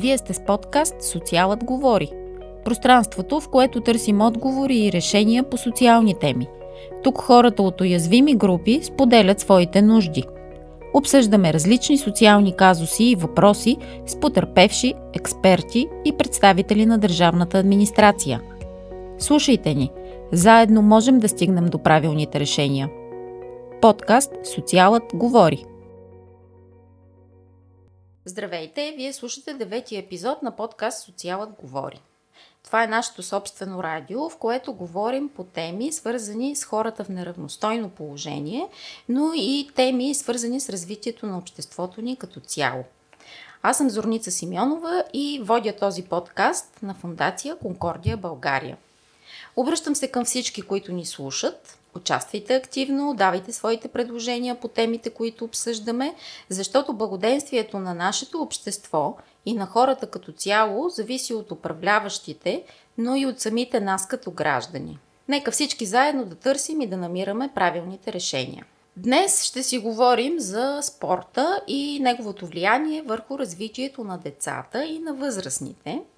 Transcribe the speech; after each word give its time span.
Вие 0.00 0.18
сте 0.18 0.34
с 0.34 0.44
подкаст 0.44 1.02
Социалът 1.02 1.64
говори. 1.64 2.10
Пространството, 2.64 3.40
в 3.40 3.48
което 3.48 3.80
търсим 3.80 4.20
отговори 4.20 4.78
и 4.78 4.92
решения 4.92 5.42
по 5.42 5.56
социални 5.56 6.14
теми. 6.14 6.46
Тук 7.02 7.18
хората 7.20 7.62
от 7.62 7.80
уязвими 7.80 8.34
групи 8.34 8.80
споделят 8.82 9.40
своите 9.40 9.82
нужди. 9.82 10.24
Обсъждаме 10.94 11.52
различни 11.52 11.98
социални 11.98 12.56
казуси 12.56 13.04
и 13.04 13.14
въпроси 13.14 13.76
с 14.06 14.20
потърпевши, 14.20 14.94
експерти 15.14 15.86
и 16.04 16.12
представители 16.12 16.86
на 16.86 16.98
държавната 16.98 17.58
администрация. 17.58 18.40
Слушайте 19.18 19.74
ни! 19.74 19.90
Заедно 20.32 20.82
можем 20.82 21.18
да 21.18 21.28
стигнем 21.28 21.66
до 21.66 21.78
правилните 21.78 22.40
решения. 22.40 22.90
Подкаст 23.80 24.32
Социалът 24.54 25.02
говори. 25.14 25.64
Здравейте! 28.28 28.94
Вие 28.96 29.12
слушате 29.12 29.54
девети 29.54 29.96
епизод 29.96 30.42
на 30.42 30.56
подкаст 30.56 31.04
Социалът 31.04 31.50
говори. 31.50 32.00
Това 32.64 32.84
е 32.84 32.86
нашето 32.86 33.22
собствено 33.22 33.82
радио, 33.82 34.30
в 34.30 34.36
което 34.36 34.72
говорим 34.72 35.28
по 35.28 35.44
теми, 35.44 35.92
свързани 35.92 36.56
с 36.56 36.64
хората 36.64 37.04
в 37.04 37.08
неравностойно 37.08 37.88
положение, 37.90 38.68
но 39.08 39.32
и 39.34 39.70
теми, 39.74 40.14
свързани 40.14 40.60
с 40.60 40.68
развитието 40.68 41.26
на 41.26 41.38
обществото 41.38 42.02
ни 42.02 42.16
като 42.16 42.40
цяло. 42.40 42.84
Аз 43.62 43.76
съм 43.76 43.90
Зорница 43.90 44.30
Симеонова 44.30 45.04
и 45.12 45.40
водя 45.44 45.76
този 45.76 46.02
подкаст 46.02 46.78
на 46.82 46.94
Фундация 46.94 47.58
Конкордия 47.58 48.16
България. 48.16 48.76
Обръщам 49.56 49.94
се 49.94 50.08
към 50.08 50.24
всички, 50.24 50.62
които 50.62 50.92
ни 50.92 51.06
слушат, 51.06 51.78
Участвайте 51.98 52.54
активно, 52.54 53.14
давайте 53.14 53.52
своите 53.52 53.88
предложения 53.88 54.60
по 54.60 54.68
темите, 54.68 55.10
които 55.10 55.44
обсъждаме, 55.44 56.14
защото 56.48 56.92
благоденствието 56.92 57.78
на 57.78 57.94
нашето 57.94 58.42
общество 58.42 59.16
и 59.46 59.54
на 59.54 59.66
хората 59.66 60.06
като 60.06 60.32
цяло 60.32 60.88
зависи 60.88 61.34
от 61.34 61.50
управляващите, 61.52 62.62
но 62.98 63.16
и 63.16 63.26
от 63.26 63.40
самите 63.40 63.80
нас 63.80 64.08
като 64.08 64.30
граждани. 64.30 64.98
Нека 65.28 65.50
всички 65.50 65.86
заедно 65.86 66.24
да 66.24 66.34
търсим 66.34 66.80
и 66.80 66.86
да 66.86 66.96
намираме 66.96 67.50
правилните 67.54 68.12
решения. 68.12 68.66
Днес 68.96 69.44
ще 69.44 69.62
си 69.62 69.78
говорим 69.78 70.40
за 70.40 70.80
спорта 70.82 71.60
и 71.66 71.98
неговото 72.00 72.46
влияние 72.46 73.02
върху 73.02 73.38
развитието 73.38 74.04
на 74.04 74.18
децата 74.18 74.84
и 74.84 74.98
на 74.98 75.14
възрастните– 75.14 76.02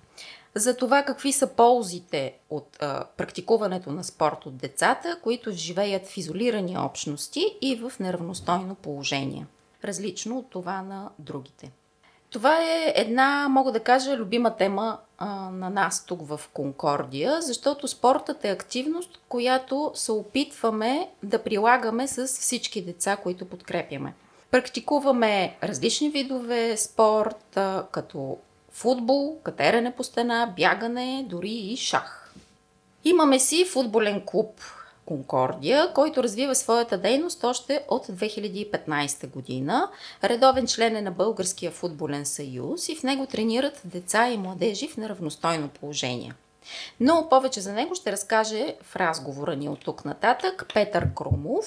за 0.55 0.77
това 0.77 1.03
какви 1.03 1.33
са 1.33 1.47
ползите 1.47 2.35
от 2.51 2.77
а, 2.81 3.05
практикуването 3.17 3.93
на 3.93 4.05
спорт 4.05 4.47
от 4.47 4.57
децата, 4.57 5.19
които 5.23 5.51
живеят 5.51 6.07
в 6.07 6.17
изолирани 6.17 6.79
общности 6.79 7.57
и 7.61 7.77
в 7.77 7.93
неравностойно 8.01 8.75
положение, 8.75 9.47
различно 9.85 10.39
от 10.39 10.51
това 10.51 10.83
на 10.83 11.11
другите. 11.19 11.71
Това 12.31 12.63
е 12.63 12.93
една, 12.97 13.49
мога 13.49 13.73
да 13.73 13.81
кажа, 13.81 14.17
любима 14.17 14.57
тема 14.57 14.99
а, 15.19 15.27
на 15.51 15.71
нас 15.71 16.05
тук 16.05 16.29
в 16.29 16.41
Конкордия, 16.53 17.43
защото 17.43 17.89
спортът 17.89 18.45
е 18.45 18.51
активност, 18.51 19.21
която 19.29 19.93
се 19.95 20.13
опитваме 20.13 21.11
да 21.23 21.43
прилагаме 21.43 22.09
с 22.09 22.27
всички 22.27 22.85
деца, 22.85 23.17
които 23.17 23.45
подкрепяме. 23.45 24.15
Практикуваме 24.51 25.57
различни 25.63 26.11
видове 26.11 26.77
спорт, 26.77 27.59
като 27.91 28.39
футбол, 28.73 29.39
катерене 29.43 29.97
по 29.97 30.05
стена, 30.05 30.53
бягане, 30.57 31.27
дори 31.29 31.53
и 31.53 31.77
шах. 31.77 32.35
Имаме 33.05 33.39
си 33.39 33.65
футболен 33.65 34.23
клуб 34.27 34.61
Конкордия, 35.07 35.93
който 35.95 36.23
развива 36.23 36.55
своята 36.55 36.99
дейност 36.99 37.45
още 37.45 37.85
от 37.89 38.07
2015 38.07 39.27
година. 39.27 39.89
Редовен 40.25 40.67
член 40.67 40.97
е 40.97 41.03
на 41.03 41.11
Българския 41.11 41.71
футболен 41.71 42.27
съюз 42.27 42.89
и 42.89 42.97
в 42.97 43.03
него 43.03 43.27
тренират 43.27 43.83
деца 43.85 44.29
и 44.29 44.37
младежи 44.37 44.89
в 44.89 44.97
неравностойно 44.97 45.69
положение. 45.69 46.35
Но 47.01 47.29
повече 47.31 47.61
за 47.61 47.73
него 47.73 47.95
ще 47.95 48.13
разкаже 48.13 48.75
в 48.83 48.97
разговора 48.97 49.57
ни 49.57 49.69
от 49.69 49.85
тук 49.85 50.05
нататък 50.05 50.67
Петър 50.75 51.15
Крумов, 51.15 51.67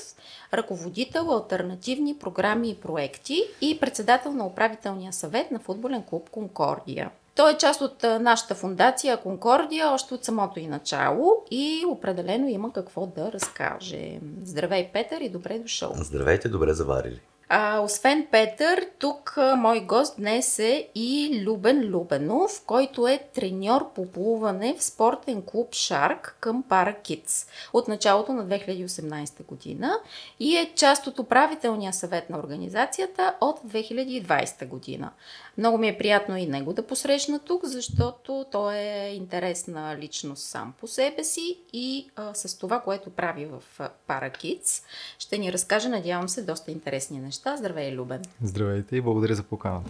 ръководител 0.54 1.32
альтернативни 1.32 2.18
програми 2.18 2.70
и 2.70 2.76
проекти 2.76 3.44
и 3.62 3.80
председател 3.80 4.32
на 4.32 4.46
управителния 4.46 5.14
съвет 5.14 5.52
на 5.52 5.60
футболен 5.60 6.04
клуб 6.04 6.30
Конкордия. 6.30 7.12
Той 7.36 7.54
е 7.54 7.58
част 7.58 7.82
от 7.82 8.04
нашата 8.04 8.56
фундация 8.56 9.18
Конкордия 9.18 9.92
още 9.92 10.14
от 10.14 10.26
самото 10.26 10.60
и 10.60 10.68
начало 10.68 11.44
и 11.52 11.84
определено 11.88 12.48
има 12.48 12.74
какво 12.74 13.08
да 13.08 13.32
разкаже. 13.32 14.20
Здравей, 14.44 14.90
Петър, 14.94 15.22
и 15.22 15.30
добре 15.30 15.60
дошъл. 15.60 15.94
Здравейте, 15.96 16.50
добре 16.50 16.74
заварили. 16.74 17.22
А, 17.56 17.80
освен 17.80 18.28
Петър, 18.32 18.88
тук 19.00 19.38
мой 19.58 19.82
гост 19.82 20.16
днес 20.18 20.60
е 20.60 20.90
и 20.96 21.42
Любен 21.46 21.80
Любенов, 21.80 22.64
който 22.66 23.08
е 23.08 23.28
треньор 23.34 23.94
по 23.94 24.12
плуване 24.12 24.76
в 24.78 24.84
спортен 24.84 25.42
клуб 25.42 25.76
Шарк 25.76 26.38
към 26.40 26.64
Пара 26.64 26.96
Kids 27.04 27.48
от 27.74 27.88
началото 27.88 28.34
на 28.34 28.46
2018 28.46 29.46
година 29.46 30.00
и 30.40 30.58
е 30.58 30.72
част 30.76 31.08
от 31.08 31.20
управителния 31.20 31.94
съвет 31.94 32.30
на 32.30 32.40
организацията 32.40 33.36
от 33.42 33.60
2020 33.60 34.68
година. 34.68 35.12
Много 35.58 35.78
ми 35.78 35.88
е 35.88 35.98
приятно 35.98 36.38
и 36.38 36.46
него 36.46 36.74
да 36.74 36.88
посрещна 36.88 37.40
тук, 37.40 37.66
защото 37.66 38.46
той 38.52 38.76
е 38.76 39.14
интересна 39.14 39.98
личност 39.98 40.44
сам 40.44 40.74
по 40.80 40.88
себе 40.88 41.24
си 41.24 41.58
и 41.74 42.10
а, 42.16 42.34
с 42.34 42.58
това, 42.58 42.80
което 42.80 43.10
прави 43.10 43.46
в 43.46 43.64
Пара 44.08 44.30
Kids, 44.30 44.84
ще 45.20 45.38
ни 45.38 45.54
разкаже, 45.54 45.90
надявам 45.90 46.30
се, 46.30 46.42
доста 46.42 46.72
интересни 46.72 47.20
неща 47.20 47.43
неща. 47.46 47.58
Здравей, 47.58 47.92
Любен! 47.92 48.22
Здравейте 48.44 48.96
и 48.96 49.02
благодаря 49.02 49.36
за 49.36 49.44
поканата. 49.44 49.90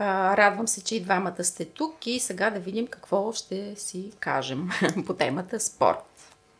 Радвам 0.00 0.68
се, 0.68 0.84
че 0.84 0.96
и 0.96 1.00
двамата 1.00 1.44
сте 1.44 1.64
тук 1.64 2.06
и 2.06 2.20
сега 2.20 2.50
да 2.50 2.60
видим 2.60 2.86
какво 2.86 3.32
ще 3.32 3.74
си 3.76 4.12
кажем 4.20 4.68
по 5.06 5.14
темата 5.14 5.60
спорт. 5.60 6.04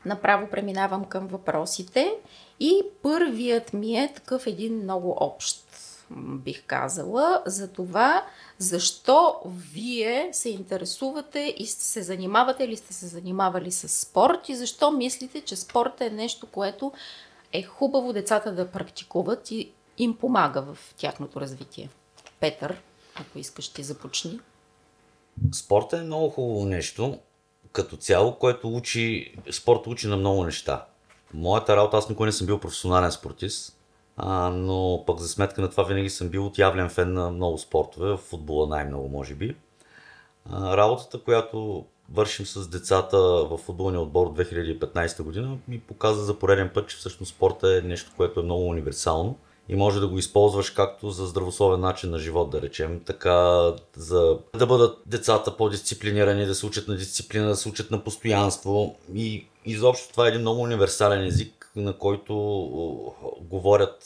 Направо 0.05 0.47
преминавам 0.51 1.05
към 1.05 1.27
въпросите 1.27 2.13
и 2.61 2.83
първият 3.03 3.73
ми 3.73 3.97
е 3.97 4.13
такъв 4.15 4.47
един 4.47 4.83
много 4.83 5.17
общ, 5.21 5.65
бих 6.17 6.65
казала, 6.67 7.43
за 7.47 7.69
това 7.69 8.25
защо 8.59 9.35
вие 9.73 10.29
се 10.33 10.51
интересувате 10.51 11.55
и 11.59 11.67
се 11.67 12.03
занимавате 12.03 12.65
или 12.65 12.77
сте 12.77 12.95
се 12.95 13.07
занимавали 13.07 13.73
с 13.73 13.89
спорт 13.89 14.49
и 14.49 14.57
защо 14.57 14.91
мислите, 14.91 15.41
че 15.41 15.57
спорт 15.57 16.01
е 16.01 16.11
нещо, 16.11 16.47
което 16.47 16.93
е 17.53 17.63
хубаво 17.63 18.13
децата 18.13 18.55
да 18.55 18.71
практикуват 18.71 19.51
и 19.51 19.73
им 20.03 20.17
помага 20.17 20.63
в 20.63 20.95
тяхното 20.97 21.41
развитие. 21.41 21.89
Петър, 22.41 22.77
ако 23.15 23.39
искаш, 23.39 23.69
ти 23.69 23.83
започни. 23.83 24.41
Спорта 25.55 25.99
е 25.99 26.03
много 26.03 26.29
хубаво 26.31 26.65
нещо, 26.65 27.19
като 27.73 27.97
цяло, 27.97 28.39
което 28.39 28.75
учи, 28.75 29.35
спорт 29.51 29.87
учи 29.87 30.09
на 30.09 30.17
много 30.17 30.45
неща. 30.45 30.87
Моята 31.35 31.77
работа, 31.77 31.97
аз 31.97 32.09
никога 32.09 32.27
не 32.27 32.33
съм 32.33 32.47
бил 32.47 32.59
професионален 32.59 33.13
спортист, 33.13 33.77
а, 34.17 34.51
но 34.51 35.05
пък 35.07 35.19
за 35.19 35.29
сметка 35.29 35.61
на 35.61 35.71
това 35.71 35.85
винаги 35.85 36.11
съм 36.11 36.29
бил 36.29 36.47
отявлен 36.47 36.89
фен 36.89 37.13
на 37.13 37.31
много 37.31 37.59
спортове, 37.59 38.13
в 38.13 38.17
футбола 38.17 38.67
най-много 38.67 39.09
може 39.09 39.35
би. 39.35 39.57
А, 40.51 40.77
работата, 40.77 41.23
която 41.23 41.85
вършим 42.13 42.47
с 42.47 42.69
децата 42.69 43.19
в 43.21 43.59
футболния 43.59 44.01
отбор 44.01 44.27
от 44.27 44.39
2015 44.39 45.23
година, 45.23 45.59
ми 45.69 45.81
показа 45.81 46.23
за 46.23 46.39
пореден 46.39 46.71
път, 46.75 46.89
че 46.89 46.97
всъщност 46.97 47.35
спорта 47.35 47.79
е 47.79 47.89
нещо, 47.89 48.13
което 48.17 48.41
е 48.41 48.43
много 48.43 48.67
универсално– 48.67 49.39
и 49.71 49.77
може 49.77 50.01
да 50.01 50.09
го 50.09 50.19
използваш 50.19 50.71
както 50.71 51.11
за 51.11 51.27
здравословен 51.27 51.81
начин 51.81 52.11
на 52.11 52.19
живот, 52.19 52.51
да 52.51 52.63
речем, 52.63 53.01
така 53.07 53.71
за 53.97 54.39
да 54.59 54.67
бъдат 54.67 54.99
децата 55.07 55.57
по-дисциплинирани, 55.57 56.47
да 56.47 56.55
се 56.55 56.67
учат 56.67 56.89
на 56.89 56.97
дисциплина, 56.97 57.49
да 57.49 57.57
се 57.57 57.69
учат 57.69 57.91
на 57.91 58.05
постоянство 58.05 58.97
и 59.15 59.47
изобщо 59.67 60.13
това 60.13 60.27
е 60.27 60.29
един 60.29 60.41
много 60.41 60.61
универсален 60.61 61.27
език, 61.27 61.71
на 61.77 61.93
който 61.93 62.35
говорят 63.41 63.99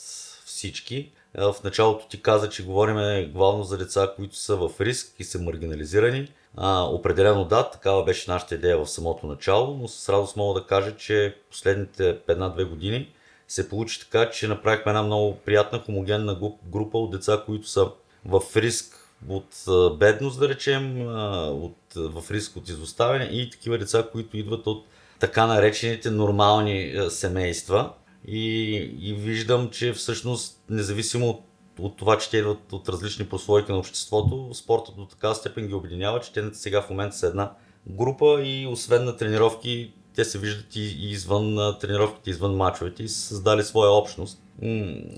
всички. 0.45 1.11
В 1.37 1.55
началото 1.63 2.07
ти 2.07 2.21
каза, 2.21 2.49
че 2.49 2.65
говорим 2.65 3.31
главно 3.31 3.63
за 3.63 3.77
деца, 3.77 4.13
които 4.15 4.35
са 4.35 4.55
в 4.55 4.71
риск 4.81 5.13
и 5.19 5.23
са 5.23 5.41
маргинализирани. 5.41 6.27
А, 6.57 6.83
определено 6.83 7.45
да, 7.45 7.69
такава 7.69 8.03
беше 8.03 8.31
нашата 8.31 8.55
идея 8.55 8.77
в 8.77 8.87
самото 8.87 9.27
начало, 9.27 9.77
но 9.81 9.87
с 9.87 10.09
радост 10.09 10.35
мога 10.35 10.59
да 10.59 10.67
кажа, 10.67 10.97
че 10.97 11.35
последните 11.49 12.17
една-две 12.27 12.63
години 12.63 13.09
се 13.47 13.69
получи 13.69 13.99
така, 13.99 14.29
че 14.29 14.47
направихме 14.47 14.89
една 14.89 15.03
много 15.03 15.37
приятна 15.45 15.79
хомогенна 15.79 16.39
група 16.65 16.97
от 16.97 17.11
деца, 17.11 17.43
които 17.45 17.67
са 17.67 17.87
в 18.25 18.41
риск 18.55 19.09
от 19.29 19.65
бедност, 19.97 20.39
да 20.39 20.49
речем, 20.49 21.07
от, 21.47 21.77
в 21.95 22.31
риск 22.31 22.55
от 22.55 22.69
изоставяне 22.69 23.25
и 23.25 23.49
такива 23.49 23.77
деца, 23.77 24.07
които 24.11 24.37
идват 24.37 24.67
от 24.67 24.85
така 25.19 25.47
наречените 25.47 26.11
нормални 26.11 26.95
семейства. 27.09 27.93
И, 28.27 28.73
и 29.01 29.13
виждам, 29.13 29.69
че 29.69 29.93
всъщност, 29.93 30.61
независимо 30.69 31.29
от, 31.29 31.41
от 31.79 31.97
това, 31.97 32.17
че 32.17 32.29
те 32.29 32.37
идват 32.37 32.73
от 32.73 32.89
различни 32.89 33.25
прослойки 33.25 33.71
на 33.71 33.77
обществото, 33.77 34.49
спортът 34.53 34.95
до 34.95 35.05
така 35.05 35.33
степен 35.33 35.67
ги 35.67 35.73
обединява, 35.73 36.19
че 36.19 36.33
те 36.33 36.43
сега 36.53 36.81
в 36.81 36.89
момента 36.89 37.15
са 37.15 37.27
една 37.27 37.51
група 37.87 38.41
и 38.43 38.67
освен 38.67 39.05
на 39.05 39.17
тренировки 39.17 39.93
те 40.15 40.25
се 40.25 40.39
виждат 40.39 40.75
и, 40.75 40.81
и 40.81 41.11
извън 41.11 41.75
тренировките, 41.79 42.29
извън 42.29 42.55
мачовете 42.55 43.03
и 43.03 43.09
са 43.09 43.21
създали 43.21 43.63
своя 43.63 43.91
общност. 43.91 44.41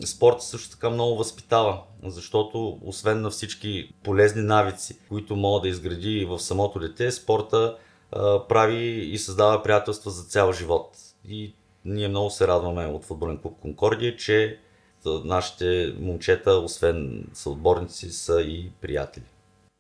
спорта 0.06 0.42
също 0.42 0.70
така 0.70 0.90
много 0.90 1.18
възпитава, 1.18 1.82
защото 2.04 2.80
освен 2.86 3.22
на 3.22 3.30
всички 3.30 3.94
полезни 4.04 4.42
навици, 4.42 5.00
които 5.10 5.36
мога 5.36 5.62
да 5.62 5.68
изгради 5.68 6.26
в 6.26 6.40
самото 6.40 6.80
дете, 6.80 7.12
спорта 7.12 7.78
а, 8.12 8.48
прави 8.48 9.10
и 9.12 9.18
създава 9.18 9.64
приятелства 9.64 10.12
за 10.12 10.24
цял 10.24 10.54
живот. 10.54 10.98
И 11.30 11.54
ние 11.86 12.08
много 12.08 12.30
се 12.30 12.48
радваме 12.48 12.86
от 12.86 13.06
футболен 13.06 13.38
клуб 13.38 13.60
Конкордия, 13.62 14.16
че 14.16 14.60
нашите 15.06 15.96
момчета, 16.00 16.52
освен 16.52 17.28
са 17.34 17.50
отборници, 17.50 18.10
са 18.10 18.42
и 18.42 18.72
приятели. 18.82 19.24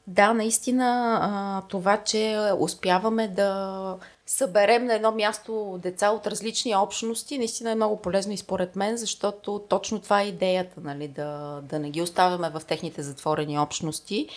Да, 0.08 0.34
наистина 0.34 1.64
това, 1.70 1.98
че 2.04 2.40
успяваме 2.60 3.28
да 3.28 3.98
съберем 4.26 4.86
на 4.86 4.94
едно 4.94 5.12
място 5.12 5.80
деца 5.84 6.10
от 6.10 6.28
различни 6.28 6.76
общности, 6.76 7.38
наистина 7.38 7.72
е 7.72 7.76
много 7.76 7.98
полезно 7.98 8.34
и 8.34 8.38
според 8.38 8.76
мен, 8.76 8.98
защото 8.98 9.62
точно 9.70 10.02
това 10.02 10.22
е 10.22 10.28
идеята, 10.28 10.82
нали, 10.84 11.08
да, 11.08 11.62
да 11.64 11.80
не 11.80 11.90
ги 11.90 12.02
оставяме 12.02 12.50
в 12.50 12.62
техните 12.68 13.02
затворени 13.02 13.60
общности. 13.60 14.28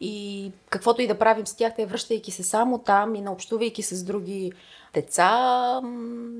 И 0.00 0.52
каквото 0.68 1.02
и 1.02 1.06
да 1.06 1.18
правим 1.18 1.46
с 1.46 1.54
тях, 1.54 1.72
те 1.76 1.86
връщайки 1.86 2.30
се 2.30 2.42
само 2.42 2.78
там 2.78 3.14
и 3.14 3.20
наобщувайки 3.20 3.82
с 3.82 4.04
други 4.04 4.52
деца, 4.94 5.80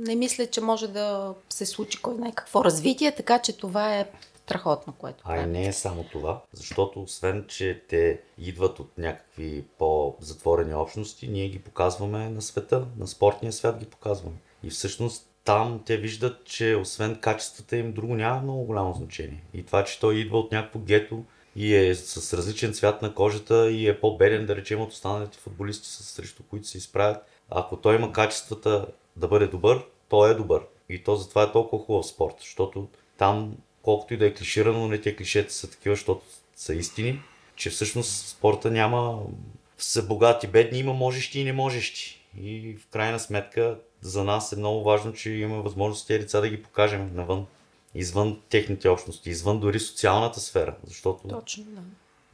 не 0.06 0.16
мисля, 0.16 0.46
че 0.46 0.60
може 0.60 0.88
да 0.88 1.34
се 1.50 1.66
случи 1.66 2.02
кой 2.02 2.14
знае 2.14 2.32
какво 2.34 2.64
развитие, 2.64 3.14
така 3.14 3.38
че 3.38 3.56
това 3.56 3.96
е 3.96 4.06
страхотно, 4.50 4.92
което 4.92 5.24
А 5.26 5.42
и 5.42 5.46
не 5.46 5.66
е 5.66 5.72
само 5.72 6.04
това, 6.04 6.42
защото 6.52 7.02
освен, 7.02 7.44
че 7.48 7.82
те 7.88 8.20
идват 8.38 8.80
от 8.80 8.98
някакви 8.98 9.64
по-затворени 9.78 10.74
общности, 10.74 11.28
ние 11.28 11.48
ги 11.48 11.58
показваме 11.58 12.28
на 12.28 12.42
света, 12.42 12.86
на 12.98 13.06
спортния 13.06 13.52
свят 13.52 13.78
ги 13.78 13.86
показваме. 13.86 14.36
И 14.62 14.70
всъщност 14.70 15.30
там 15.44 15.82
те 15.86 15.96
виждат, 15.96 16.44
че 16.44 16.74
освен 16.74 17.16
качествата 17.20 17.76
им, 17.76 17.92
друго 17.92 18.14
няма 18.14 18.42
много 18.42 18.64
голямо 18.64 18.94
значение. 18.94 19.42
И 19.54 19.66
това, 19.66 19.84
че 19.84 20.00
той 20.00 20.14
идва 20.14 20.38
от 20.38 20.52
някакво 20.52 20.78
гето 20.78 21.24
и 21.56 21.76
е 21.76 21.94
с 21.94 22.34
различен 22.36 22.72
цвят 22.72 23.02
на 23.02 23.14
кожата 23.14 23.70
и 23.70 23.88
е 23.88 24.00
по-беден, 24.00 24.46
да 24.46 24.56
речем, 24.56 24.80
от 24.80 24.92
останалите 24.92 25.38
футболисти, 25.38 25.88
срещу 25.88 26.42
които 26.42 26.66
се 26.66 26.78
изправят, 26.78 27.24
ако 27.50 27.76
той 27.76 27.96
има 27.96 28.12
качествата 28.12 28.86
да 29.16 29.28
бъде 29.28 29.46
добър, 29.46 29.84
той 30.08 30.30
е 30.30 30.34
добър. 30.34 30.62
И 30.88 31.04
то 31.04 31.16
затова 31.16 31.42
е 31.42 31.52
толкова 31.52 31.84
хубав 31.84 32.06
спорт, 32.06 32.34
защото 32.38 32.88
там 33.18 33.56
колкото 33.82 34.14
и 34.14 34.16
да 34.16 34.26
е 34.26 34.34
клиширано, 34.34 34.88
не 34.88 35.00
те 35.00 35.16
клишета 35.16 35.52
са 35.52 35.70
такива, 35.70 35.94
защото 35.94 36.22
са 36.56 36.74
истини, 36.74 37.20
че 37.56 37.70
всъщност 37.70 38.28
спорта 38.28 38.70
няма 38.70 39.22
са 39.78 40.02
богати, 40.02 40.46
бедни, 40.46 40.78
има 40.78 40.92
можещи 40.92 41.40
и 41.40 41.44
не 41.44 41.52
можещи. 41.52 42.26
И 42.42 42.76
в 42.76 42.86
крайна 42.86 43.20
сметка 43.20 43.78
за 44.00 44.24
нас 44.24 44.52
е 44.52 44.56
много 44.56 44.84
важно, 44.84 45.12
че 45.12 45.30
имаме 45.30 45.62
възможност 45.62 46.06
тези 46.06 46.20
деца 46.20 46.40
да 46.40 46.48
ги 46.48 46.62
покажем 46.62 47.10
навън, 47.14 47.46
извън 47.94 48.40
техните 48.48 48.88
общности, 48.88 49.30
извън 49.30 49.60
дори 49.60 49.80
социалната 49.80 50.40
сфера. 50.40 50.76
Защото... 50.86 51.28
Точно, 51.28 51.64
да. 51.64 51.80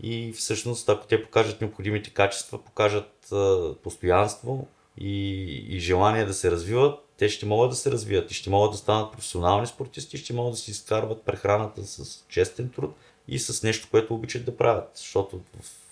И 0.01 0.33
всъщност, 0.33 0.89
ако 0.89 1.07
те 1.07 1.23
покажат 1.23 1.61
необходимите 1.61 2.11
качества, 2.11 2.65
покажат 2.65 3.33
а, 3.33 3.75
постоянство 3.83 4.69
и, 4.99 5.43
и 5.77 5.81
желание 5.81 6.25
да 6.25 6.35
се 6.35 6.51
развиват, 6.51 6.99
те 7.19 7.29
ще 7.29 7.47
могат 7.47 7.71
да 7.71 7.77
се 7.77 7.91
развият 7.91 8.31
и 8.31 8.35
ще 8.35 8.51
могат 8.51 8.71
да 8.71 8.77
станат 8.77 9.13
професионални 9.13 9.67
спортисти, 9.67 10.19
ще 10.19 10.33
могат 10.33 10.53
да 10.53 10.59
си 10.59 10.71
изкарват 10.71 11.23
прехраната 11.23 11.85
с 11.87 12.25
честен 12.29 12.69
труд 12.69 12.95
и 13.29 13.39
с 13.39 13.63
нещо, 13.63 13.89
което 13.91 14.15
обичат 14.15 14.45
да 14.45 14.57
правят. 14.57 14.91
Защото 14.95 15.41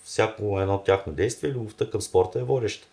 всяко 0.03 0.59
едно 0.59 0.77
тяхно 0.77 1.13
действие, 1.13 1.51
любовта 1.51 1.89
към 1.89 2.01
спорта 2.01 2.39
е 2.39 2.43
водеща. 2.43 2.87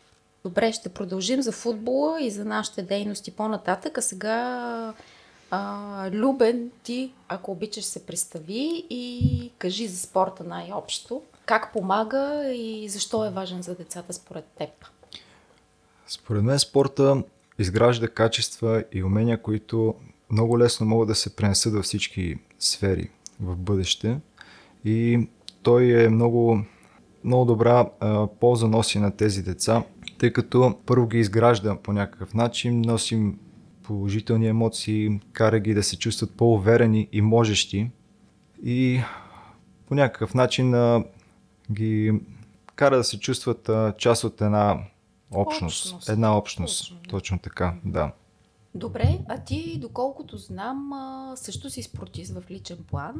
Добре, 0.44 0.73
ще 0.73 0.88
продължим 0.88 1.43
за 1.43 1.53
футбола 1.53 2.23
и 2.23 2.31
за 2.31 2.44
нашите 2.44 2.82
дейности 2.82 3.31
по-нататък. 3.31 3.99
А 3.99 4.03
сега, 4.03 4.94
а, 5.50 6.11
Любен, 6.12 6.70
ти, 6.82 7.12
ако 7.29 7.50
обичаш, 7.53 7.85
се 7.85 8.06
представи 8.06 8.87
и 8.91 9.50
кажи 9.58 9.87
за 9.87 9.99
спорта 9.99 10.44
най-общо. 10.44 11.23
Как 11.47 11.73
помага 11.73 12.53
и 12.55 12.88
защо 12.88 13.25
е 13.25 13.31
важен 13.31 13.62
за 13.62 13.75
децата 13.75 14.12
според 14.12 14.44
теб? 14.44 14.70
Според 16.07 16.43
мен 16.43 16.59
спорта 16.59 17.23
изгражда 17.59 18.09
качества 18.09 18.85
и 18.93 19.05
умения, 19.05 19.43
които 19.43 19.95
много 20.31 20.59
лесно 20.59 20.87
могат 20.87 21.09
да 21.09 21.15
се 21.15 21.37
пренесат 21.37 21.73
във 21.73 21.85
всички 21.85 22.39
сфери 22.59 23.09
в 23.41 23.57
бъдеще. 23.57 24.21
И 24.85 25.29
той 25.63 26.05
е 26.05 26.09
много, 26.09 26.65
много 27.25 27.45
добра 27.45 27.87
полза 28.41 28.69
носи 28.69 28.99
на 28.99 29.17
тези 29.17 29.43
деца, 29.43 29.85
тъй 30.19 30.33
като 30.33 30.79
първо 30.87 31.07
ги 31.07 31.19
изгражда 31.19 31.77
по 31.83 31.93
някакъв 31.93 32.35
начин, 32.35 32.81
носим 32.81 33.39
положителни 33.83 34.49
емоции, 34.49 35.21
кара 35.33 35.61
ги 35.61 35.75
да 35.75 35.83
се 35.83 35.99
чувстват 35.99 36.37
по-уверени 36.37 37.09
и 37.13 37.21
можещи 37.21 37.91
и 38.65 39.01
по 39.87 39.95
някакъв 39.95 40.35
начин 40.35 40.75
ги 41.73 42.13
кара 42.77 42.97
да 42.97 43.05
се 43.05 43.21
чувстват 43.21 43.71
част 43.99 44.25
от 44.25 44.41
една 44.41 44.79
Общност. 45.34 45.87
общност. 45.87 46.08
Една 46.08 46.37
общност. 46.37 46.81
Точно, 46.81 47.02
Точно 47.11 47.38
така, 47.38 47.75
да. 47.84 48.12
Добре, 48.75 49.19
а 49.29 49.38
ти, 49.38 49.79
доколкото 49.79 50.37
знам, 50.37 50.93
също 51.37 51.70
си 51.70 51.82
спортист 51.82 52.34
в 52.34 52.50
личен 52.50 52.79
план. 52.90 53.14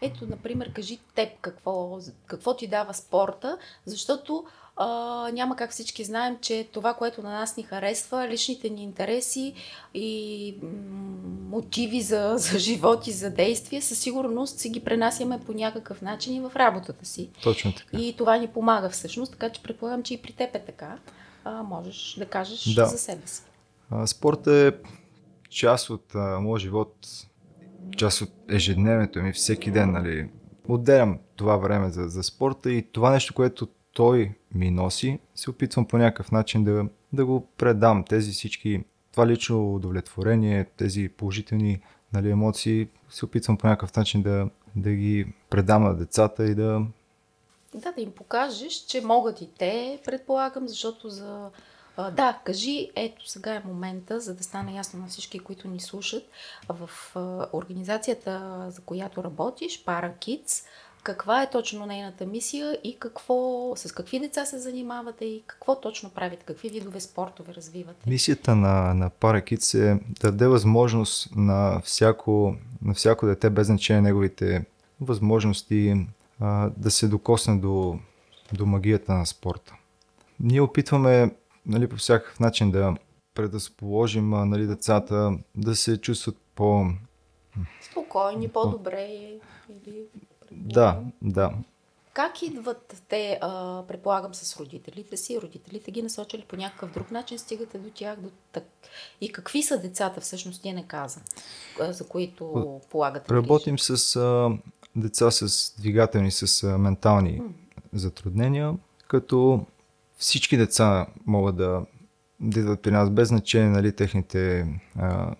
Ето, 0.00 0.26
например, 0.26 0.72
кажи 0.72 0.98
теб 1.14 1.28
какво, 1.40 1.98
какво 2.26 2.56
ти 2.56 2.66
дава 2.66 2.94
спорта, 2.94 3.58
защото 3.86 4.44
а, 4.76 4.86
няма 5.32 5.56
как 5.56 5.70
всички 5.70 6.04
знаем, 6.04 6.38
че 6.40 6.68
това, 6.72 6.94
което 6.94 7.22
на 7.22 7.30
нас 7.30 7.56
ни 7.56 7.62
харесва, 7.62 8.28
личните 8.28 8.70
ни 8.70 8.82
интереси 8.82 9.54
и 9.94 10.54
мотиви 11.50 12.00
за, 12.00 12.34
за 12.36 12.58
живот 12.58 13.06
и 13.06 13.12
за 13.12 13.30
действие, 13.30 13.82
със 13.82 13.98
сигурност 13.98 14.58
си 14.58 14.68
ги 14.70 14.84
пренасяме 14.84 15.40
по 15.40 15.52
някакъв 15.52 16.02
начин 16.02 16.34
и 16.34 16.40
в 16.40 16.52
работата 16.56 17.04
си. 17.04 17.30
Точно 17.42 17.72
така. 17.72 17.98
И 17.98 18.14
това 18.16 18.36
ни 18.36 18.48
помага 18.48 18.90
всъщност, 18.90 19.32
така 19.32 19.50
че 19.50 19.62
предполагам, 19.62 20.02
че 20.02 20.14
и 20.14 20.22
при 20.22 20.32
теб 20.32 20.54
е 20.54 20.64
така 20.64 20.98
а, 21.44 21.62
можеш 21.62 22.16
да 22.18 22.26
кажеш 22.26 22.74
да. 22.74 22.86
за 22.86 22.98
себе 22.98 23.26
си. 23.26 23.42
Спорт 24.06 24.46
е 24.46 24.72
част 25.50 25.90
от 25.90 26.14
а, 26.14 26.40
моят 26.40 26.62
живот, 26.62 27.08
част 27.96 28.20
от 28.20 28.30
ежедневието 28.48 29.22
ми, 29.22 29.32
всеки 29.32 29.70
ден, 29.70 29.92
нали. 29.92 30.28
Отделям 30.68 31.18
това 31.36 31.56
време 31.56 31.90
за, 31.90 32.08
за 32.08 32.22
спорта 32.22 32.70
и 32.72 32.82
това 32.92 33.10
нещо, 33.10 33.34
което 33.34 33.68
той 33.92 34.32
ми 34.54 34.70
носи, 34.70 35.18
се 35.34 35.50
опитвам 35.50 35.86
по 35.86 35.98
някакъв 35.98 36.32
начин 36.32 36.64
да, 36.64 36.86
да 37.12 37.26
го 37.26 37.46
предам. 37.56 38.04
Тези 38.04 38.32
всички, 38.32 38.84
това 39.12 39.26
лично 39.26 39.74
удовлетворение, 39.74 40.64
тези 40.76 41.08
положителни 41.08 41.80
нали, 42.12 42.30
емоции, 42.30 42.88
се 43.10 43.24
опитвам 43.24 43.56
по 43.56 43.66
някакъв 43.66 43.96
начин 43.96 44.22
да, 44.22 44.48
да 44.76 44.90
ги 44.90 45.32
предам 45.50 45.82
на 45.82 45.96
децата 45.96 46.46
и 46.46 46.54
да, 46.54 46.82
да, 47.78 47.92
да 47.92 48.00
им 48.00 48.12
покажеш, 48.12 48.72
че 48.72 49.00
могат 49.00 49.40
и 49.40 49.48
те, 49.58 50.00
предполагам, 50.04 50.68
защото 50.68 51.08
за... 51.08 51.50
Да, 52.12 52.38
кажи, 52.44 52.90
ето 52.96 53.28
сега 53.28 53.54
е 53.54 53.62
момента, 53.64 54.20
за 54.20 54.34
да 54.34 54.44
стане 54.44 54.72
ясно 54.72 55.00
на 55.00 55.06
всички, 55.06 55.38
които 55.38 55.68
ни 55.68 55.80
слушат, 55.80 56.22
в 56.68 56.90
организацията, 57.52 58.64
за 58.68 58.80
която 58.80 59.24
работиш, 59.24 59.84
ParaKids, 59.84 60.64
каква 61.02 61.42
е 61.42 61.50
точно 61.50 61.86
нейната 61.86 62.26
мисия 62.26 62.78
и 62.84 62.96
какво, 62.98 63.72
с 63.76 63.92
какви 63.92 64.20
деца 64.20 64.44
се 64.44 64.58
занимавате 64.58 65.24
и 65.24 65.42
какво 65.46 65.80
точно 65.80 66.10
правите, 66.10 66.44
какви 66.44 66.68
видове 66.68 67.00
спортове 67.00 67.54
развивате? 67.54 68.10
Мисията 68.10 68.56
на, 68.56 68.94
на 68.94 69.10
ParaKids 69.10 69.78
е 69.78 70.00
да 70.20 70.30
даде 70.32 70.46
възможност 70.46 71.36
на 71.36 71.80
всяко, 71.84 72.54
на 72.82 72.94
всяко 72.94 73.26
дете, 73.26 73.50
без 73.50 73.66
значение 73.66 74.02
неговите 74.02 74.64
възможности, 75.00 76.06
а, 76.40 76.70
да 76.76 76.90
се 76.90 77.08
докосне 77.08 77.58
до, 77.58 77.98
до 78.52 78.66
магията 78.66 79.12
на 79.12 79.26
спорта. 79.26 79.74
Ние 80.40 80.60
опитваме 80.60 81.36
нали, 81.66 81.88
по 81.88 81.96
всякакъв 81.96 82.40
начин 82.40 82.70
да 82.70 82.94
предразположим 83.34 84.30
нали, 84.30 84.66
децата 84.66 85.38
да 85.54 85.76
се 85.76 86.00
чувстват 86.00 86.36
по... 86.54 86.84
Спокойни, 87.90 88.48
по-добре. 88.48 89.08
Или... 89.86 90.02
Да, 90.52 91.00
да. 91.22 91.52
Как 92.12 92.42
идват 92.42 93.02
те, 93.08 93.38
а, 93.40 93.82
предполагам, 93.88 94.34
с 94.34 94.60
родителите 94.60 95.16
си? 95.16 95.40
Родителите 95.40 95.90
ги 95.90 96.02
насочили 96.02 96.44
по 96.48 96.56
някакъв 96.56 96.92
друг 96.92 97.10
начин, 97.10 97.38
стигате 97.38 97.78
до 97.78 97.90
тях. 97.90 98.20
До 98.20 98.28
так... 98.52 98.64
И 99.20 99.32
какви 99.32 99.62
са 99.62 99.78
децата, 99.78 100.20
всъщност, 100.20 100.62
ти 100.62 100.72
не 100.72 100.86
каза, 100.86 101.20
за 101.80 102.08
които 102.08 102.80
полагате 102.90 103.34
Работим 103.34 103.78
с 103.78 104.16
а, 104.16 104.50
деца 105.00 105.30
с 105.30 105.74
двигателни, 105.78 106.30
с 106.30 106.78
ментални 106.78 107.42
затруднения, 107.92 108.74
като 109.08 109.66
всички 110.18 110.56
деца 110.56 111.06
могат 111.26 111.56
да, 111.56 111.82
да 112.40 112.60
идват 112.60 112.82
при 112.82 112.90
нас 112.90 113.10
без 113.10 113.28
значение 113.28 113.68
нали, 113.68 113.92
техните, 113.92 114.66
а, 114.98 115.34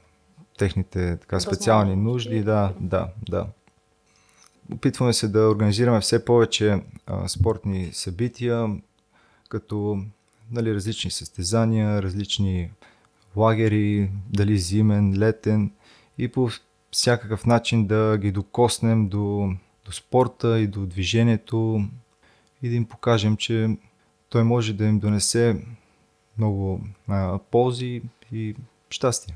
техните 0.58 1.16
така, 1.16 1.40
специални 1.40 1.96
нужди. 1.96 2.42
Да, 2.42 2.74
да, 2.80 3.08
да. 3.28 3.46
Опитваме 4.72 5.12
се 5.12 5.28
да 5.28 5.40
организираме 5.40 6.00
все 6.00 6.24
повече 6.24 6.82
а, 7.06 7.28
спортни 7.28 7.90
събития, 7.92 8.66
като 9.48 10.02
нали, 10.50 10.74
различни 10.74 11.10
състезания, 11.10 12.02
различни 12.02 12.70
лагери, 13.36 14.10
дали 14.30 14.58
зимен, 14.58 15.18
летен 15.18 15.70
и 16.18 16.28
по 16.28 16.50
всякакъв 16.90 17.46
начин 17.46 17.86
да 17.86 18.18
ги 18.18 18.32
докоснем 18.32 19.08
до, 19.08 19.52
до 19.84 19.92
спорта 19.92 20.60
и 20.60 20.66
до 20.66 20.86
движението 20.86 21.82
и 22.62 22.68
да 22.68 22.74
им 22.74 22.88
покажем, 22.88 23.36
че 23.36 23.68
той 24.28 24.44
може 24.44 24.72
да 24.72 24.84
им 24.84 24.98
донесе 24.98 25.56
много 26.38 26.80
а, 27.08 27.38
ползи 27.38 28.02
и 28.32 28.54
щастие. 28.90 29.34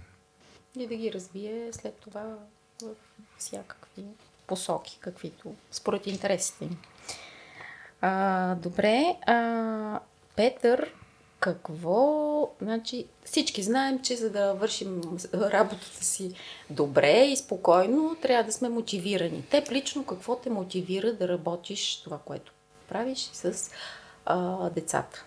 И 0.78 0.86
да 0.86 0.96
ги 0.96 1.12
развие 1.12 1.72
след 1.72 1.94
това 1.94 2.38
в 2.82 2.94
всякакви 3.38 4.04
посоки, 4.46 4.98
каквито 5.00 5.54
според 5.70 6.06
интересите 6.06 6.64
им. 6.64 6.78
А, 8.00 8.54
добре, 8.54 9.16
а, 9.26 10.00
Петър, 10.36 10.92
какво, 11.42 12.50
значи 12.60 13.06
всички 13.24 13.62
знаем, 13.62 14.02
че 14.02 14.16
за 14.16 14.30
да 14.30 14.54
вършим 14.54 15.00
работата 15.34 16.04
си 16.04 16.34
добре 16.70 17.24
и 17.24 17.36
спокойно, 17.36 18.16
трябва 18.22 18.44
да 18.44 18.52
сме 18.52 18.68
мотивирани. 18.68 19.44
Теб 19.50 19.70
лично 19.70 20.06
какво 20.06 20.36
те 20.36 20.50
мотивира 20.50 21.12
да 21.12 21.28
работиш 21.28 22.02
това, 22.02 22.18
което 22.18 22.52
правиш 22.88 23.30
с 23.32 23.70
а, 24.26 24.70
децата? 24.70 25.24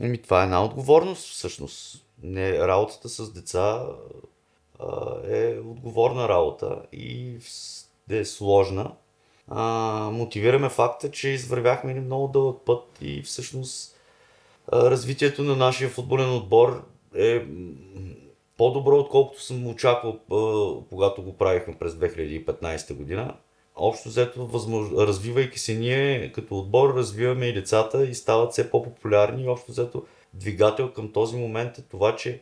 Еми, 0.00 0.22
това 0.22 0.40
е 0.40 0.44
една 0.44 0.64
отговорност 0.64 1.30
всъщност. 1.30 2.04
Не, 2.22 2.58
работата 2.58 3.08
с 3.08 3.32
деца 3.32 3.86
а, 4.78 4.86
е 5.26 5.58
отговорна 5.58 6.28
работа 6.28 6.82
и 6.92 7.38
е 8.10 8.24
сложна. 8.24 8.92
А, 9.48 9.62
мотивираме 10.12 10.68
факта, 10.68 11.10
че 11.10 11.28
извървяхме 11.28 11.90
един 11.90 12.04
много 12.04 12.28
дълъг 12.28 12.60
път 12.64 12.84
и 13.00 13.22
всъщност 13.22 13.93
развитието 14.72 15.42
на 15.42 15.56
нашия 15.56 15.88
футболен 15.88 16.36
отбор 16.36 16.84
е 17.16 17.46
по-добро, 18.56 18.96
отколкото 18.96 19.42
съм 19.42 19.66
очаквал, 19.66 20.18
когато 20.90 21.22
го 21.22 21.36
правихме 21.36 21.74
през 21.78 21.92
2015 21.92 22.94
година. 22.94 23.34
Общо 23.76 24.08
взето, 24.08 24.46
възмож... 24.46 24.86
развивайки 24.98 25.58
се 25.58 25.74
ние 25.74 26.32
като 26.32 26.58
отбор, 26.58 26.94
развиваме 26.94 27.46
и 27.46 27.52
децата 27.52 28.06
и 28.06 28.14
стават 28.14 28.52
все 28.52 28.70
по-популярни. 28.70 29.44
И 29.44 29.48
общо 29.48 29.72
взето, 29.72 30.04
двигател 30.34 30.92
към 30.92 31.12
този 31.12 31.36
момент 31.36 31.78
е 31.78 31.82
това, 31.82 32.16
че 32.16 32.40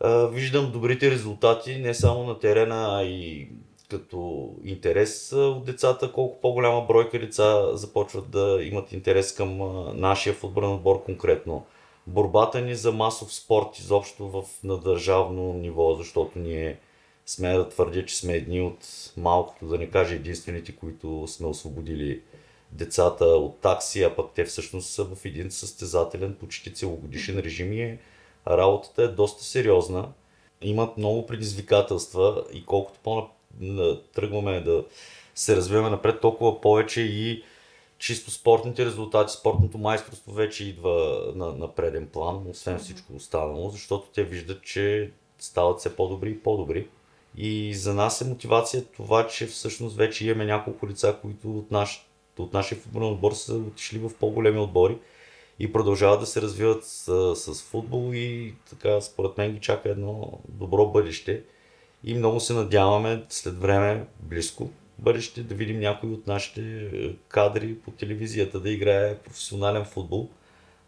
а, 0.00 0.26
виждам 0.26 0.72
добрите 0.72 1.10
резултати 1.10 1.76
не 1.78 1.94
само 1.94 2.24
на 2.24 2.38
терена, 2.38 2.98
а 2.98 3.04
и 3.04 3.48
като 3.92 4.50
интерес 4.64 5.32
от 5.32 5.64
децата, 5.64 6.12
колко 6.12 6.40
по-голяма 6.40 6.86
бройка 6.86 7.18
деца 7.18 7.76
започват 7.76 8.30
да 8.30 8.58
имат 8.62 8.92
интерес 8.92 9.34
към 9.34 9.58
нашия 10.00 10.34
футболен 10.34 10.72
отбор 10.72 11.04
конкретно. 11.04 11.66
Борбата 12.06 12.60
ни 12.60 12.74
за 12.74 12.92
масов 12.92 13.34
спорт 13.34 13.78
изобщо 13.78 14.28
в, 14.28 14.44
на 14.64 14.78
държавно 14.78 15.52
ниво, 15.52 15.94
защото 15.94 16.38
ние 16.38 16.78
сме 17.26 17.52
да 17.52 17.68
твърдя, 17.68 18.04
че 18.06 18.16
сме 18.16 18.34
едни 18.34 18.60
от 18.60 19.12
малкото, 19.16 19.66
да 19.66 19.78
не 19.78 19.90
кажа 19.90 20.14
единствените, 20.14 20.76
които 20.76 21.24
сме 21.26 21.46
освободили 21.46 22.22
децата 22.72 23.24
от 23.24 23.60
такси, 23.60 24.02
а 24.02 24.16
пък 24.16 24.30
те 24.34 24.44
всъщност 24.44 24.90
са 24.90 25.04
в 25.04 25.24
един 25.24 25.50
състезателен, 25.50 26.34
почти 26.34 26.74
целогодишен 26.74 27.38
режим 27.38 27.72
и 27.72 27.82
е, 27.82 27.98
работата 28.48 29.02
е 29.02 29.08
доста 29.08 29.44
сериозна. 29.44 30.08
Имат 30.62 30.96
много 30.96 31.26
предизвикателства 31.26 32.44
и 32.52 32.66
колкото 32.66 32.98
по 33.02 33.28
тръгваме 34.14 34.60
да 34.60 34.84
се 35.34 35.56
развиваме 35.56 35.90
напред, 35.90 36.20
толкова 36.20 36.60
повече 36.60 37.00
и 37.00 37.42
чисто 37.98 38.30
спортните 38.30 38.86
резултати, 38.86 39.32
спортното 39.32 39.78
майсторство 39.78 40.32
вече 40.32 40.64
идва 40.64 41.26
на, 41.34 41.52
на 41.52 41.74
преден 41.74 42.06
план, 42.06 42.46
освен 42.50 42.78
всичко 42.78 43.14
останало, 43.14 43.70
защото 43.70 44.06
те 44.14 44.24
виждат, 44.24 44.62
че 44.62 45.10
стават 45.38 45.78
все 45.78 45.96
по-добри 45.96 46.30
и 46.30 46.38
по-добри. 46.38 46.88
И 47.36 47.74
за 47.74 47.94
нас 47.94 48.20
е 48.20 48.28
мотивация 48.28 48.84
това, 48.84 49.26
че 49.26 49.46
всъщност 49.46 49.96
вече 49.96 50.26
имаме 50.26 50.44
няколко 50.44 50.88
лица, 50.88 51.16
които 51.22 51.58
от, 51.58 51.70
наш, 51.70 52.06
от 52.38 52.52
нашия 52.52 52.78
футболен 52.78 53.08
отбор 53.08 53.32
са 53.32 53.54
отишли 53.54 53.98
в 53.98 54.10
по-големи 54.20 54.58
отбори 54.58 54.98
и 55.58 55.72
продължават 55.72 56.20
да 56.20 56.26
се 56.26 56.42
развиват 56.42 56.84
с, 56.84 57.36
с 57.36 57.62
футбол 57.62 58.14
и 58.14 58.54
така 58.70 59.00
според 59.00 59.38
мен 59.38 59.52
ги 59.52 59.60
чака 59.60 59.88
едно 59.88 60.40
добро 60.48 60.86
бъдеще. 60.86 61.42
И 62.04 62.14
много 62.14 62.40
се 62.40 62.54
надяваме 62.54 63.24
след 63.28 63.58
време, 63.58 64.06
близко 64.20 64.70
бъдеще, 65.02 65.42
да 65.42 65.54
видим 65.54 65.80
някой 65.80 66.10
от 66.10 66.26
нашите 66.26 66.62
е, 66.62 67.14
кадри 67.28 67.74
по 67.74 67.90
телевизията 67.90 68.60
да 68.60 68.70
играе 68.70 69.18
професионален 69.18 69.84
футбол, 69.84 70.28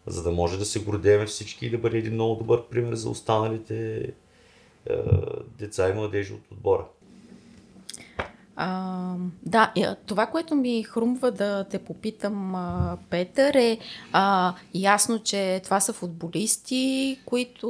за 0.07 0.23
да 0.23 0.31
може 0.31 0.59
да 0.59 0.65
се 0.65 0.85
гордеем 0.85 1.27
всички 1.27 1.67
и 1.67 1.71
да 1.71 1.79
бъде 1.79 1.99
един 1.99 2.15
много 2.15 2.35
добър 2.35 2.69
пример 2.69 2.95
за 2.95 3.11
останалите 3.11 3.97
е, 3.97 4.13
деца 5.59 5.89
и 5.89 5.93
младежи 5.93 6.33
от 6.33 6.53
отбора. 6.53 6.87
А, 8.57 9.15
да, 9.47 9.73
това, 10.07 10.27
което 10.27 10.55
ми 10.55 10.83
хрумва 10.83 11.31
да 11.31 11.65
те 11.65 11.79
попитам, 11.79 12.55
Петър, 13.11 13.55
е 13.55 13.79
а, 14.13 14.55
ясно, 14.75 15.19
че 15.19 15.61
това 15.65 15.81
са 15.81 15.93
футболисти, 15.93 17.19
които, 17.25 17.69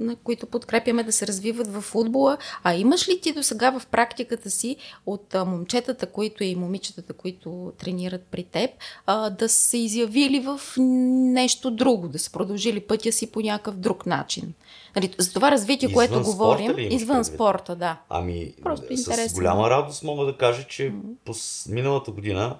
на 0.00 0.16
които 0.16 0.46
подкрепяме 0.46 1.02
да 1.02 1.12
се 1.12 1.26
развиват 1.26 1.66
в 1.66 1.80
футбола. 1.80 2.38
А 2.64 2.74
имаш 2.74 3.08
ли 3.08 3.20
ти 3.20 3.32
до 3.32 3.42
сега 3.42 3.78
в 3.78 3.86
практиката 3.86 4.50
си 4.50 4.76
от 5.06 5.34
момчетата, 5.46 6.06
които 6.06 6.44
и 6.44 6.54
момичетата, 6.54 7.12
които 7.12 7.72
тренират 7.78 8.22
при 8.30 8.42
теб, 8.44 8.70
а, 9.06 9.30
да 9.30 9.48
се 9.48 9.78
изявили 9.78 10.40
в 10.40 10.60
нещо 10.78 11.70
друго, 11.70 12.08
да 12.08 12.18
са 12.18 12.30
продължили 12.30 12.80
пътя 12.80 13.12
си 13.12 13.32
по 13.32 13.40
някакъв 13.40 13.76
друг 13.76 14.06
начин? 14.06 14.54
Нали, 14.96 15.14
за 15.18 15.32
това 15.32 15.50
развитие, 15.50 15.88
извън 15.88 15.94
което 15.94 16.22
говорим, 16.22 16.74
извън 16.78 17.24
спорта, 17.24 17.76
да. 17.76 18.00
Ами, 18.08 18.54
Просто 18.62 18.86
с 18.86 18.90
интересно. 18.90 19.34
голяма 19.34 19.70
радост 19.70 20.02
мога 20.02 20.26
да 20.26 20.36
кажа, 20.36 20.66
че 20.68 20.82
mm-hmm. 20.82 21.14
по 21.24 21.32
миналата 21.72 22.10
година, 22.10 22.56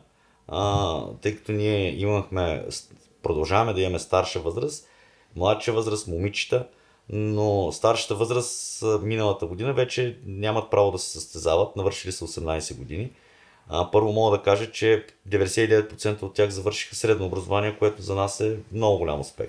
а, 0.49 1.01
тъй 1.23 1.37
като 1.37 1.53
ние 1.53 2.01
имахме, 2.01 2.67
продължаваме 3.23 3.73
да 3.73 3.81
имаме 3.81 3.99
старша 3.99 4.41
възраст, 4.41 4.89
младша 5.37 5.73
възраст, 5.73 6.09
момичета, 6.09 6.67
но 7.09 7.73
старшата 7.73 8.15
възраст 8.15 8.85
миналата 9.03 9.47
година 9.47 9.73
вече 9.73 10.19
нямат 10.27 10.71
право 10.71 10.91
да 10.91 10.99
се 10.99 11.11
състезават, 11.11 11.77
навършили 11.77 12.13
са 12.13 12.27
18 12.27 12.77
години. 12.77 13.11
А, 13.69 13.91
първо 13.91 14.13
мога 14.13 14.37
да 14.37 14.43
кажа, 14.43 14.73
че 14.73 15.07
99% 15.29 16.23
от 16.23 16.35
тях 16.35 16.51
завършиха 16.51 16.95
средно 16.95 17.27
образование, 17.27 17.77
което 17.79 18.03
за 18.03 18.15
нас 18.15 18.41
е 18.41 18.57
много 18.73 18.99
голям 18.99 19.21
успех. 19.21 19.49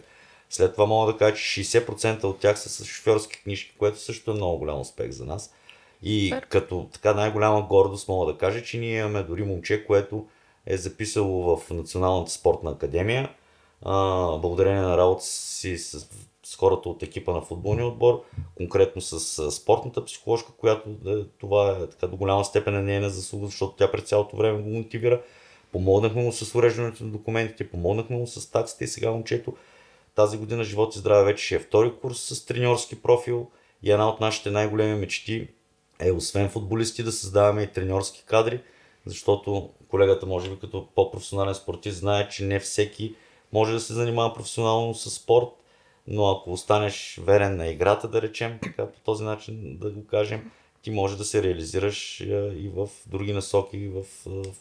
След 0.50 0.74
това 0.74 0.86
мога 0.86 1.12
да 1.12 1.18
кажа, 1.18 1.36
че 1.36 1.64
60% 1.64 2.24
от 2.24 2.40
тях 2.40 2.60
са 2.60 2.70
с 2.70 2.86
шофьорски 2.86 3.44
книжки, 3.44 3.76
което 3.80 4.00
също 4.00 4.32
е 4.32 4.34
много 4.34 4.58
голям 4.58 4.80
успех 4.80 5.12
за 5.12 5.26
нас. 5.26 5.54
И 6.04 6.30
Пер. 6.30 6.46
като 6.46 6.90
така 6.94 7.14
най-голяма 7.14 7.62
гордост 7.62 8.08
мога 8.08 8.34
да 8.34 8.38
кажа, 8.38 8.64
че 8.64 8.78
ние 8.78 9.00
имаме 9.00 9.24
дори 9.24 9.44
момче, 9.44 9.86
което 9.86 10.26
е 10.66 10.78
записало 10.78 11.58
в 11.58 11.70
Националната 11.70 12.32
спортна 12.32 12.72
академия. 12.72 13.30
А, 13.82 14.38
благодарение 14.38 14.82
на 14.82 14.98
работа 14.98 15.24
си 15.24 15.78
с, 15.78 16.08
с 16.44 16.56
хората 16.56 16.90
от 16.90 17.04
екипа 17.04 17.32
на 17.32 17.42
футболния 17.42 17.88
отбор, 17.88 18.24
конкретно 18.58 19.02
с, 19.02 19.20
с 19.20 19.52
спортната 19.52 20.06
психоложка, 20.06 20.52
която 20.58 20.90
е, 20.90 21.16
това 21.40 21.72
е 21.72 21.88
така 21.88 22.08
до 22.08 22.18
голяма 22.18 22.46
степен 22.46 22.76
е 22.76 22.82
нейна 22.82 23.10
заслуга, 23.10 23.46
защото 23.46 23.76
тя 23.76 23.92
през 23.92 24.04
цялото 24.04 24.38
време 24.38 24.62
го 24.62 24.70
мотивира. 24.70 25.22
Помогнахме 25.72 26.24
му 26.24 26.32
с 26.32 26.56
уреждането 26.56 27.04
на 27.04 27.12
документите, 27.12 27.70
помогнахме 27.70 28.18
му 28.18 28.28
с 28.28 28.52
таксите 28.52 28.84
и 28.84 28.88
сега 28.88 29.12
момчето 29.12 29.54
тази 30.16 30.38
година 30.38 30.64
Живот 30.64 30.96
и 30.96 31.00
здраве 31.00 31.24
вече 31.24 31.46
ще 31.46 31.56
е 31.56 31.60
втори 31.60 31.94
курс 32.02 32.20
с 32.20 32.46
треньорски 32.46 33.02
профил 33.02 33.48
и 33.84 33.92
една 33.92 34.10
от 34.10 34.20
нашите 34.20 34.52
най-големи 34.52 35.00
мечти 35.00 35.48
е 36.00 36.12
освен 36.12 36.50
футболисти 36.50 37.04
да 37.04 37.12
създаваме 37.12 37.62
и 37.62 37.72
треньорски 37.72 38.24
кадри, 38.26 38.62
защото 39.06 39.70
колегата 39.88 40.26
може 40.26 40.50
би 40.50 40.60
като 40.60 40.88
по-професионален 40.96 41.56
спортист 41.56 41.98
знае, 41.98 42.30
че 42.30 42.44
не 42.44 42.60
всеки 42.60 43.16
може 43.54 43.74
да 43.74 43.80
се 43.80 43.94
занимава 43.94 44.34
професионално 44.34 44.94
с 44.94 45.10
спорт, 45.10 45.50
но 46.08 46.32
ако 46.32 46.52
останеш 46.52 47.20
верен 47.24 47.56
на 47.56 47.68
играта, 47.68 48.08
да 48.08 48.22
речем, 48.22 48.60
така 48.64 48.92
по 48.92 49.00
този 49.00 49.24
начин 49.24 49.78
да 49.78 49.90
го 49.90 50.08
кажем, 50.08 50.52
ти 50.82 50.92
може 50.92 51.18
да 51.18 51.26
се 51.26 51.44
реализираш 51.44 52.20
и 52.56 52.72
в 52.76 52.90
други 53.08 53.34
насоки, 53.34 53.78
и 53.78 53.88
в 53.88 54.04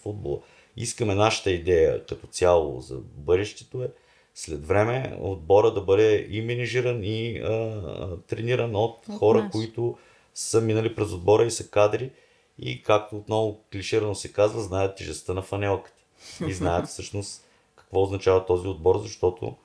футбола. 0.02 0.38
Искаме 0.76 1.14
нашата 1.14 1.50
идея 1.50 2.06
като 2.06 2.26
цяло 2.26 2.80
за 2.80 2.99
бъдещето 3.16 3.82
е 3.82 3.88
след 4.35 4.67
време 4.67 5.17
отбора 5.21 5.75
да 5.75 5.81
бъде 5.81 6.26
и 6.31 6.43
менежиран 6.43 7.05
и 7.05 7.38
а, 7.38 8.17
трениран 8.26 8.76
от, 8.76 9.09
от 9.09 9.19
хора, 9.19 9.43
нас. 9.43 9.53
които 9.53 9.99
са 10.35 10.61
минали 10.61 10.95
през 10.95 11.12
отбора 11.12 11.45
и 11.45 11.50
са 11.50 11.71
кадри 11.71 12.11
и 12.59 12.83
както 12.83 13.17
отново 13.17 13.61
клиширано 13.73 14.14
се 14.14 14.33
казва, 14.33 14.62
знаят 14.62 14.97
тежестта 14.97 15.35
на 15.35 15.43
фанелката 15.43 16.03
и 16.49 16.53
знаят 16.53 16.87
всъщност 16.88 17.45
какво 17.76 18.03
означава 18.03 18.47
този 18.47 18.69
отбор, 18.69 18.99
защото 18.99 19.57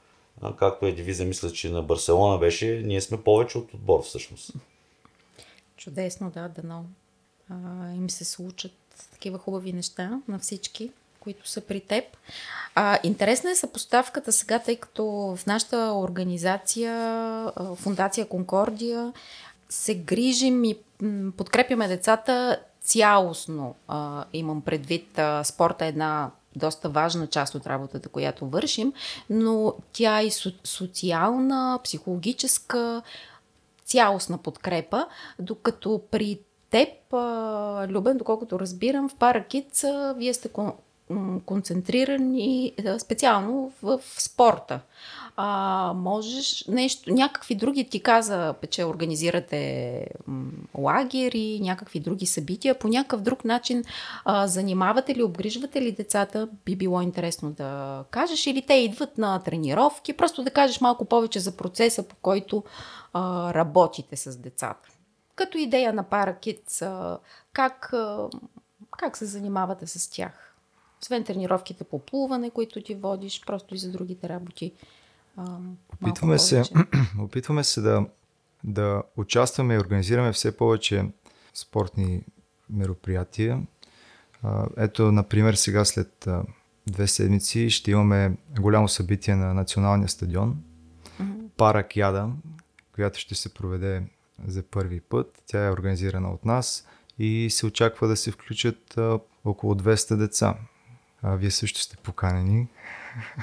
а, 0.41 0.55
както 0.55 0.85
е 0.85 0.91
девиза, 0.91 1.25
мисля, 1.25 1.51
че 1.51 1.69
на 1.69 1.81
Барселона 1.81 2.37
беше, 2.37 2.81
ние 2.85 3.01
сме 3.01 3.23
повече 3.23 3.57
от 3.57 3.73
отбор 3.73 4.03
всъщност. 4.03 4.51
Чудесно, 5.77 6.31
да, 6.31 6.49
дано 6.49 6.85
им 7.95 8.09
се 8.09 8.25
случат 8.25 8.71
такива 9.11 9.37
хубави 9.37 9.73
неща 9.73 10.21
на 10.27 10.39
всички 10.39 10.91
които 11.19 11.49
са 11.49 11.61
при 11.61 11.79
теб. 11.79 12.03
А, 12.75 12.99
интересна 13.03 13.51
е 13.51 13.55
съпоставката 13.55 14.31
сега, 14.31 14.59
тъй 14.59 14.75
като 14.75 15.05
в 15.35 15.39
нашата 15.47 15.93
организация, 15.95 16.93
Фундация 17.75 18.25
Конкордия, 18.25 19.13
се 19.69 19.95
грижим 19.95 20.63
и 20.63 20.77
подкрепяме 21.37 21.87
децата 21.87 22.59
цялостно. 22.81 23.75
А, 23.87 24.25
имам 24.33 24.61
предвид, 24.61 25.19
а, 25.19 25.43
спорта 25.43 25.85
е 25.85 25.89
една 25.89 26.31
доста 26.55 26.89
важна 26.89 27.27
част 27.27 27.55
от 27.55 27.67
работата, 27.67 28.09
която 28.09 28.47
вършим, 28.47 28.93
но 29.29 29.73
тя 29.93 30.19
е 30.19 30.25
и 30.25 30.31
социална, 30.63 31.79
психологическа, 31.83 33.01
цялостна 33.85 34.37
подкрепа, 34.37 35.07
докато 35.39 36.01
при 36.11 36.39
теб, 36.69 36.89
Любен, 37.89 38.17
доколкото 38.17 38.59
разбирам, 38.59 39.09
в 39.09 39.15
Паракиц 39.15 39.85
вие 40.15 40.33
сте 40.33 40.49
концентрирани 41.45 42.73
специално 42.99 43.71
в 43.81 43.99
спорта. 44.17 44.79
А, 45.35 45.93
можеш 45.95 46.65
нещо, 46.67 47.13
някакви 47.13 47.55
други 47.55 47.89
ти 47.89 47.99
каза, 47.99 48.55
че 48.69 48.85
организирате 48.85 50.07
лагери, 50.77 51.59
някакви 51.61 51.99
други 51.99 52.25
събития, 52.25 52.79
по 52.79 52.87
някакъв 52.87 53.21
друг 53.21 53.45
начин 53.45 53.83
а, 54.25 54.47
занимавате 54.47 55.15
ли, 55.15 55.23
обгрижвате 55.23 55.81
ли 55.81 55.91
децата, 55.91 56.49
би 56.65 56.75
било 56.75 57.01
интересно 57.01 57.51
да 57.51 58.03
кажеш, 58.11 58.47
или 58.47 58.61
те 58.61 58.73
идват 58.73 59.17
на 59.17 59.39
тренировки, 59.39 60.13
просто 60.13 60.43
да 60.43 60.51
кажеш 60.51 60.81
малко 60.81 61.05
повече 61.05 61.39
за 61.39 61.57
процеса, 61.57 62.03
по 62.03 62.15
който 62.15 62.63
а, 63.13 63.53
работите 63.53 64.15
с 64.15 64.37
децата. 64.37 64.89
Като 65.35 65.57
идея 65.57 65.93
на 65.93 66.03
Паракит, 66.03 66.79
как, 67.53 67.93
как 68.97 69.17
се 69.17 69.25
занимавате 69.25 69.87
с 69.87 70.09
тях? 70.09 70.48
Освен 71.01 71.23
тренировките 71.23 71.83
по 71.83 71.99
плуване, 71.99 72.49
които 72.49 72.81
ти 72.81 72.95
водиш, 72.95 73.41
просто 73.45 73.75
и 73.75 73.77
за 73.77 73.91
другите 73.91 74.29
работи. 74.29 74.73
Опитваме 76.01 76.39
се, 76.39 76.63
опитваме 77.19 77.63
се 77.63 77.81
да, 77.81 78.05
да 78.63 79.03
участваме 79.17 79.73
и 79.73 79.79
организираме 79.79 80.31
все 80.31 80.57
повече 80.57 81.05
спортни 81.53 82.23
мероприятия. 82.69 83.61
Ето, 84.77 85.11
например, 85.11 85.53
сега 85.53 85.85
след 85.85 86.27
две 86.87 87.07
седмици 87.07 87.69
ще 87.69 87.91
имаме 87.91 88.37
голямо 88.59 88.87
събитие 88.87 89.35
на 89.35 89.53
националния 89.53 90.09
стадион. 90.09 90.57
Mm-hmm. 91.21 91.49
Паракяда, 91.57 92.29
която 92.95 93.19
ще 93.19 93.35
се 93.35 93.53
проведе 93.53 94.03
за 94.47 94.63
първи 94.63 94.99
път. 94.99 95.43
Тя 95.45 95.65
е 95.65 95.71
организирана 95.71 96.31
от 96.31 96.45
нас 96.45 96.87
и 97.19 97.47
се 97.49 97.65
очаква 97.65 98.07
да 98.07 98.17
се 98.17 98.31
включат 98.31 98.97
а, 98.97 99.19
около 99.45 99.75
200 99.75 100.15
деца. 100.15 100.55
А, 101.21 101.35
вие 101.35 101.51
също 101.51 101.81
сте 101.81 101.97
поканени. 101.97 102.67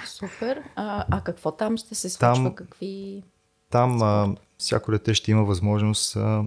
Супер. 0.06 0.62
А, 0.76 1.04
а 1.10 1.20
какво 1.20 1.52
там 1.52 1.76
ще 1.76 1.94
се 1.94 2.10
случва? 2.10 2.34
Там, 2.34 2.54
Какви... 2.54 3.22
Там 3.70 4.02
а, 4.02 4.36
всяко 4.58 4.90
дете 4.90 5.14
ще 5.14 5.30
има 5.30 5.44
възможност 5.44 6.16
а, 6.16 6.44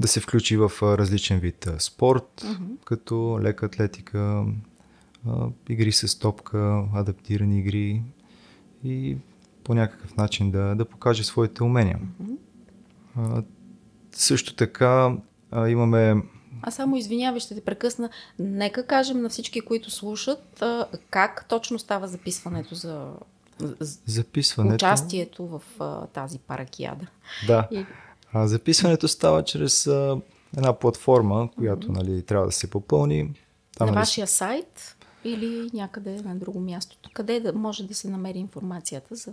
да 0.00 0.08
се 0.08 0.20
включи 0.20 0.56
в 0.56 0.72
а, 0.82 0.98
различен 0.98 1.38
вид 1.38 1.66
а, 1.66 1.80
спорт, 1.80 2.40
uh-huh. 2.40 2.84
като 2.84 3.38
лека 3.42 3.66
атлетика, 3.66 4.44
а, 5.26 5.46
игри 5.68 5.92
с 5.92 6.18
топка, 6.18 6.84
адаптирани 6.94 7.58
игри 7.58 8.02
и 8.84 9.16
по 9.64 9.74
някакъв 9.74 10.16
начин 10.16 10.50
да, 10.50 10.74
да 10.74 10.84
покаже 10.84 11.24
своите 11.24 11.62
умения. 11.62 11.98
Uh-huh. 12.22 12.36
А, 13.16 13.42
също 14.12 14.54
така 14.54 15.16
а, 15.50 15.68
имаме 15.68 16.22
а 16.62 16.70
само 16.70 16.96
извинявай, 16.96 17.40
ще 17.40 17.54
те 17.54 17.60
прекъсна. 17.60 18.10
Нека 18.38 18.86
кажем 18.86 19.22
на 19.22 19.28
всички, 19.28 19.60
които 19.60 19.90
слушат, 19.90 20.62
а, 20.62 20.86
как 21.10 21.46
точно 21.48 21.78
става 21.78 22.08
записването 22.08 22.74
за 22.74 23.12
записването... 24.06 24.74
участието 24.74 25.46
в 25.46 25.62
а, 25.80 26.06
тази 26.06 26.38
паракиада. 26.38 27.06
Да. 27.46 27.68
И... 27.70 27.86
А, 28.32 28.46
записването 28.46 29.08
става 29.08 29.44
чрез 29.44 29.86
а, 29.86 30.20
една 30.56 30.72
платформа, 30.72 31.48
която 31.56 31.86
mm-hmm. 31.86 31.96
нали, 31.96 32.22
трябва 32.22 32.46
да 32.46 32.52
се 32.52 32.70
попълни. 32.70 33.32
Там, 33.78 33.86
на 33.86 33.92
нали... 33.92 34.00
вашия 34.00 34.26
сайт 34.26 34.96
или 35.24 35.70
някъде 35.74 36.22
на 36.22 36.36
друго 36.36 36.60
място? 36.60 37.10
Къде 37.12 37.40
да 37.40 37.52
може 37.52 37.84
да 37.84 37.94
се 37.94 38.10
намери 38.10 38.38
информацията 38.38 39.14
за 39.14 39.32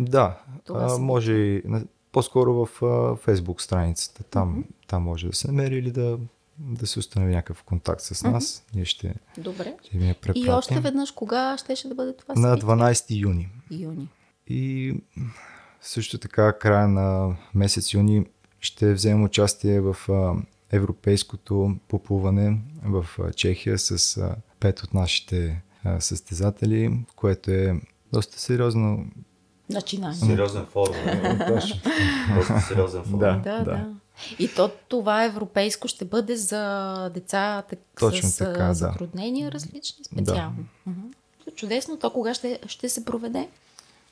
Да, 0.00 0.38
това 0.64 0.86
а, 0.90 0.98
може 0.98 1.32
и 1.32 1.62
по-скоро 2.12 2.54
в 2.54 2.68
а, 2.82 2.86
Facebook 3.16 3.60
страницата. 3.60 4.22
Там, 4.22 4.56
mm-hmm. 4.56 4.86
там 4.86 5.02
може 5.02 5.28
да 5.28 5.36
се 5.36 5.46
намери 5.46 5.76
или 5.76 5.90
да 5.90 6.18
да 6.58 6.86
се 6.86 6.98
установи 6.98 7.34
някакъв 7.34 7.62
контакт 7.62 8.00
с 8.00 8.22
нас. 8.24 8.44
Mm-hmm. 8.44 8.74
Ние 8.74 8.84
ще, 8.84 9.14
Добре. 9.38 9.74
ще 9.82 9.98
ви 9.98 10.14
И 10.34 10.50
още 10.50 10.80
веднъж, 10.80 11.10
кога 11.10 11.58
ще, 11.58 11.76
ще 11.76 11.88
да 11.88 11.94
бъде 11.94 12.16
това? 12.16 12.34
На 12.34 12.58
12 12.58 13.20
юни. 13.20 13.48
Юни. 13.70 14.08
И 14.46 14.94
също 15.80 16.18
така, 16.18 16.58
края 16.58 16.88
на 16.88 17.36
месец 17.54 17.94
юни 17.94 18.26
ще 18.60 18.94
вземем 18.94 19.24
участие 19.24 19.80
в 19.80 19.96
а, 20.08 20.34
европейското 20.70 21.76
поплуване 21.88 22.60
в 22.84 23.06
а, 23.18 23.32
Чехия 23.32 23.78
с 23.78 24.16
а, 24.16 24.36
пет 24.60 24.80
от 24.80 24.94
нашите 24.94 25.62
а, 25.84 26.00
състезатели, 26.00 27.04
което 27.16 27.50
е 27.50 27.80
доста 28.12 28.40
сериозно 28.40 29.06
начинание. 29.70 30.16
Сериозен 30.16 30.66
форум. 30.66 30.96
Доста 32.36 32.60
сериозен 32.60 33.02
форум. 33.02 33.18
Да, 33.20 33.36
да. 33.36 33.64
да. 33.64 33.94
И 34.38 34.54
то, 34.54 34.70
това 34.88 35.24
европейско 35.24 35.88
ще 35.88 36.04
бъде 36.04 36.36
за 36.36 37.10
деца 37.14 37.62
так, 37.70 37.78
Точно 37.98 38.28
с 38.28 38.36
така, 38.36 38.74
затруднения 38.74 39.46
да. 39.46 39.52
различни 39.52 40.04
специално. 40.04 40.64
Да. 40.86 41.52
Чудесно. 41.54 41.98
То 41.98 42.10
кога 42.10 42.34
ще, 42.34 42.60
ще 42.66 42.88
се 42.88 43.04
проведе? 43.04 43.48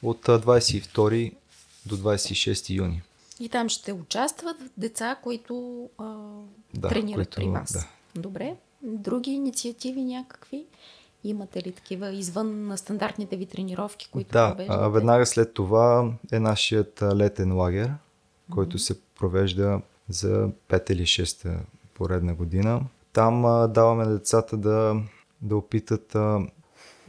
От 0.03 0.27
22 0.27 1.33
до 1.87 1.97
26 1.97 2.71
юни. 2.71 3.03
И 3.41 3.49
там 3.49 3.69
ще 3.69 3.93
участват 3.93 4.57
деца, 4.77 5.17
които 5.23 5.89
а, 5.99 6.05
да, 6.75 6.89
тренират 6.89 7.17
които, 7.17 7.37
при 7.37 7.49
вас. 7.49 7.73
Да. 7.73 7.87
Добре. 8.21 8.57
Други 8.83 9.31
инициативи 9.31 10.05
някакви? 10.05 10.65
Имате 11.25 11.63
ли 11.63 11.73
такива 11.73 12.11
извън 12.11 12.67
на 12.67 12.79
стандартните 12.79 13.37
ви 13.37 13.47
тренировки, 13.47 14.09
които 14.13 14.33
Да, 14.33 14.49
провеждате? 14.57 14.89
веднага 14.89 15.27
след 15.27 15.55
това 15.55 16.13
е 16.33 16.41
нашият 16.41 17.03
летен 17.03 17.57
лагер, 17.57 17.91
който 18.51 18.79
mm-hmm. 18.79 18.81
се 18.81 19.01
провежда 19.01 19.81
за 20.09 20.51
5 20.69 20.91
или 20.91 21.03
6 21.03 21.59
поредна 21.95 22.35
година. 22.35 22.81
Там 23.13 23.45
а, 23.45 23.69
даваме 23.69 24.05
на 24.05 24.13
децата 24.13 24.57
да, 24.57 25.03
да 25.43 25.57
опитат 25.57 26.15
а, 26.15 26.47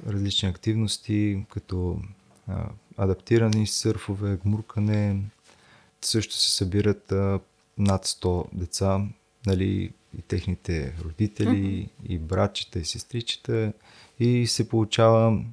различни 0.07 0.49
активности, 0.49 1.45
като 1.49 1.99
а, 2.47 2.69
адаптирани 2.97 3.67
сърфове, 3.67 4.37
гмуркане. 4.43 5.21
Също 6.01 6.33
се 6.33 6.51
събират 6.51 7.11
а, 7.11 7.39
над 7.77 8.05
100 8.05 8.45
деца, 8.53 9.01
нали, 9.45 9.93
и 10.17 10.21
техните 10.21 10.93
родители, 11.03 11.47
mm-hmm. 11.47 12.07
и 12.07 12.19
братчета, 12.19 12.79
и 12.79 12.85
сестричета, 12.85 13.73
и 14.19 14.47
се 14.47 14.69
получава 14.69 15.43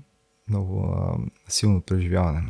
много 0.48 0.80
а, 0.80 1.16
силно 1.48 1.80
преживяване. 1.80 2.42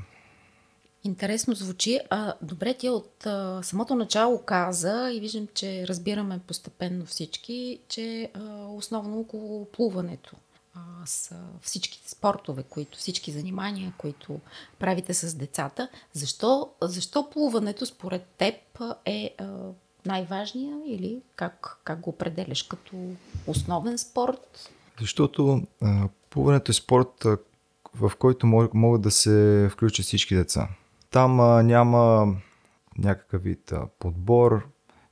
Интересно 1.05 1.55
звучи. 1.55 2.01
А, 2.11 2.35
добре, 2.43 2.75
ти 2.75 2.89
от 2.89 3.27
а, 3.27 3.63
самото 3.63 3.95
начало 3.95 4.43
каза 4.43 5.11
и 5.13 5.21
виждам, 5.21 5.49
че 5.55 5.89
разбираме 5.89 6.41
постепенно 6.47 7.07
всички, 7.07 7.79
че 7.89 8.31
а, 8.35 8.41
основно 8.67 9.21
около 9.21 9.65
плуването 9.65 10.37
а, 10.75 10.81
са 11.07 11.37
всичките 11.63 12.11
спортове, 12.11 12.63
които, 12.63 12.99
всички 12.99 13.33
занимания, 13.33 13.93
които 13.99 14.41
правите 14.79 15.15
с 15.15 15.35
децата. 15.35 15.89
Защо, 16.13 16.71
защо 16.83 17.31
плуването 17.31 17.87
според 17.87 18.27
теб 18.39 18.55
е 19.05 19.35
а, 19.39 19.45
най-важния 20.07 20.77
или 20.87 21.23
как, 21.37 21.79
как 21.85 22.01
го 22.01 22.11
определяш 22.11 22.63
като 22.63 22.97
основен 23.47 23.99
спорт? 23.99 24.71
Защото 25.01 25.63
а, 25.83 26.09
плуването 26.31 26.71
е 26.71 26.75
спорт, 26.75 27.25
в 27.95 28.13
който 28.19 28.47
могат 28.75 29.03
да 29.03 29.11
се 29.11 29.69
включат 29.73 30.07
всички 30.07 30.35
деца. 30.35 30.69
Там 31.15 31.41
а, 31.41 31.63
няма 31.63 32.35
някакъв 32.99 33.43
вид 33.43 33.73
а, 33.73 33.87
подбор 33.99 34.69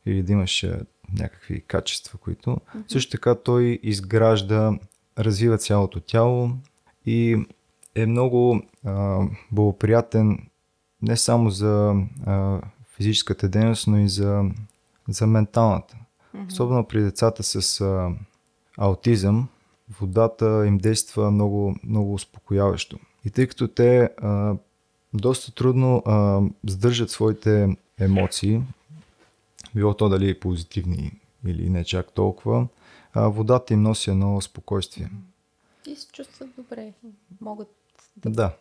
или 0.07 0.23
да 0.23 0.33
имаш 0.33 0.65
а, 0.65 0.81
някакви 1.19 1.61
качества, 1.61 2.19
които. 2.19 2.51
Mm-hmm. 2.51 2.93
Също 2.93 3.11
така 3.11 3.35
той 3.35 3.81
изгражда, 3.83 4.79
развива 5.19 5.59
цялото 5.59 6.01
тяло 6.01 6.51
и 7.07 7.47
е 7.95 8.07
много 8.07 8.63
а, 8.85 9.21
благоприятен 9.53 10.39
не 11.03 11.17
само 11.17 11.51
за 11.51 11.95
а, 12.27 12.61
физическата 12.97 13.49
дейност, 13.49 13.87
но 13.87 13.99
и 13.99 14.09
за, 14.09 14.45
за 15.09 15.27
менталната. 15.27 15.97
Mm-hmm. 15.97 16.49
Особено 16.49 16.85
при 16.85 17.03
децата 17.03 17.43
с 17.43 17.81
а, 17.81 18.11
аутизъм, 18.79 19.49
водата 20.01 20.67
им 20.67 20.79
действа 20.79 21.31
много, 21.31 21.77
много 21.85 22.15
успокояващо. 22.15 22.99
И 23.25 23.31
тъй 23.31 23.47
като 23.47 23.69
те 23.69 24.11
а, 24.17 24.55
доста 25.15 25.53
трудно 25.53 26.03
а, 26.07 26.41
сдържат 26.67 27.11
своите 27.11 27.77
емоции, 27.99 28.63
било 29.75 29.95
то 29.95 30.09
дали 30.09 30.41
позитивни 30.41 31.13
или 31.47 31.71
не 31.71 31.85
чак 31.85 32.13
толкова, 32.13 32.67
а, 33.13 33.29
водата 33.29 33.75
им 33.75 33.83
носи 33.83 34.11
едно 34.11 34.41
спокойствие. 34.41 35.11
И 35.87 35.97
се 35.97 36.07
чувстват 36.13 36.51
добре. 36.57 36.93
Могат 37.41 37.69
да... 38.17 38.31
Да. 38.31 38.53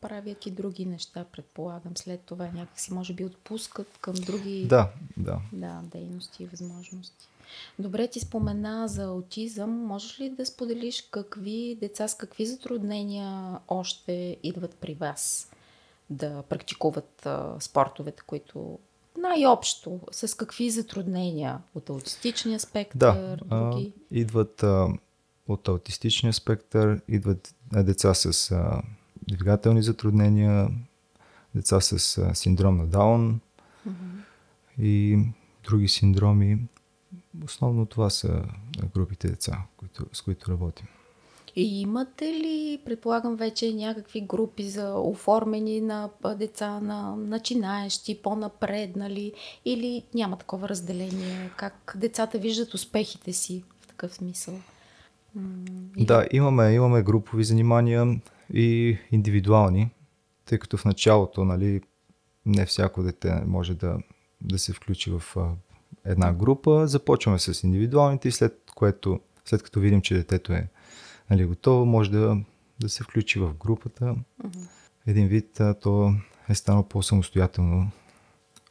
правят 0.00 0.46
и 0.46 0.50
други 0.50 0.86
неща, 0.86 1.24
предполагам. 1.32 1.96
След 1.96 2.20
това 2.20 2.50
някакси 2.54 2.94
може 2.94 3.12
би 3.12 3.24
отпускат 3.24 3.98
към 4.00 4.14
други 4.14 4.66
Да, 4.68 4.90
да. 5.16 5.40
да, 5.52 5.82
дейности 5.92 6.42
и 6.42 6.46
възможности. 6.46 7.28
Добре, 7.78 8.08
ти 8.08 8.20
спомена 8.20 8.88
за 8.88 9.04
аутизъм. 9.04 9.70
Можеш 9.70 10.20
ли 10.20 10.30
да 10.30 10.46
споделиш 10.46 11.02
какви 11.10 11.76
деца 11.80 12.08
с 12.08 12.14
какви 12.14 12.46
затруднения 12.46 13.58
още 13.68 14.36
идват 14.42 14.74
при 14.74 14.94
вас 14.94 15.50
да 16.10 16.42
практикуват 16.42 17.26
а, 17.26 17.56
спортовете, 17.60 18.22
които 18.26 18.78
най-общо, 19.18 20.00
с 20.12 20.36
какви 20.36 20.70
затруднения 20.70 21.58
от 21.74 21.90
аутистичния 21.90 22.60
спектър, 22.60 22.98
Да, 22.98 23.36
а, 23.50 23.70
други? 23.70 23.92
идват 24.10 24.62
а, 24.62 24.88
от 25.48 25.68
аутистичния 25.68 26.32
спектър, 26.32 27.00
идват 27.08 27.54
а, 27.74 27.82
деца 27.82 28.14
с 28.14 28.50
а, 28.50 28.82
двигателни 29.28 29.82
затруднения, 29.82 30.68
деца 31.54 31.80
с 31.80 32.18
а, 32.18 32.34
синдром 32.34 32.76
на 32.76 32.86
Даун 32.86 33.40
и 34.78 35.18
други 35.64 35.88
синдроми. 35.88 36.58
Основно 37.44 37.86
това 37.86 38.10
са 38.10 38.42
групите 38.94 39.28
деца, 39.28 39.62
които, 39.76 40.06
с 40.12 40.22
които 40.22 40.50
работим. 40.50 40.86
И 41.56 41.80
имате 41.80 42.24
ли, 42.24 42.80
предполагам, 42.84 43.36
вече 43.36 43.74
някакви 43.74 44.20
групи 44.20 44.62
за 44.62 44.94
оформени 44.94 45.80
на 45.80 46.10
деца, 46.36 46.80
на 46.80 47.16
начинаещи, 47.16 48.22
по-напреднали 48.22 49.32
или 49.64 50.04
няма 50.14 50.38
такова 50.38 50.68
разделение? 50.68 51.50
Как 51.56 51.92
децата 51.96 52.38
виждат 52.38 52.74
успехите 52.74 53.32
си 53.32 53.64
в 53.80 53.86
такъв 53.86 54.14
смисъл? 54.14 54.54
Или- 55.96 56.04
Да, 56.04 56.26
имаме, 56.32 56.72
имаме 56.72 57.02
групови 57.02 57.44
занимания 57.44 58.20
и 58.54 58.98
индивидуални, 59.10 59.90
тъй 60.44 60.58
като 60.58 60.76
в 60.76 60.84
началото, 60.84 61.44
нали, 61.44 61.80
не 62.46 62.66
всяко 62.66 63.02
дете 63.02 63.42
може 63.46 63.74
да, 63.74 63.98
да 64.40 64.58
се 64.58 64.72
включи 64.72 65.10
в 65.10 65.22
една 66.04 66.32
група. 66.32 66.86
Започваме 66.86 67.38
с 67.38 67.62
индивидуалните 67.62 68.28
и 68.28 68.32
след 68.32 68.70
което, 68.74 69.20
след 69.44 69.62
като 69.62 69.80
видим, 69.80 70.00
че 70.00 70.14
детето 70.14 70.52
е 70.52 70.68
нали, 71.30 71.44
готово, 71.44 71.84
може 71.84 72.10
да, 72.10 72.36
да 72.80 72.88
се 72.88 73.02
включи 73.02 73.38
в 73.38 73.54
групата. 73.54 74.14
Един 75.06 75.28
вид, 75.28 75.60
а, 75.60 75.74
то 75.74 76.12
е 76.48 76.54
станало 76.54 76.84
по-самостоятелно. 76.84 77.90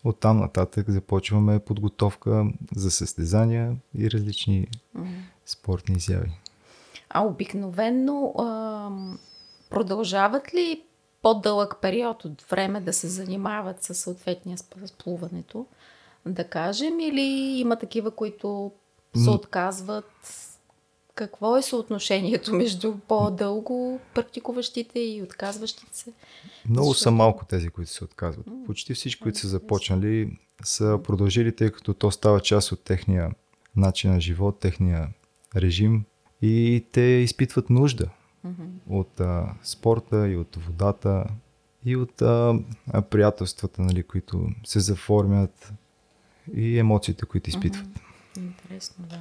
Оттам 0.03 0.39
нататък 0.39 0.89
започваме 0.89 1.59
подготовка 1.59 2.45
за 2.75 2.91
състезания 2.91 3.75
и 3.97 4.11
различни 4.11 4.67
спортни 5.45 5.95
изяви. 5.95 6.31
А 7.09 7.25
обикновенно 7.25 8.35
ам, 8.39 9.19
продължават 9.69 10.53
ли 10.53 10.83
по-дълъг 11.21 11.75
период 11.81 12.25
от 12.25 12.41
време 12.41 12.81
да 12.81 12.93
се 12.93 13.07
занимават 13.07 13.83
със 13.83 13.99
съответния 13.99 14.57
с 14.57 14.91
плуването, 14.91 15.65
да 16.25 16.43
кажем, 16.43 16.99
или 16.99 17.21
има 17.59 17.75
такива, 17.75 18.11
които 18.11 18.71
се 19.15 19.29
отказват? 19.29 20.35
Какво 21.15 21.57
е 21.57 21.61
съотношението 21.61 22.53
между 22.55 22.93
по-дълго 23.07 23.99
практикуващите 24.13 24.99
и 24.99 25.23
отказващите 25.23 25.97
се? 25.97 26.13
Много 26.69 26.87
Защото- 26.87 27.03
са 27.03 27.11
малко 27.11 27.45
тези, 27.45 27.69
които 27.69 27.91
се 27.91 28.03
отказват. 28.03 28.45
Почти 28.65 28.93
всички, 28.93 29.21
които 29.21 29.39
са 29.39 29.47
започнали, 29.47 30.37
са 30.63 30.99
продължили, 31.03 31.55
тъй 31.55 31.71
като 31.71 31.93
то 31.93 32.11
става 32.11 32.39
част 32.39 32.71
от 32.71 32.83
техния 32.83 33.31
начин 33.75 34.11
на 34.11 34.21
живот, 34.21 34.59
техния 34.59 35.09
режим 35.55 36.03
и 36.41 36.85
те 36.91 37.01
изпитват 37.01 37.69
нужда 37.69 38.09
от 38.89 39.19
а, 39.19 39.53
спорта 39.63 40.27
и 40.29 40.37
от 40.37 40.55
водата 40.55 41.25
и 41.85 41.95
от 41.95 42.21
а, 42.21 42.55
приятелствата, 43.09 43.81
нали, 43.81 44.03
които 44.03 44.47
се 44.65 44.79
заформят 44.79 45.73
и 46.55 46.79
емоциите, 46.79 47.25
които 47.25 47.49
изпитват. 47.49 47.87
Интересно, 48.37 49.05
да. 49.09 49.19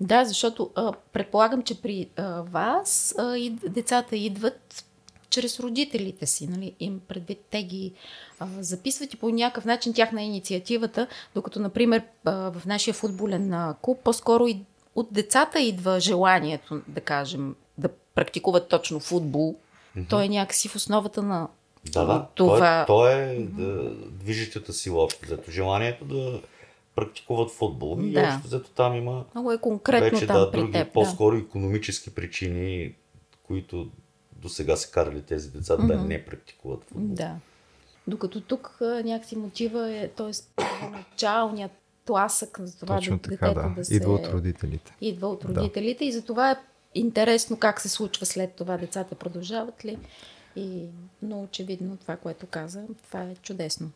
Да, 0.00 0.24
защото 0.24 0.70
а, 0.74 0.92
предполагам, 1.12 1.62
че 1.62 1.82
при 1.82 2.08
а, 2.16 2.42
вас 2.42 3.14
а, 3.18 3.36
и 3.36 3.50
децата 3.50 4.16
идват 4.16 4.84
чрез 5.30 5.60
родителите 5.60 6.26
си, 6.26 6.46
нали? 6.46 6.74
Им 6.80 7.00
предвид 7.08 7.38
те 7.50 7.62
ги 7.62 7.92
а, 8.38 8.46
записват 8.60 9.14
и 9.14 9.16
по 9.16 9.30
някакъв 9.30 9.64
начин 9.64 9.94
тяхна 9.94 10.22
е 10.22 10.26
инициативата, 10.26 11.06
докато, 11.34 11.60
например, 11.60 12.02
а, 12.24 12.32
в 12.32 12.66
нашия 12.66 12.94
футболен 12.94 13.52
а, 13.52 13.74
клуб 13.82 13.98
по-скоро 14.04 14.46
и 14.46 14.58
от 14.94 15.08
децата 15.10 15.60
идва 15.60 16.00
желанието, 16.00 16.82
да 16.88 17.00
кажем, 17.00 17.54
да 17.78 17.88
практикуват 18.14 18.68
точно 18.68 19.00
футбол. 19.00 19.56
Той 20.08 20.24
е 20.24 20.28
някакси 20.28 20.68
в 20.68 20.76
основата 20.76 21.22
на 21.22 21.48
Да, 21.92 22.04
да. 22.04 22.26
това. 22.34 22.56
Това... 22.56 22.84
Той, 22.86 23.12
той 23.12 23.12
е 23.12 23.38
да, 23.38 23.90
движещата 24.10 24.72
сила 24.72 25.02
общо 25.04 25.26
взето. 25.26 25.50
Желанието 25.50 26.04
да 26.04 26.40
практикуват 26.94 27.50
футбол. 27.50 27.98
И 28.02 28.12
Да. 28.12 28.20
общо 28.20 28.48
взето 28.48 28.70
там 28.70 28.94
има 28.94 29.24
Много 29.34 29.52
е 29.52 29.58
конкретно 29.58 30.10
вече 30.10 30.26
там 30.26 30.40
да, 30.40 30.50
при 30.50 30.58
други, 30.58 30.72
теб. 30.72 30.86
Да. 30.86 30.92
по-скоро 30.92 31.36
економически 31.36 32.14
причини, 32.14 32.94
които 33.46 33.88
до 34.32 34.48
сега 34.48 34.76
са 34.76 34.90
карали 34.90 35.22
тези 35.22 35.50
деца 35.50 35.76
да 35.76 35.96
не 35.96 36.24
практикуват 36.24 36.84
футбол. 36.84 37.14
Да. 37.14 37.34
Докато 38.06 38.40
тук 38.40 38.78
някакси 38.80 39.36
мотива 39.36 39.90
е, 39.90 40.08
т.е. 40.08 40.62
началният 40.90 41.72
тласък 42.04 42.60
за 42.60 42.78
това 42.78 42.96
Точно 42.96 43.16
да, 43.16 43.22
така, 43.22 43.48
детето 43.48 43.68
да. 43.68 43.74
да 43.74 43.84
се... 43.84 43.94
Идва 43.94 44.12
от 44.12 44.26
родителите. 44.26 44.96
Идва 45.00 45.28
от 45.28 45.44
родителите 45.44 46.04
и 46.04 46.12
затова 46.12 46.50
е 46.50 46.56
интересно 46.94 47.56
как 47.56 47.80
се 47.80 47.88
случва 47.88 48.26
след 48.26 48.54
това. 48.54 48.76
Децата 48.76 49.14
продължават 49.14 49.84
ли? 49.84 49.98
И, 50.56 50.86
но 51.22 51.42
очевидно 51.42 51.96
това, 51.96 52.16
което 52.16 52.46
каза, 52.46 52.82
това 53.06 53.22
е 53.22 53.34
чудесно. 53.34 53.90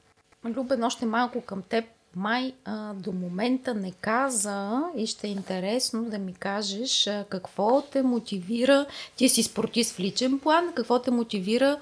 Любен, 0.45 0.85
още 0.85 1.07
малко 1.07 1.41
към 1.41 1.63
теб. 1.63 1.85
Май 2.17 2.53
а, 2.65 2.95
до 2.95 3.13
момента 3.13 3.75
не 3.75 3.93
каза 3.93 4.83
и 4.97 5.07
ще 5.07 5.27
е 5.27 5.31
интересно 5.31 6.05
да 6.05 6.19
ми 6.19 6.35
кажеш 6.35 7.07
а, 7.07 7.25
какво 7.29 7.83
те 7.83 8.03
мотивира, 8.03 8.87
ти 9.17 9.29
си 9.29 9.43
спортист 9.43 9.95
в 9.95 10.01
личен 10.01 10.39
план, 10.39 10.73
какво 10.75 11.03
те 11.03 11.11
мотивира 11.11 11.81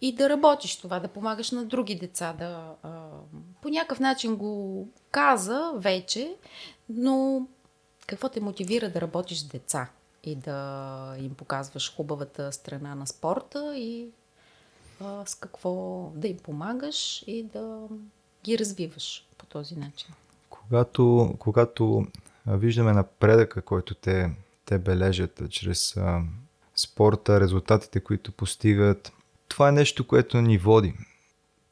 и 0.00 0.14
да 0.14 0.28
работиш 0.28 0.76
това, 0.76 1.00
да 1.00 1.08
помагаш 1.08 1.50
на 1.50 1.64
други 1.64 1.94
деца, 1.94 2.34
да 2.38 2.74
а, 2.82 2.90
по 3.62 3.68
някакъв 3.68 4.00
начин 4.00 4.36
го 4.36 4.88
каза 5.10 5.72
вече, 5.76 6.34
но 6.88 7.46
какво 8.06 8.28
те 8.28 8.40
мотивира 8.40 8.90
да 8.90 9.00
работиш 9.00 9.38
с 9.38 9.48
деца 9.48 9.88
и 10.24 10.34
да 10.34 11.14
им 11.18 11.34
показваш 11.34 11.96
хубавата 11.96 12.52
страна 12.52 12.94
на 12.94 13.06
спорта 13.06 13.76
и 13.76 14.08
а, 15.00 15.26
с 15.26 15.34
какво 15.34 16.02
да 16.14 16.28
им 16.28 16.38
помагаш 16.38 17.24
и 17.26 17.42
да 17.42 17.88
ги 18.44 18.58
развиваш 18.58 19.26
по 19.38 19.46
този 19.46 19.76
начин? 19.76 20.08
Когато, 20.50 21.34
когато 21.38 22.06
виждаме 22.46 22.92
напредъка, 22.92 23.62
който 23.62 23.94
те, 23.94 24.30
те 24.64 24.78
бележат 24.78 25.42
чрез 25.50 25.96
а, 25.96 26.22
спорта, 26.76 27.40
резултатите, 27.40 28.00
които 28.00 28.32
постигат, 28.32 29.12
това 29.48 29.68
е 29.68 29.72
нещо, 29.72 30.06
което 30.06 30.40
ни 30.40 30.58
води. 30.58 30.94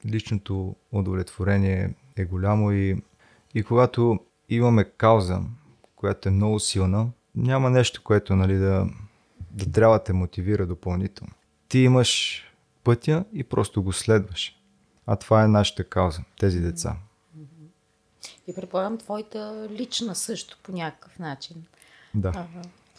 Личното 0.06 0.76
удовлетворение 0.92 1.94
е 2.16 2.24
голямо 2.24 2.72
и, 2.72 3.02
и 3.54 3.62
когато 3.62 4.18
имаме 4.48 4.84
кауза, 4.84 5.40
която 5.96 6.28
е 6.28 6.32
много 6.32 6.60
силна, 6.60 7.08
няма 7.36 7.70
нещо, 7.70 8.02
което 8.02 8.36
нали, 8.36 8.56
да, 8.56 8.86
да 9.50 9.72
трябва 9.72 9.98
да 9.98 10.04
те 10.04 10.12
мотивира 10.12 10.66
допълнително. 10.66 11.32
Ти 11.68 11.78
имаш 11.78 12.42
пътя 12.84 13.24
и 13.32 13.44
просто 13.44 13.82
го 13.82 13.92
следваш. 13.92 14.56
А 15.06 15.16
това 15.16 15.44
е 15.44 15.48
нашата 15.48 15.84
кауза, 15.84 16.20
тези 16.38 16.60
деца. 16.60 16.96
И 18.46 18.54
предполагам 18.54 18.98
твоята 18.98 19.68
лична 19.70 20.14
също 20.14 20.58
по 20.62 20.72
някакъв 20.72 21.18
начин. 21.18 21.64
Да. 22.14 22.32
А, 22.34 22.46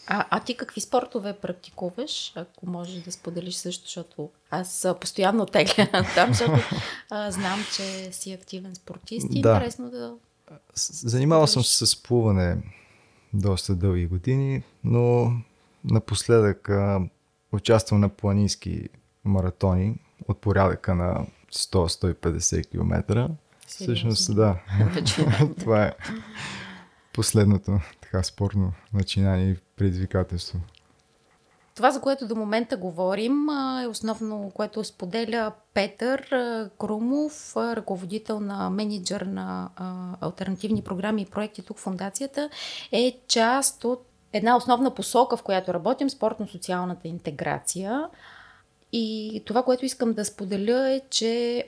а, 0.07 0.25
а 0.29 0.39
ти 0.39 0.57
какви 0.57 0.81
спортове 0.81 1.33
практикуваш, 1.33 2.31
ако 2.35 2.69
можеш 2.69 3.03
да 3.03 3.11
споделиш 3.11 3.55
също, 3.55 3.85
защото 3.85 4.29
аз 4.49 4.87
постоянно 5.01 5.45
тегля 5.45 5.87
там, 6.15 6.29
защото 6.29 6.61
а, 7.09 7.31
знам, 7.31 7.59
че 7.75 8.11
си 8.11 8.31
активен 8.31 8.75
спортист 8.75 9.27
и 9.31 9.39
е 9.39 9.41
Да. 9.41 9.49
интересно 9.49 9.89
да... 9.89 10.13
Занимавал 10.75 11.47
съм 11.47 11.63
се 11.63 11.85
с 11.85 12.03
плуване 12.03 12.57
доста 13.33 13.75
дълги 13.75 14.07
години, 14.07 14.63
но 14.83 15.31
напоследък 15.83 16.69
а, 16.69 17.01
участвам 17.51 17.99
на 17.99 18.09
планински 18.09 18.89
маратони 19.25 19.95
от 20.27 20.41
порядъка 20.41 20.95
на 20.95 21.25
100-150 21.53 22.69
км. 22.71 23.29
Всъщност, 23.67 24.35
да. 24.35 24.59
Това 25.59 25.83
е 25.85 25.93
последното 27.13 27.79
така 28.01 28.23
спортно 28.23 28.73
начинание 28.93 29.51
и 29.51 29.57
предизвикателство. 29.75 30.59
Това, 31.77 31.91
за 31.91 32.01
което 32.01 32.27
до 32.27 32.35
момента 32.35 32.77
говорим, 32.77 33.49
е 33.83 33.87
основно, 33.87 34.51
което 34.53 34.83
споделя 34.83 35.51
Петър 35.73 36.29
Крумов, 36.79 37.57
ръководител 37.57 38.39
на 38.39 38.69
менеджер 38.69 39.21
на 39.21 39.69
альтернативни 40.21 40.81
програми 40.81 41.21
и 41.21 41.25
проекти 41.25 41.61
тук 41.61 41.77
в 41.77 41.81
фундацията, 41.81 42.49
е 42.91 43.19
част 43.27 43.83
от 43.83 44.05
една 44.33 44.57
основна 44.57 44.93
посока, 44.93 45.37
в 45.37 45.43
която 45.43 45.73
работим, 45.73 46.09
спортно-социалната 46.09 47.07
интеграция. 47.07 48.09
И 48.91 49.43
това, 49.45 49.63
което 49.63 49.85
искам 49.85 50.13
да 50.13 50.25
споделя 50.25 50.89
е, 50.89 51.01
че 51.09 51.65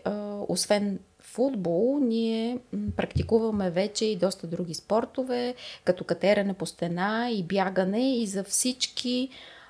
освен 0.48 1.00
футбол, 1.20 2.00
ние 2.02 2.60
практикуваме 2.98 3.72
вече 3.72 4.06
и 4.06 4.16
доста 4.16 4.48
други 4.48 4.74
спортове, 4.74 5.56
като 5.84 6.04
катеране 6.04 6.54
по 6.54 6.66
стена 6.66 7.30
и 7.32 7.44
бягане 7.44 8.16
и 8.16 8.28
за 8.28 8.44
всички 8.44 9.30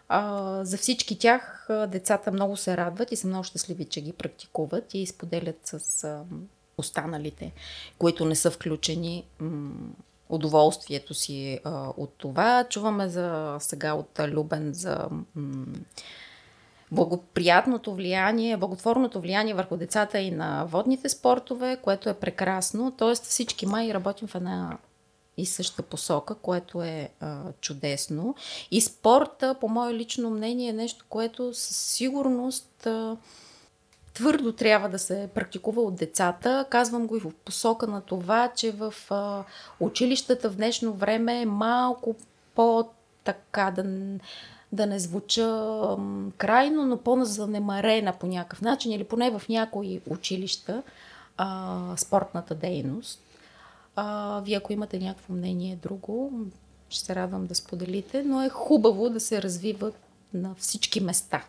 а, 0.10 0.65
за 0.65 0.78
всички 0.78 1.19
тях 1.19 1.67
децата 1.88 2.32
много 2.32 2.58
се 2.58 2.78
радват 2.78 3.12
и 3.12 3.15
са 3.15 3.28
много 3.28 3.43
щастливи, 3.43 3.86
че 3.86 4.02
ги 4.02 4.13
практикуват 4.13 4.93
и 4.93 5.08
споделят 5.08 5.60
с 5.63 6.04
а, 6.04 6.24
останалите, 6.78 7.52
които 7.98 8.26
не 8.26 8.36
са 8.36 8.52
включени 8.52 9.26
удоволствието 10.30 11.13
си 11.13 11.60
а, 11.63 11.89
от 11.98 12.13
това. 12.17 12.65
Чуваме 12.69 13.10
за 13.10 13.58
сега 13.60 13.93
от 13.93 14.19
Любен 14.19 14.74
за 14.74 15.10
м- 15.36 15.65
благоприятното 16.91 17.95
влияние, 17.95 18.58
благотворното 18.58 19.22
влияние 19.22 19.54
върху 19.54 19.78
децата 19.78 20.19
и 20.19 20.32
на 20.32 20.65
водните 20.65 21.10
спортове, 21.10 21.78
което 21.82 22.10
е 22.10 22.13
прекрасно. 22.13 22.93
Тоест 22.98 23.24
всички 23.24 23.65
май 23.65 23.93
работим 23.93 24.28
в 24.28 24.36
една 24.36 24.78
и 25.41 25.45
съща 25.45 25.82
посока, 25.82 26.36
което 26.36 26.82
е 26.82 27.10
а, 27.19 27.41
чудесно. 27.62 28.36
И 28.71 28.82
спорта, 28.82 29.56
по 29.62 29.67
мое 29.67 29.93
лично 29.93 30.30
мнение, 30.30 30.69
е 30.69 30.73
нещо, 30.73 31.06
което 31.10 31.54
със 31.54 31.78
сигурност 31.78 32.88
а, 32.88 33.17
твърдо 34.13 34.54
трябва 34.54 34.89
да 34.89 34.99
се 34.99 35.30
практикува 35.36 35.82
от 35.82 35.95
децата. 35.95 36.65
Казвам 36.69 37.08
го 37.08 37.17
и 37.17 37.19
в 37.19 37.32
посока 37.45 37.88
на 37.88 38.02
това, 38.02 38.52
че 38.56 38.71
в 38.71 38.93
а, 39.10 39.43
училищата 39.80 40.49
в 40.49 40.56
днешно 40.56 40.93
време 40.93 41.41
е 41.41 41.45
малко 41.45 42.15
по-така 42.56 43.71
да 43.75 43.84
да 44.71 44.86
не 44.86 44.99
звуча 44.99 45.71
крайно, 46.38 46.86
но 46.86 46.97
по-занемарена 46.97 48.13
по 48.19 48.28
някакъв 48.28 48.62
начин 48.62 48.91
или 48.91 49.04
поне 49.04 49.32
в 49.32 49.41
някои 49.49 50.02
училища 50.10 50.84
а, 51.38 51.78
спортната 51.97 52.56
дейност. 52.56 53.21
А, 53.95 54.41
вие 54.45 54.58
ако 54.58 54.73
имате 54.73 54.99
някакво 54.99 55.34
мнение 55.34 55.75
друго, 55.75 56.32
ще 56.89 57.06
се 57.06 57.15
радвам 57.15 57.45
да 57.45 57.56
споделите, 57.56 58.23
но 58.23 58.43
е 58.43 58.49
хубаво 58.49 59.10
да 59.10 59.19
се 59.19 59.41
развиват 59.41 59.95
на 60.34 60.56
всички 60.60 60.99
места. 60.99 61.45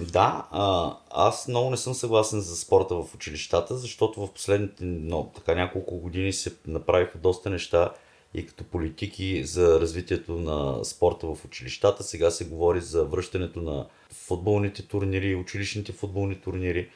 Да, 0.00 0.46
а, 0.50 0.96
аз 1.10 1.48
много 1.48 1.70
не 1.70 1.76
съм 1.76 1.94
съгласен 1.94 2.40
за 2.40 2.56
спорта 2.56 2.94
в 2.94 3.14
училищата, 3.14 3.76
защото 3.76 4.26
в 4.26 4.32
последните 4.32 4.84
но, 4.84 5.24
така, 5.24 5.54
няколко 5.54 5.96
години 5.96 6.32
се 6.32 6.56
направиха 6.66 7.18
доста 7.18 7.50
неща 7.50 7.92
и 8.34 8.46
като 8.46 8.64
политики 8.64 9.44
за 9.44 9.80
развитието 9.80 10.32
на 10.32 10.84
спорта 10.84 11.26
в 11.26 11.44
училищата. 11.44 12.02
Сега 12.02 12.30
се 12.30 12.44
говори 12.44 12.80
за 12.80 13.04
връщането 13.04 13.60
на 13.60 13.86
футболните 14.10 14.82
турнири, 14.82 15.34
училищните 15.34 15.92
футболни 15.92 16.40
турнири. 16.40 16.88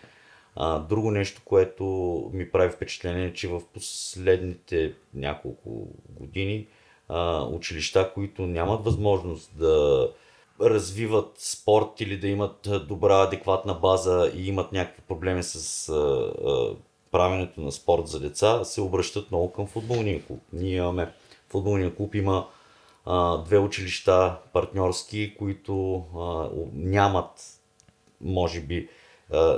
А, 0.56 0.78
друго 0.78 1.10
нещо, 1.10 1.42
което 1.44 1.84
ми 2.32 2.50
прави 2.50 2.70
впечатление 2.70 3.26
е, 3.26 3.32
че 3.32 3.48
в 3.48 3.62
последните 3.74 4.94
няколко 5.14 5.88
години 6.08 6.66
а, 7.08 7.44
училища, 7.44 8.12
които 8.14 8.42
нямат 8.42 8.84
възможност 8.84 9.58
да 9.58 10.08
развиват 10.60 11.32
спорт 11.36 12.00
или 12.00 12.18
да 12.18 12.28
имат 12.28 12.68
добра, 12.88 13.22
адекватна 13.22 13.74
база 13.74 14.32
и 14.36 14.48
имат 14.48 14.72
някакви 14.72 15.02
проблеми 15.08 15.42
с 15.42 15.88
а, 15.88 15.94
а, 15.94 16.76
правенето 17.10 17.60
на 17.60 17.72
спорт 17.72 18.06
за 18.06 18.20
деца, 18.20 18.64
се 18.64 18.80
обръщат 18.80 19.30
много 19.30 19.52
към 19.52 19.66
футболния 19.66 20.22
клуб. 20.26 20.40
Ние 20.52 20.76
имаме 20.76 21.12
футболния 21.48 21.94
клуб 21.94 22.14
има 22.14 22.46
а, 23.06 23.36
две 23.36 23.58
училища 23.58 24.36
партньорски, 24.52 25.34
които 25.38 25.96
а, 25.96 26.48
нямат, 26.72 27.60
може 28.20 28.60
би, 28.60 28.88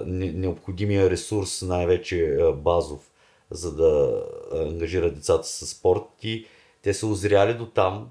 необходимия 0.06 1.10
ресурс, 1.10 1.62
най-вече 1.62 2.38
базов, 2.56 3.10
за 3.50 3.76
да 3.76 4.22
ангажират 4.52 5.14
децата 5.14 5.46
с 5.46 5.66
спорт. 5.66 6.02
И 6.22 6.46
те 6.82 6.94
са 6.94 7.06
озряли 7.06 7.54
до 7.54 7.66
там, 7.66 8.08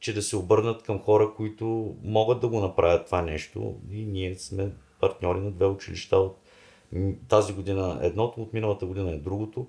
че 0.00 0.14
да 0.14 0.22
се 0.22 0.36
обърнат 0.36 0.82
към 0.82 1.00
хора, 1.00 1.32
които 1.36 1.96
могат 2.04 2.40
да 2.40 2.48
го 2.48 2.60
направят 2.60 3.06
това 3.06 3.22
нещо. 3.22 3.74
И 3.92 4.04
ние 4.04 4.34
сме 4.34 4.70
партньори 5.00 5.40
на 5.40 5.50
две 5.50 5.66
училища 5.66 6.18
от 6.18 6.38
тази 7.28 7.52
година 7.52 7.98
едното, 8.02 8.42
от 8.42 8.52
миналата 8.52 8.86
година 8.86 9.10
е 9.10 9.16
другото. 9.16 9.66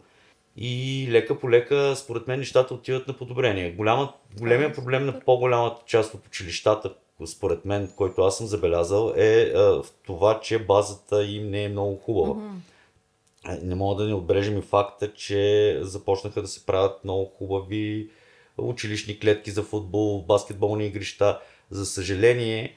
И 0.58 1.08
лека 1.12 1.40
по 1.40 1.50
лека, 1.50 1.96
според 1.96 2.28
мен, 2.28 2.40
нещата 2.40 2.74
отиват 2.74 3.08
на 3.08 3.18
подобрение. 3.18 3.72
Голяма, 3.72 4.14
големия 4.40 4.74
проблем 4.74 5.06
на 5.06 5.20
по-голямата 5.20 5.82
част 5.86 6.14
от 6.14 6.28
училищата, 6.28 6.96
според 7.28 7.66
мен, 7.66 7.92
който 7.96 8.22
аз 8.22 8.38
съм 8.38 8.48
забелязал, 8.48 9.14
е 9.16 9.54
в 9.56 9.86
това, 10.06 10.40
че 10.40 10.66
базата 10.66 11.26
им 11.26 11.50
не 11.50 11.64
е 11.64 11.70
много 11.70 11.96
хубава. 11.96 12.36
Mm-hmm. 12.36 13.64
Не 13.64 13.76
мога 13.76 14.04
да 14.04 14.10
не 14.10 14.16
отбрежем 14.16 14.58
и 14.58 14.62
факта, 14.62 15.14
че 15.14 15.78
започнаха 15.82 16.42
да 16.42 16.48
се 16.48 16.66
правят 16.66 17.04
много 17.04 17.26
хубави 17.26 18.10
училищни 18.58 19.20
клетки 19.20 19.52
за 19.52 19.64
футбол, 19.64 20.26
баскетболни 20.28 20.86
игрища. 20.86 21.40
За 21.70 21.86
съжаление, 21.86 22.76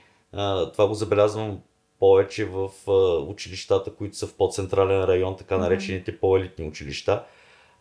това 0.73 0.89
го 0.89 0.95
забелязвам 0.95 1.61
повече 1.99 2.45
в 2.45 2.71
училищата, 3.29 3.95
които 3.95 4.17
са 4.17 4.27
в 4.27 4.35
по-централен 4.35 5.05
район, 5.05 5.37
така 5.37 5.59
наречените 5.59 6.19
по-елитни 6.19 6.69
училища 6.69 7.25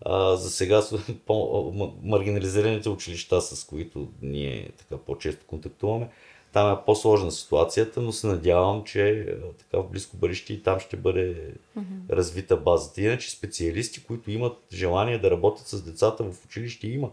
за 0.10 0.49
сега 0.49 0.82
са 0.82 0.99
по-маргинализираните 1.26 2.89
училища, 2.89 3.41
с 3.41 3.63
които 3.63 4.08
ние 4.21 4.69
така 4.78 4.97
по-често 4.97 5.45
контактуваме. 5.45 6.10
Там 6.54 6.74
е 6.74 6.86
по-сложна 6.86 7.32
ситуацията, 7.32 8.02
но 8.02 8.12
се 8.12 8.28
надявам, 8.28 8.84
че 8.84 9.28
така 9.60 9.84
в 9.84 9.89
близко 9.89 10.18
бъдеще 10.18 10.54
и 10.54 10.63
там 10.63 10.80
ще 10.80 10.98
бъде 10.98 11.36
mm-hmm. 11.78 12.10
развита 12.10 12.58
базата. 12.58 13.02
Иначе 13.02 13.32
специалисти, 13.32 14.04
които 14.04 14.32
имат 14.32 14.58
желание 14.74 15.20
да 15.20 15.32
работят 15.32 15.68
с 15.68 15.82
децата 15.82 16.24
в 16.24 16.46
училище, 16.46 16.88
има. 16.88 17.10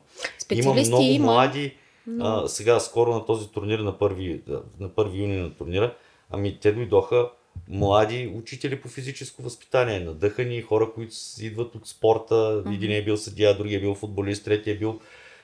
Има 0.51 0.75
много 0.75 1.03
има. 1.03 1.25
млади. 1.25 1.75
Но... 2.07 2.27
А, 2.27 2.49
сега, 2.49 2.81
скоро 2.81 3.15
на 3.15 3.27
този 3.27 3.49
турнир, 3.49 3.79
на 3.79 3.93
1, 3.93 4.41
на 4.81 4.89
1 4.89 5.19
юни 5.19 5.37
на 5.37 5.55
турнира, 5.55 5.95
ами 6.31 6.59
те 6.61 6.73
дойдоха 6.73 7.31
млади 7.69 8.33
учители 8.37 8.81
по 8.81 8.89
физическо 8.89 9.43
възпитание, 9.43 10.01
надъхани 10.01 10.63
хора, 10.63 10.91
които 10.95 11.15
идват 11.41 11.75
от 11.75 11.89
спорта. 11.89 12.35
Mm-hmm. 12.35 12.75
Един 12.75 12.93
е 12.93 13.05
бил 13.05 13.17
съдия, 13.17 13.57
другия 13.57 13.77
е 13.77 13.81
бил 13.81 13.95
футболист, 13.95 14.45
третия 14.45 14.75
е 14.75 14.79
бил 14.79 15.01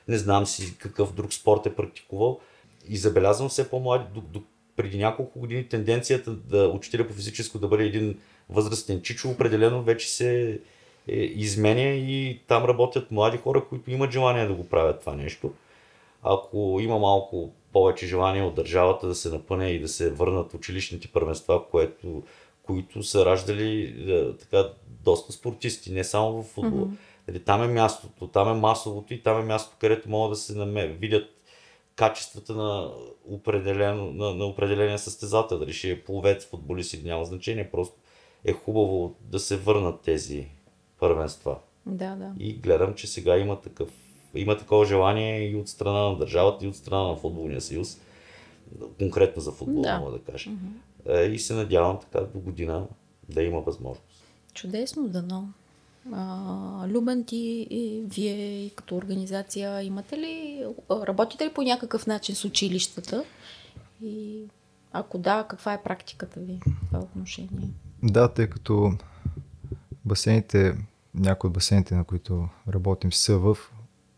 не 0.08 0.18
знам 0.18 0.46
си 0.46 0.78
какъв 0.78 1.14
друг 1.14 1.32
спорт 1.32 1.66
е 1.66 1.74
практикувал. 1.74 2.40
И 2.88 2.96
забелязвам 2.96 3.48
все 3.48 3.70
по-млади, 3.70 4.04
до, 4.14 4.20
до, 4.20 4.42
преди 4.76 4.98
няколко 4.98 5.38
години 5.38 5.68
тенденцията 5.68 6.30
да 6.30 6.68
учителя 6.68 7.08
по 7.08 7.14
физическо 7.14 7.58
да 7.58 7.68
бъде 7.68 7.84
един 7.84 8.18
възрастен 8.48 9.02
чичо 9.02 9.28
определено 9.28 9.82
вече 9.82 10.08
се 10.08 10.60
е, 11.08 11.16
изменя 11.16 11.88
и 11.88 12.40
там 12.46 12.64
работят 12.64 13.10
млади 13.10 13.36
хора, 13.36 13.64
които 13.68 13.90
имат 13.90 14.10
желание 14.10 14.46
да 14.46 14.54
го 14.54 14.68
правят 14.68 15.00
това 15.00 15.14
нещо. 15.16 15.52
Ако 16.22 16.78
има 16.80 16.98
малко 16.98 17.52
повече 17.72 18.06
желание 18.06 18.42
от 18.42 18.54
държавата 18.54 19.06
да 19.06 19.14
се 19.14 19.28
напъне 19.30 19.70
и 19.70 19.80
да 19.80 19.88
се 19.88 20.10
върнат 20.10 20.54
училищните 20.54 21.08
първенства, 21.08 21.68
което, 21.70 22.22
които 22.62 23.02
са 23.02 23.26
раждали 23.26 23.92
да, 24.04 24.36
така, 24.36 24.68
доста 25.04 25.32
спортисти, 25.32 25.92
не 25.92 26.04
само 26.04 26.42
в 26.42 26.46
футбол. 26.46 26.88
Mm-hmm. 27.30 27.44
Там 27.44 27.62
е 27.62 27.68
мястото, 27.68 28.26
там 28.26 28.48
е 28.48 28.60
масовото 28.60 29.14
и 29.14 29.22
там 29.22 29.40
е 29.40 29.44
мястото, 29.44 29.76
където 29.80 30.10
могат 30.10 30.32
да 30.32 30.36
се 30.36 30.86
видят 31.00 31.35
качествата 31.96 32.54
на, 32.54 32.90
определен, 33.24 34.16
на, 34.16 34.34
на 34.34 34.44
определения 34.44 34.98
състезател. 34.98 35.58
Дали 35.58 35.72
ще 35.72 35.90
е 35.90 36.04
пловец, 36.04 36.46
футболист 36.46 37.04
няма 37.04 37.24
значение, 37.24 37.70
просто 37.70 37.96
е 38.44 38.52
хубаво 38.52 39.14
да 39.20 39.38
се 39.38 39.56
върнат 39.56 40.00
тези 40.00 40.48
първенства. 40.98 41.58
Да, 41.86 42.16
да. 42.16 42.32
И 42.38 42.54
гледам, 42.54 42.94
че 42.94 43.06
сега 43.06 43.36
има 43.36 43.60
такъв 43.60 43.88
има 44.34 44.58
такова 44.58 44.86
желание 44.86 45.50
и 45.50 45.56
от 45.56 45.68
страна 45.68 46.00
на 46.00 46.18
държавата, 46.18 46.64
и 46.64 46.68
от 46.68 46.76
страна 46.76 47.02
на 47.02 47.16
футболния 47.16 47.60
съюз. 47.60 47.98
Конкретно 48.98 49.42
за 49.42 49.52
футбол, 49.52 49.82
да. 49.82 49.98
мога 49.98 50.12
да 50.12 50.18
кажа. 50.18 50.50
Mm-hmm. 50.50 51.28
И 51.28 51.38
се 51.38 51.54
надявам 51.54 51.98
така 52.00 52.20
до 52.20 52.38
година 52.38 52.86
да 53.28 53.42
има 53.42 53.60
възможност. 53.60 54.24
Чудесно, 54.54 55.08
дано. 55.08 55.48
А, 56.12 56.88
Любен, 56.88 57.24
ти 57.24 57.66
и 57.70 58.02
вие 58.06 58.66
и 58.66 58.70
като 58.70 58.96
организация 58.96 59.82
имате 59.82 60.18
ли, 60.18 60.64
работите 60.90 61.44
ли 61.44 61.52
по 61.54 61.62
някакъв 61.62 62.06
начин 62.06 62.34
с 62.34 62.44
училищата? 62.44 63.24
И 64.02 64.42
ако 64.92 65.18
да, 65.18 65.46
каква 65.48 65.72
е 65.72 65.82
практиката 65.82 66.40
ви 66.40 66.60
в 66.66 66.86
това 66.86 66.98
отношение? 66.98 67.68
Да, 68.02 68.28
тъй 68.28 68.46
като 68.46 68.92
басейните, 70.04 70.74
някои 71.14 71.48
от 71.48 71.54
басейните, 71.54 71.94
на 71.94 72.04
които 72.04 72.48
работим, 72.68 73.12
са 73.12 73.38
в 73.38 73.56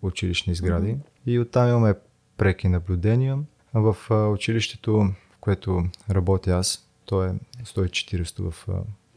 училищни 0.03 0.55
сгради. 0.55 0.94
Mm-hmm. 0.94 1.31
И 1.31 1.38
оттам 1.38 1.68
имаме 1.68 1.94
преки 2.37 2.68
наблюдения. 2.68 3.38
А 3.72 3.81
в 3.81 3.96
училището, 4.33 4.92
в 5.31 5.38
което 5.40 5.85
работя 6.11 6.51
аз, 6.51 6.88
то 7.05 7.24
е 7.24 7.35
140 7.64 8.51
в, 8.51 8.68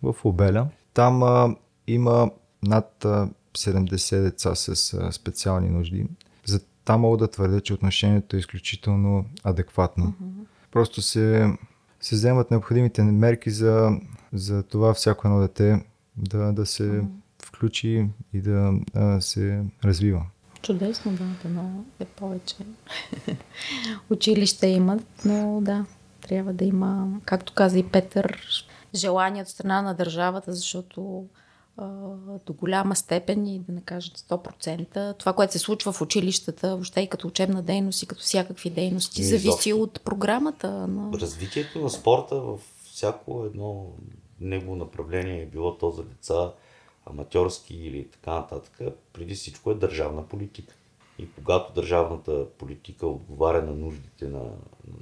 в 0.04 0.26
Обеля. 0.26 0.68
Там 0.94 1.24
а, 1.24 1.56
има 1.88 2.32
над 2.64 3.06
70 3.54 4.22
деца 4.22 4.56
с 4.56 4.76
специални 5.12 5.70
нужди. 5.70 6.06
За 6.46 6.60
там 6.86 7.02
мога 7.02 7.18
да 7.18 7.28
твърдя, 7.28 7.62
че 7.62 7.74
отношението 7.74 8.36
е 8.36 8.40
изключително 8.40 9.26
адекватно. 9.44 10.06
Mm-hmm. 10.06 10.46
Просто 10.72 11.02
се 11.02 11.54
се 12.02 12.16
вземат 12.16 12.52
необходимите 12.52 13.04
мерки 13.04 13.52
за, 13.52 13.90
за 14.34 14.64
това 14.64 14.94
всяко 14.94 15.28
едно 15.28 15.40
дете 15.40 15.86
да, 16.18 16.54
да 16.54 16.66
се 16.66 16.84
mm-hmm. 16.84 17.08
включи 17.44 18.08
и 18.34 18.42
да 18.42 18.74
а, 18.94 19.22
се 19.22 19.64
развива. 19.86 20.26
Чудесно, 20.62 21.12
да, 21.12 21.50
но 21.50 21.84
е 22.00 22.06
повече. 22.06 22.56
Училища 24.10 24.68
имат, 24.68 25.04
но 25.26 25.62
да, 25.62 25.86
трябва 26.22 26.54
да 26.54 26.66
има, 26.66 27.08
както 27.26 27.54
каза 27.54 27.80
и 27.80 27.84
Петър, 27.84 28.42
желание 28.96 29.42
от 29.42 29.48
страна 29.48 29.82
на 29.82 29.94
държавата, 29.94 30.54
защото 30.54 31.26
до 32.46 32.54
голяма 32.54 32.96
степен 32.96 33.48
и 33.48 33.60
да 33.60 33.72
не 33.72 33.82
кажа 33.82 34.12
100%, 34.12 35.18
това, 35.18 35.34
което 35.34 35.54
се 35.54 35.60
случва 35.60 35.92
в 35.92 36.02
училищата, 36.02 36.70
въобще 36.70 37.02
и 37.02 37.08
като 37.08 37.28
учебна 37.28 37.62
дейност 37.62 38.04
и 38.04 38.08
като 38.08 38.22
всякакви 38.22 38.70
дейности, 38.70 39.24
зависи 39.24 39.74
от 39.74 40.02
програмата. 40.04 40.88
На... 40.88 41.20
Развитието 41.20 41.80
на 41.80 41.90
спорта 41.90 42.36
в 42.36 42.60
всяко 42.84 43.46
едно 43.46 43.88
негово 44.40 44.76
направление 44.76 45.42
е 45.42 45.46
било 45.46 45.78
то 45.78 45.92
за 45.92 46.04
деца, 46.04 46.52
аматьорски 47.06 47.76
или 47.76 48.08
така 48.08 48.32
нататък, 48.32 48.80
преди 49.14 49.36
всичко 49.36 49.72
е 49.72 49.76
държавна 49.76 50.28
политика. 50.28 50.76
И 51.20 51.32
когато 51.32 51.74
държавната 51.74 52.46
политика 52.58 53.08
отговаря 53.08 53.62
на 53.62 53.72
нуждите 53.72 54.28
на, 54.28 54.44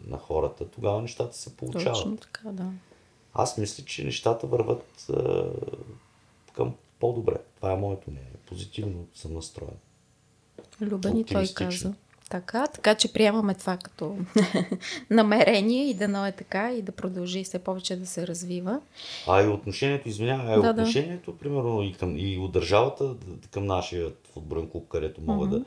на 0.07 0.17
хората, 0.17 0.67
тогава 0.67 1.01
нещата 1.01 1.37
се 1.37 1.57
получават. 1.57 1.95
Точно 1.95 2.17
така, 2.17 2.51
да. 2.51 2.71
Аз 3.33 3.57
мисля, 3.57 3.85
че 3.85 4.03
нещата 4.03 4.47
върват 4.47 5.07
към 6.59 6.75
по-добре. 6.99 7.35
Това 7.55 7.71
е 7.71 7.75
моето 7.75 8.11
мнение. 8.11 8.31
Позитивно 8.45 9.07
съм 9.13 9.33
настроен. 9.33 9.77
Любен 10.81 11.17
и 11.17 11.23
той 11.23 11.47
каза. 11.55 11.93
Така, 12.29 12.67
така 12.67 12.95
че 12.95 13.13
приемаме 13.13 13.53
това 13.53 13.77
като 13.77 14.17
намерение 15.09 15.89
и 15.89 15.93
дано 15.93 16.25
е 16.25 16.31
така 16.31 16.73
и 16.73 16.81
да 16.81 16.91
продължи 16.91 17.43
все 17.43 17.59
повече 17.59 17.95
да 17.95 18.05
се 18.05 18.27
развива. 18.27 18.81
А 19.27 19.43
и 19.43 19.47
отношението, 19.47 20.09
извинявай, 20.09 20.61
да, 20.61 20.69
отношението, 20.69 21.31
да. 21.31 21.37
примерно 21.37 21.83
и, 21.83 21.93
към, 21.93 22.15
и 22.17 22.37
от 22.37 22.51
държавата 22.51 23.15
към 23.51 23.65
нашия 23.65 24.11
футболен 24.33 24.69
клуб, 24.69 24.87
където 24.87 25.21
мога 25.21 25.45
mm-hmm. 25.45 25.59
да 25.59 25.65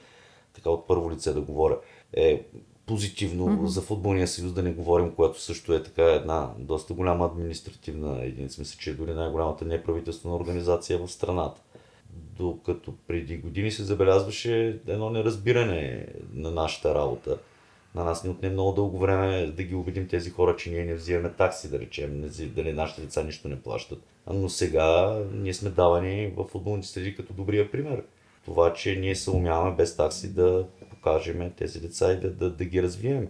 така 0.55 0.71
от 0.71 0.87
първо 0.87 1.11
лице 1.11 1.33
да 1.33 1.41
говоря, 1.41 1.79
е 2.13 2.43
позитивно 2.87 3.47
mm-hmm. 3.47 3.65
за 3.65 3.81
футболния 3.81 4.29
съюз 4.29 4.53
да 4.53 4.63
не 4.63 4.73
говорим, 4.73 5.13
което 5.13 5.41
също 5.41 5.75
е 5.75 5.83
така 5.83 6.05
една 6.05 6.51
доста 6.59 6.95
голяма 6.95 7.27
административна 7.27 8.25
единица. 8.25 8.61
Мисля, 8.61 8.79
че 8.81 8.91
е 8.91 8.95
дори 8.95 9.15
най-голямата 9.15 9.65
неправителствена 9.65 10.37
организация 10.37 10.99
в 10.99 11.09
страната 11.09 11.61
докато 12.37 12.95
преди 13.07 13.37
години 13.37 13.71
се 13.71 13.85
забелязваше 13.85 14.81
едно 14.87 15.11
неразбиране 15.11 16.07
на 16.35 16.51
нашата 16.51 16.95
работа. 16.95 17.39
На 17.95 18.05
нас 18.05 18.25
ни 18.25 18.31
отне 18.31 18.51
много 18.51 18.73
дълго 18.73 18.99
време 18.99 19.47
да 19.47 19.63
ги 19.63 19.75
убедим 19.75 20.09
тези 20.09 20.31
хора, 20.31 20.57
че 20.57 20.71
ние 20.71 20.85
не 20.85 20.95
взимаме 20.95 21.33
такси, 21.33 21.71
да 21.71 21.79
речем, 21.79 22.31
дали 22.41 22.73
нашите 22.73 23.01
деца 23.01 23.23
нищо 23.23 23.49
не 23.49 23.63
плащат. 23.63 24.03
Но 24.27 24.49
сега 24.49 25.19
ние 25.33 25.55
сме 25.55 25.71
давани 25.71 26.33
в 26.37 26.45
футболните 26.45 26.89
среди 26.89 27.15
като 27.17 27.33
добрия 27.33 27.71
пример. 27.71 28.03
Това, 28.45 28.73
че 28.75 28.97
ние 28.97 29.15
се 29.15 29.31
умяваме 29.31 29.77
без 29.77 29.97
такси 29.97 30.35
да 30.35 30.67
покажем 31.03 31.53
тези 31.57 31.81
деца 31.81 32.13
и 32.13 32.21
да, 32.21 32.31
да, 32.31 32.51
да 32.51 32.65
ги 32.65 32.83
развием. 32.83 33.29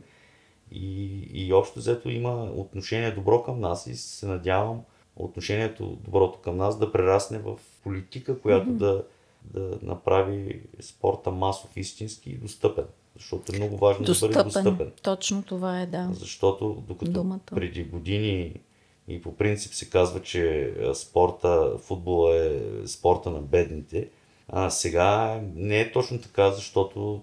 И, 0.73 1.19
и 1.33 1.53
общо 1.53 1.79
взето 1.79 2.11
има 2.11 2.45
отношение 2.45 3.11
добро 3.11 3.43
към 3.43 3.61
нас 3.61 3.87
и 3.87 3.97
се 3.97 4.27
надявам 4.27 4.81
отношението 5.17 5.99
доброто 6.05 6.39
към 6.39 6.57
нас 6.57 6.79
да 6.79 6.93
прерасне 6.93 7.39
в 7.39 7.59
политика, 7.85 8.41
която 8.41 8.71
mm-hmm. 8.71 8.77
да, 8.77 9.05
да 9.45 9.79
направи 9.83 10.63
спорта 10.81 11.31
масов, 11.31 11.77
истински 11.77 12.31
и 12.31 12.37
достъпен. 12.37 12.85
Защото 13.17 13.53
е 13.53 13.59
много 13.59 13.77
важно 13.77 14.05
достъпен. 14.05 14.33
да 14.33 14.45
бъде 14.45 14.45
достъпен. 14.45 14.93
Точно 15.03 15.43
това 15.43 15.81
е, 15.81 15.87
да. 15.87 16.11
Защото 16.13 16.85
докато 16.89 17.13
Думата. 17.13 17.41
преди 17.55 17.85
години 17.85 18.61
и 19.09 19.23
по 19.23 19.37
принцип 19.37 19.73
се 19.73 19.91
казва, 19.91 20.23
че 20.23 20.75
спорта, 20.95 21.79
футбола 21.79 22.37
е 22.37 22.61
спорта 22.87 23.31
на 23.31 23.41
бедните, 23.41 24.09
а 24.53 24.71
сега 24.71 25.41
не 25.55 25.81
е 25.81 25.93
точно 25.93 26.21
така, 26.21 26.51
защото 26.51 27.21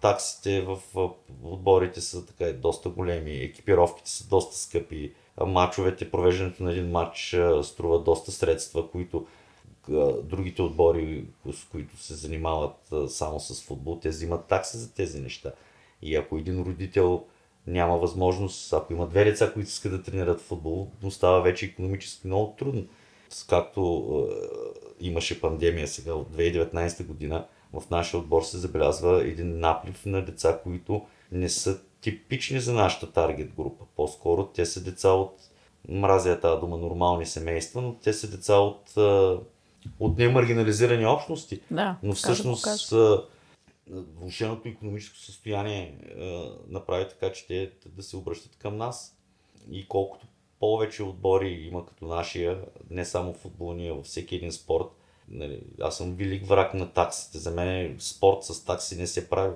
таксите 0.00 0.60
в 0.60 0.78
отборите 1.42 2.00
са 2.00 2.26
така 2.26 2.52
доста 2.52 2.88
големи, 2.88 3.32
екипировките 3.32 4.10
са 4.10 4.28
доста 4.28 4.56
скъпи, 4.56 5.12
мачовете, 5.46 6.10
провеждането 6.10 6.62
на 6.62 6.72
един 6.72 6.90
матч 6.90 7.36
струва 7.62 8.02
доста 8.02 8.32
средства, 8.32 8.90
които 8.90 9.26
другите 10.22 10.62
отбори, 10.62 11.24
с 11.52 11.64
които 11.64 11.96
се 11.96 12.14
занимават 12.14 12.92
само 13.08 13.40
с 13.40 13.62
футбол, 13.62 13.98
те 14.02 14.08
взимат 14.08 14.46
такси 14.46 14.76
за 14.76 14.94
тези 14.94 15.20
неща. 15.20 15.52
И 16.02 16.16
ако 16.16 16.36
един 16.36 16.62
родител 16.62 17.24
няма 17.66 17.98
възможност, 17.98 18.72
ако 18.72 18.92
има 18.92 19.06
две 19.06 19.24
деца, 19.24 19.52
които 19.52 19.68
искат 19.68 19.92
да 19.92 20.02
тренират 20.02 20.40
футбол, 20.40 20.88
му 21.02 21.10
става 21.10 21.42
вече 21.42 21.66
економически 21.66 22.26
много 22.26 22.54
трудно. 22.58 22.84
Както 23.48 24.12
е, 25.00 25.06
имаше 25.06 25.40
пандемия 25.40 25.88
сега 25.88 26.14
от 26.14 26.28
2019 26.36 27.06
година, 27.06 27.46
в 27.72 27.90
нашия 27.90 28.20
отбор 28.20 28.42
се 28.42 28.58
забелязва 28.58 29.28
един 29.28 29.58
наплив 29.58 30.06
на 30.06 30.24
деца, 30.24 30.60
които 30.62 31.06
не 31.32 31.48
са 31.48 31.80
типични 32.00 32.60
за 32.60 32.72
нашата 32.72 33.12
таргет 33.12 33.54
група. 33.54 33.84
По-скоро 33.96 34.46
те 34.46 34.66
са 34.66 34.84
деца 34.84 35.10
от, 35.10 35.34
мразя 35.88 36.40
тази 36.40 36.60
дума, 36.60 36.76
нормални 36.76 37.26
семейства, 37.26 37.82
но 37.82 37.94
те 37.94 38.12
са 38.12 38.30
деца 38.30 38.54
от, 38.56 38.96
от 40.00 40.18
немаргинализирани 40.18 41.06
общности. 41.06 41.60
Да, 41.70 41.96
но 42.02 42.12
всъщност 42.12 42.94
влушеното 43.90 44.68
економическо 44.68 45.18
състояние 45.18 45.98
направи 46.68 47.08
така, 47.08 47.32
че 47.32 47.46
те 47.46 47.70
да 47.86 48.02
се 48.02 48.16
обръщат 48.16 48.56
към 48.56 48.76
нас. 48.76 49.18
И 49.70 49.88
колкото 49.88 50.26
повече 50.60 51.02
отбори 51.02 51.48
има 51.50 51.86
като 51.86 52.04
нашия, 52.04 52.64
не 52.90 53.04
само 53.04 53.32
футболния, 53.32 53.94
във 53.94 54.06
всеки 54.06 54.36
един 54.36 54.52
спорт, 54.52 54.86
нали, 55.28 55.62
аз 55.80 55.96
съм 55.96 56.14
велик 56.14 56.46
враг 56.46 56.74
на 56.74 56.92
таксите. 56.92 57.38
За 57.38 57.50
мен 57.50 57.96
спорт 57.98 58.44
с 58.44 58.64
такси 58.64 58.96
не 58.96 59.06
се 59.06 59.30
прави 59.30 59.54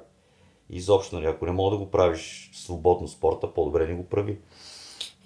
изобщо, 0.71 1.15
нали, 1.15 1.27
ако 1.27 1.47
не 1.47 1.53
мога 1.53 1.71
да 1.71 1.85
го 1.85 1.91
правиш 1.91 2.51
свободно 2.55 3.09
спорта, 3.09 3.55
по-добре 3.55 3.87
не 3.87 3.95
го 3.95 4.05
прави. 4.05 4.39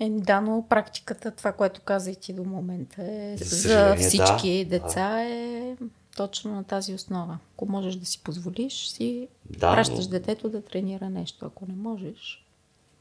Е, 0.00 0.10
да, 0.10 0.40
но 0.40 0.64
практиката, 0.68 1.30
това, 1.30 1.52
което 1.52 1.80
каза 1.80 2.10
и 2.10 2.16
ти 2.16 2.32
до 2.32 2.44
момента, 2.44 3.02
е 3.02 3.36
за, 3.36 3.96
всички 3.96 4.64
да, 4.64 4.70
деца 4.70 5.10
да. 5.10 5.20
е 5.20 5.76
точно 6.16 6.54
на 6.54 6.64
тази 6.64 6.94
основа. 6.94 7.38
Ако 7.54 7.66
можеш 7.66 7.96
да 7.96 8.06
си 8.06 8.22
позволиш, 8.22 8.86
си 8.86 9.28
да, 9.50 9.72
пращаш 9.74 10.04
но... 10.04 10.10
детето 10.10 10.48
да 10.48 10.62
тренира 10.62 11.10
нещо. 11.10 11.46
Ако 11.46 11.66
не 11.66 11.74
можеш, 11.74 12.44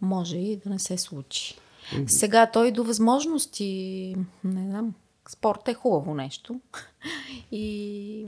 може 0.01 0.37
и 0.37 0.55
да 0.55 0.69
не 0.69 0.79
се 0.79 0.97
случи. 0.97 1.55
Сега 2.07 2.51
той 2.51 2.71
до 2.71 2.83
възможности, 2.83 4.15
не 4.43 4.69
знам, 4.69 4.93
спорт 5.29 5.67
е 5.67 5.73
хубаво 5.73 6.13
нещо. 6.13 6.59
И 7.51 8.27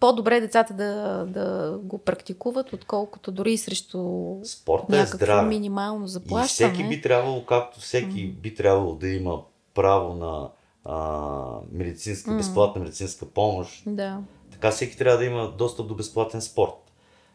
по-добре 0.00 0.40
децата 0.40 0.74
да, 0.74 1.24
да 1.28 1.78
го 1.82 1.98
практикуват, 1.98 2.72
отколкото 2.72 3.32
дори 3.32 3.58
срещу 3.58 4.34
Спорта 4.44 4.98
е 4.98 5.06
здраве. 5.06 5.48
минимално 5.48 6.06
заплащане. 6.06 6.70
И 6.70 6.72
всеки 6.72 6.88
би 6.88 7.02
трябвало, 7.02 7.46
както 7.46 7.80
всеки 7.80 8.26
би 8.26 8.54
трябвало 8.54 8.94
да 8.94 9.08
има 9.08 9.42
право 9.74 10.14
на 10.14 10.50
а, 10.84 11.60
медицинска, 11.72 12.30
mm. 12.30 12.36
безплатна 12.36 12.80
медицинска 12.80 13.26
помощ, 13.26 13.82
да. 13.86 14.20
така 14.50 14.70
всеки 14.70 14.96
трябва 14.96 15.18
да 15.18 15.24
има 15.24 15.52
достъп 15.58 15.88
до 15.88 15.94
безплатен 15.94 16.40
спорт. 16.42 16.92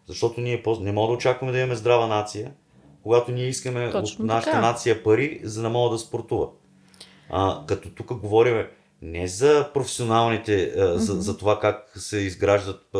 Защото 0.08 0.42
ние 0.42 0.64
не 0.80 0.92
можем 0.92 1.12
да 1.12 1.18
очакваме 1.18 1.52
да 1.52 1.60
имаме 1.60 1.76
здрава 1.76 2.08
нация, 2.08 2.52
когато 3.08 3.32
ние 3.32 3.48
искаме 3.48 3.92
Точно 3.92 4.24
от 4.24 4.28
нашата 4.28 4.52
така. 4.52 4.62
нация 4.62 5.04
пари, 5.04 5.42
за 5.44 5.62
да 5.62 5.70
могат 5.70 5.92
да 5.92 6.00
спортува. 6.00 6.48
А, 7.30 7.66
като 7.66 7.90
тук 7.90 8.14
говорим 8.14 8.66
не 9.02 9.28
за 9.28 9.70
професионалните, 9.74 10.52
mm-hmm. 10.52 10.96
за, 10.96 11.22
за 11.22 11.38
това 11.38 11.60
как 11.60 11.92
се 11.96 12.18
изграждат 12.18 12.96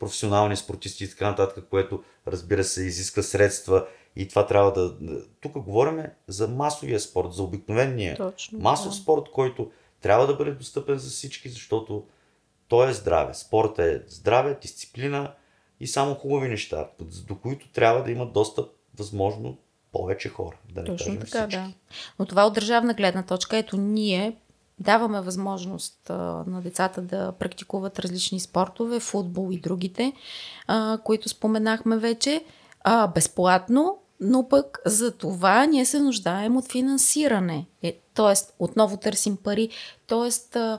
професионални 0.00 0.56
спортисти 0.56 1.04
и 1.04 1.10
така 1.10 1.30
нататък, 1.30 1.64
което 1.70 2.02
разбира 2.26 2.64
се 2.64 2.82
изисква 2.82 3.22
средства 3.22 3.86
и 4.16 4.28
това 4.28 4.46
трябва 4.46 4.72
да... 4.72 4.94
Тук 5.40 5.58
говорим 5.58 6.02
за 6.28 6.48
масовия 6.48 7.00
спорт, 7.00 7.32
за 7.32 7.42
обикновения 7.42 8.16
Точно, 8.16 8.58
масов 8.58 8.92
да. 8.92 8.96
спорт, 8.96 9.30
който 9.32 9.70
трябва 10.00 10.26
да 10.26 10.34
бъде 10.34 10.50
достъпен 10.50 10.98
за 10.98 11.10
всички, 11.10 11.48
защото 11.48 12.04
то 12.68 12.88
е 12.88 12.92
здраве. 12.92 13.34
Спорт 13.34 13.78
е 13.78 14.02
здраве, 14.06 14.58
дисциплина 14.62 15.34
и 15.80 15.86
само 15.86 16.14
хубави 16.14 16.48
неща, 16.48 16.88
до 17.26 17.38
които 17.38 17.68
трябва 17.72 18.02
да 18.02 18.10
имат 18.10 18.32
достъп 18.32 18.68
възможно 18.98 19.56
повече 19.92 20.28
хора. 20.28 20.56
Да 20.74 20.84
Точно 20.84 21.14
така, 21.14 21.26
всички. 21.26 21.56
да. 21.56 21.72
Но 22.18 22.26
това 22.26 22.46
от 22.46 22.54
държавна 22.54 22.94
гледна 22.94 23.22
точка, 23.22 23.56
ето 23.56 23.76
ние 23.76 24.36
даваме 24.78 25.20
възможност 25.20 26.10
а, 26.10 26.14
на 26.46 26.60
децата 26.62 27.02
да 27.02 27.32
практикуват 27.32 27.98
различни 27.98 28.40
спортове, 28.40 29.00
футбол 29.00 29.52
и 29.52 29.60
другите, 29.60 30.12
а, 30.66 30.98
които 31.04 31.28
споменахме 31.28 31.98
вече, 31.98 32.44
а, 32.80 33.06
безплатно, 33.06 33.98
но 34.20 34.48
пък 34.48 34.78
за 34.86 35.12
това 35.12 35.66
ние 35.66 35.84
се 35.84 36.00
нуждаем 36.00 36.56
от 36.56 36.72
финансиране. 36.72 37.66
Е, 37.82 37.98
тоест, 38.14 38.54
отново 38.58 38.96
търсим 38.96 39.36
пари. 39.36 39.68
Тоест, 40.06 40.56
а, 40.56 40.78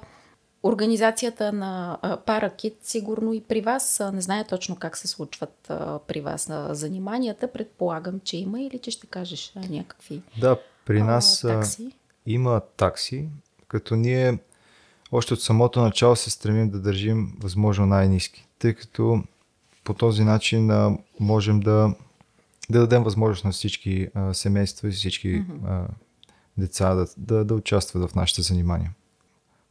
организацията 0.64 1.52
на 1.52 1.98
Паракит, 2.26 2.78
сигурно 2.84 3.34
и 3.34 3.42
при 3.42 3.62
вас, 3.62 4.02
не 4.14 4.22
знае 4.22 4.44
точно 4.44 4.76
как 4.76 4.98
се 4.98 5.08
случват 5.08 5.72
при 6.08 6.22
вас 6.22 6.48
на 6.48 6.76
заниманията, 6.76 7.52
предполагам, 7.52 8.20
че 8.24 8.38
има 8.38 8.62
или 8.62 8.80
че 8.80 8.92
ще 8.92 9.08
кажеш 9.08 9.54
някакви 9.70 10.22
Да, 10.40 10.58
при 10.86 11.02
нас 11.02 11.44
а, 11.44 11.48
такси? 11.48 11.92
има 12.26 12.62
такси, 12.78 13.28
като 13.68 13.96
ние 13.96 14.40
още 15.12 15.34
от 15.34 15.42
самото 15.42 15.82
начало 15.82 16.16
се 16.16 16.30
стремим 16.30 16.70
да 16.70 16.80
държим 16.80 17.34
възможно 17.40 17.86
най-низки, 17.86 18.48
тъй 18.60 18.74
като 18.74 19.24
по 19.84 19.94
този 19.94 20.24
начин 20.24 20.72
а, 20.72 20.98
можем 21.20 21.60
да, 21.60 21.96
да 22.70 22.80
дадем 22.80 23.04
възможност 23.04 23.46
на 23.46 23.52
всички 23.52 24.08
а, 24.14 24.34
семейства 24.34 24.88
и 24.88 24.92
всички 24.92 25.28
mm-hmm. 25.28 25.60
а, 25.68 25.88
деца 26.58 26.94
да, 26.96 27.08
да, 27.18 27.46
да 27.46 27.54
участват 27.54 28.12
в 28.12 28.16
нашите 28.16 28.42
занимания. 28.42 28.92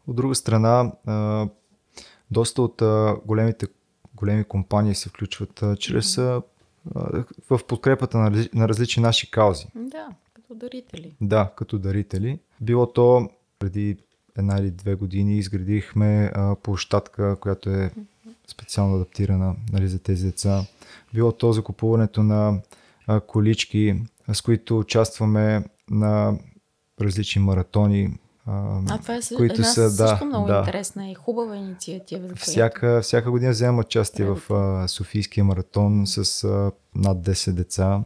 От 0.07 0.17
друга 0.17 0.35
страна, 0.35 0.93
а, 1.07 1.49
доста 2.31 2.63
от 2.63 2.83
а, 2.83 3.17
големите 3.27 3.67
големи 4.15 4.45
компании 4.45 4.95
се 4.95 5.09
включват 5.09 5.63
а, 5.63 5.77
чрез 5.77 6.19
а, 6.19 6.43
в 7.51 7.61
подкрепата 7.69 8.19
на, 8.19 8.47
на 8.55 8.69
различни 8.69 9.03
наши 9.03 9.31
каузи. 9.31 9.67
Да, 9.75 10.09
като 10.35 10.55
дарители. 10.55 11.15
Да, 11.21 11.51
като 11.57 11.79
дарители. 11.79 12.39
Било 12.61 12.93
то 12.93 13.31
преди 13.59 13.97
една 14.39 14.57
или 14.59 14.71
две 14.71 14.95
години 14.95 15.39
изградихме 15.39 16.33
а, 16.35 16.57
площадка, 16.57 17.37
която 17.41 17.71
е 17.71 17.91
специално 18.47 18.97
адаптирана 18.97 19.57
нали, 19.73 19.89
за 19.89 19.99
тези 19.99 20.27
деца. 20.27 20.65
Било 21.15 21.33
то 21.33 21.53
закупуването 21.53 22.23
на 22.23 22.61
а, 23.07 23.21
колички, 23.21 24.03
с 24.33 24.43
които 24.43 24.79
участваме 24.79 25.65
на 25.91 26.39
различни 27.01 27.43
маратони. 27.43 28.19
А, 28.47 28.81
а 28.89 28.99
това 28.99 29.15
е 29.15 29.21
които 29.37 29.55
една 29.55 29.65
са, 29.65 29.91
също 29.91 30.19
да, 30.19 30.25
много 30.25 30.47
да. 30.47 30.59
интересна 30.59 31.11
и 31.11 31.15
хубава 31.15 31.57
инициатива. 31.57 32.29
За 32.29 32.35
всяка, 32.35 33.01
всяка 33.03 33.31
година 33.31 33.51
вземам 33.51 33.79
участие 33.79 34.27
в 34.27 34.53
а, 34.53 34.89
Софийския 34.89 35.45
маратон 35.45 36.07
с 36.07 36.45
а, 36.45 36.73
над 36.95 37.19
10 37.19 37.53
деца. 37.53 38.05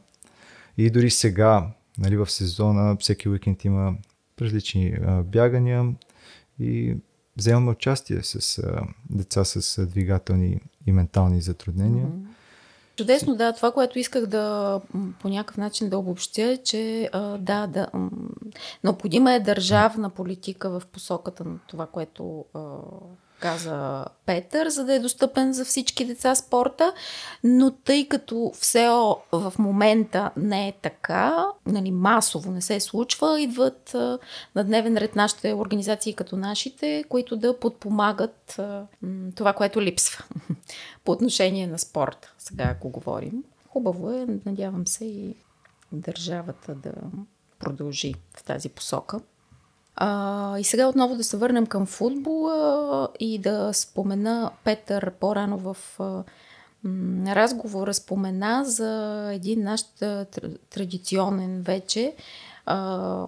И 0.79 0.91
дори 0.91 1.11
сега, 1.11 1.71
нали, 1.99 2.17
в 2.17 2.31
сезона, 2.31 2.97
всеки 3.01 3.29
уикенд 3.29 3.65
има 3.65 3.95
различни 4.41 4.99
а, 5.07 5.23
бягания 5.23 5.95
и 6.59 6.97
вземаме 7.37 7.71
участие 7.71 8.23
с 8.23 8.59
а, 8.59 8.83
деца 9.11 9.45
с 9.45 9.87
двигателни 9.87 10.61
и 10.87 10.93
ментални 10.93 11.41
затруднения. 11.41 12.07
Mm-hmm. 12.07 12.26
Чудесно, 12.97 13.37
да. 13.37 13.53
Това, 13.53 13.73
което 13.73 13.99
исках 13.99 14.27
да 14.27 14.81
по 15.21 15.29
някакъв 15.29 15.57
начин 15.57 15.89
да 15.89 15.99
обобщя 15.99 16.43
е, 16.43 16.57
че 16.57 17.11
да, 17.39 17.67
да, 17.67 17.87
необходима 18.85 19.33
е 19.33 19.41
държавна 19.41 20.11
политика 20.11 20.71
в 20.71 20.83
посоката 20.93 21.45
на 21.45 21.59
това, 21.69 21.87
което 21.87 22.45
каза 23.41 24.05
Петър, 24.27 24.69
за 24.69 24.85
да 24.85 24.95
е 24.95 24.99
достъпен 24.99 25.53
за 25.53 25.65
всички 25.65 26.05
деца 26.05 26.35
спорта, 26.35 26.93
но 27.45 27.71
тъй 27.71 28.09
като 28.09 28.53
все 28.55 28.89
в 29.33 29.53
момента 29.59 30.31
не 30.37 30.69
е 30.69 30.73
така, 30.83 31.47
нали, 31.67 31.91
масово 31.91 32.51
не 32.51 32.61
се 32.61 32.81
случва, 32.81 33.41
идват 33.41 33.95
а, 33.95 34.19
на 34.55 34.65
дневен 34.65 34.97
ред 34.97 35.17
нашите 35.17 35.55
организации 35.55 36.15
като 36.15 36.37
нашите, 36.37 37.05
които 37.09 37.37
да 37.37 37.61
подпомагат 37.61 38.59
а, 38.59 38.87
това, 39.35 39.53
което 39.53 39.83
липсва 39.83 40.25
по 41.05 41.13
отношение 41.13 41.67
на 41.67 41.79
спорта, 41.79 42.35
сега 42.39 42.65
ако 42.65 42.89
говорим. 42.89 43.45
Хубаво 43.69 44.11
е, 44.11 44.27
надявам 44.47 44.87
се 44.87 45.05
и 45.05 45.35
държавата 45.93 46.75
да 46.75 46.93
продължи 47.59 48.15
в 48.37 48.45
тази 48.45 48.69
посока. 48.69 49.21
А, 49.97 50.59
и 50.59 50.65
сега 50.65 50.89
отново 50.89 51.17
да 51.17 51.25
се 51.25 51.37
върнем 51.37 51.67
към 51.67 51.87
футбола 51.87 53.09
и 53.21 53.39
да 53.39 53.73
спомена 53.73 54.51
Петър 54.65 55.11
по-рано 55.11 55.59
в 55.59 55.77
а, 55.99 56.25
разговора 57.35 57.95
спомена 57.95 58.65
за 58.65 59.31
един 59.35 59.63
наш 59.63 59.81
традиционен 60.71 61.63
вече 61.63 62.15
а, 62.67 63.27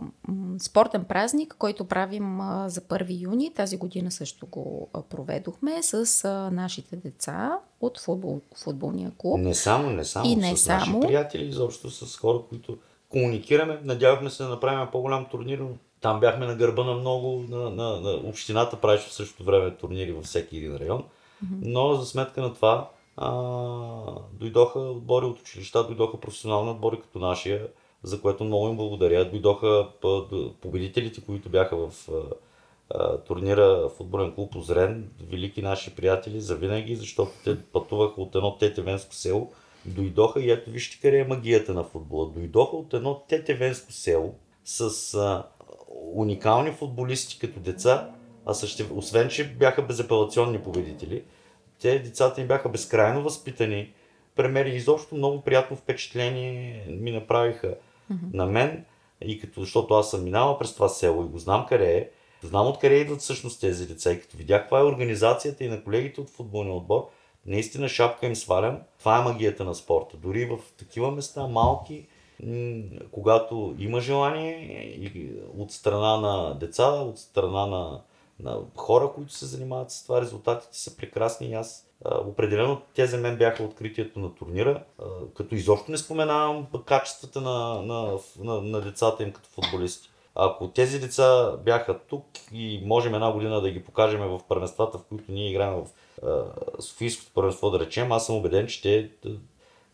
спортен 0.58 1.04
празник, 1.04 1.54
който 1.58 1.84
правим 1.84 2.40
а, 2.40 2.68
за 2.68 2.80
1 2.80 3.20
юни. 3.20 3.54
Тази 3.54 3.76
година 3.76 4.10
също 4.10 4.46
го 4.46 4.88
а, 4.92 5.02
проведохме 5.02 5.82
с 5.82 6.24
а, 6.24 6.50
нашите 6.50 6.96
деца 6.96 7.58
от 7.80 8.00
футбол, 8.00 8.40
футболния 8.56 9.12
клуб. 9.18 9.40
Не 9.40 9.54
само, 9.54 9.90
не 9.90 10.04
само. 10.04 10.30
И 10.30 10.36
не 10.36 10.56
с 10.56 10.60
само. 10.60 10.98
наши 10.98 11.06
приятели, 11.06 11.48
изобщо 11.48 11.90
с 11.90 12.16
хора, 12.16 12.38
които 12.48 12.78
комуникираме. 13.08 13.80
Надявахме 13.84 14.30
се 14.30 14.42
да 14.42 14.48
направим 14.48 14.88
по-голям 14.92 15.26
турнир, 15.30 15.60
там 16.00 16.20
бяхме 16.20 16.46
на 16.46 16.54
гърба 16.54 16.84
на 16.84 16.94
много, 16.94 17.44
на, 17.48 17.70
на, 17.70 18.00
на 18.00 18.10
общината 18.10 18.76
правеше 18.76 19.08
в 19.08 19.12
същото 19.12 19.44
време 19.44 19.76
турнири 19.76 20.12
във 20.12 20.24
всеки 20.24 20.56
един 20.56 20.76
район, 20.76 21.02
mm-hmm. 21.02 21.58
но 21.62 21.94
за 21.94 22.06
сметка 22.06 22.42
на 22.42 22.54
това 22.54 22.90
а, 23.16 23.30
дойдоха 24.32 24.78
отбори 24.78 25.26
от 25.26 25.40
училища, 25.40 25.86
дойдоха 25.86 26.20
професионални 26.20 26.70
отбори 26.70 27.00
като 27.00 27.18
нашия, 27.18 27.68
за 28.02 28.20
което 28.20 28.44
много 28.44 28.68
им 28.68 28.76
благодаря. 28.76 29.30
Дойдоха 29.30 29.88
победителите, 30.60 31.20
които 31.20 31.48
бяха 31.48 31.76
в 31.76 32.08
а, 32.94 33.18
турнира 33.18 33.88
футболен 33.88 34.34
клуб 34.34 34.56
Озрен, 34.56 35.10
велики 35.30 35.62
наши 35.62 35.94
приятели, 35.94 36.40
за 36.40 36.56
винаги, 36.56 36.96
защото 36.96 37.32
те 37.44 37.62
пътуваха 37.62 38.20
от 38.20 38.34
едно 38.34 38.56
тетевенско 38.56 39.14
село, 39.14 39.52
дойдоха 39.84 40.40
и 40.40 40.50
ето 40.50 40.70
вижте 40.70 40.98
къде 41.02 41.18
е 41.18 41.24
магията 41.24 41.74
на 41.74 41.84
футбола. 41.84 42.30
Дойдоха 42.34 42.76
от 42.76 42.94
едно 42.94 43.22
тетевенско 43.28 43.92
село 43.92 44.34
с 44.64 45.14
а, 45.14 45.44
уникални 46.14 46.70
футболисти 46.70 47.38
като 47.38 47.60
деца, 47.60 48.10
а 48.46 48.54
също, 48.54 48.84
освен, 48.94 49.28
че 49.28 49.48
бяха 49.48 49.82
безапелационни 49.82 50.58
победители, 50.58 51.22
те 51.80 51.98
децата 51.98 52.40
им 52.40 52.46
бяха 52.46 52.68
безкрайно 52.68 53.22
възпитани, 53.22 53.92
премери 54.36 54.70
изобщо 54.70 55.14
много 55.14 55.40
приятно 55.40 55.76
впечатление 55.76 56.84
ми 56.88 57.12
направиха 57.12 57.66
mm-hmm. 57.68 58.34
на 58.34 58.46
мен, 58.46 58.84
и 59.24 59.40
като, 59.40 59.60
защото 59.60 59.94
аз 59.94 60.10
съм 60.10 60.24
минала 60.24 60.58
през 60.58 60.74
това 60.74 60.88
село 60.88 61.24
и 61.24 61.28
го 61.28 61.38
знам 61.38 61.66
къде 61.68 61.96
е, 61.96 62.08
знам 62.42 62.66
откъде 62.66 62.94
идват 62.94 63.20
всъщност 63.20 63.60
тези 63.60 63.86
деца 63.86 64.12
и 64.12 64.20
като 64.20 64.36
видях 64.36 64.62
каква 64.62 64.80
е 64.80 64.84
организацията 64.84 65.64
и 65.64 65.68
на 65.68 65.84
колегите 65.84 66.20
от 66.20 66.30
футболния 66.30 66.74
отбор, 66.74 67.08
наистина 67.46 67.88
шапка 67.88 68.26
им 68.26 68.36
свалям. 68.36 68.78
Това 68.98 69.18
е 69.18 69.22
магията 69.22 69.64
на 69.64 69.74
спорта. 69.74 70.16
Дори 70.16 70.44
в 70.44 70.58
такива 70.78 71.10
места, 71.10 71.46
малки, 71.46 72.06
когато 73.12 73.74
има 73.78 74.00
желание 74.00 75.12
от 75.56 75.72
страна 75.72 76.16
на 76.16 76.54
деца, 76.54 76.86
от 76.86 77.18
страна 77.18 77.66
на, 77.66 78.00
на 78.40 78.58
хора, 78.76 79.10
които 79.14 79.32
се 79.32 79.46
занимават 79.46 79.90
с 79.90 80.02
това, 80.02 80.20
резултатите 80.20 80.78
са 80.78 80.96
прекрасни 80.96 81.46
и 81.46 81.54
аз 81.54 81.88
определено 82.04 82.80
те 82.94 83.06
за 83.06 83.18
мен 83.18 83.36
бяха 83.36 83.62
откритието 83.62 84.18
на 84.18 84.34
турнира, 84.34 84.82
като 85.34 85.54
изобщо 85.54 85.90
не 85.90 85.98
споменавам 85.98 86.66
качествата 86.84 87.40
на, 87.40 87.82
на, 87.82 88.18
на, 88.38 88.62
на 88.62 88.80
децата 88.80 89.22
им 89.22 89.32
като 89.32 89.48
футболисти. 89.48 90.10
Ако 90.34 90.68
тези 90.68 91.00
деца 91.00 91.56
бяха 91.64 91.98
тук 91.98 92.24
и 92.52 92.82
можем 92.84 93.14
една 93.14 93.32
година 93.32 93.60
да 93.60 93.70
ги 93.70 93.84
покажем 93.84 94.20
в 94.20 94.40
първенствата, 94.48 94.98
в 94.98 95.04
които 95.04 95.32
ние 95.32 95.50
играем 95.50 95.74
в 95.74 95.86
Софийското 96.82 97.32
първенство, 97.34 97.70
да 97.70 97.80
речем, 97.80 98.12
аз 98.12 98.26
съм 98.26 98.36
убеден, 98.36 98.66
че 98.66 98.82
те 98.82 99.10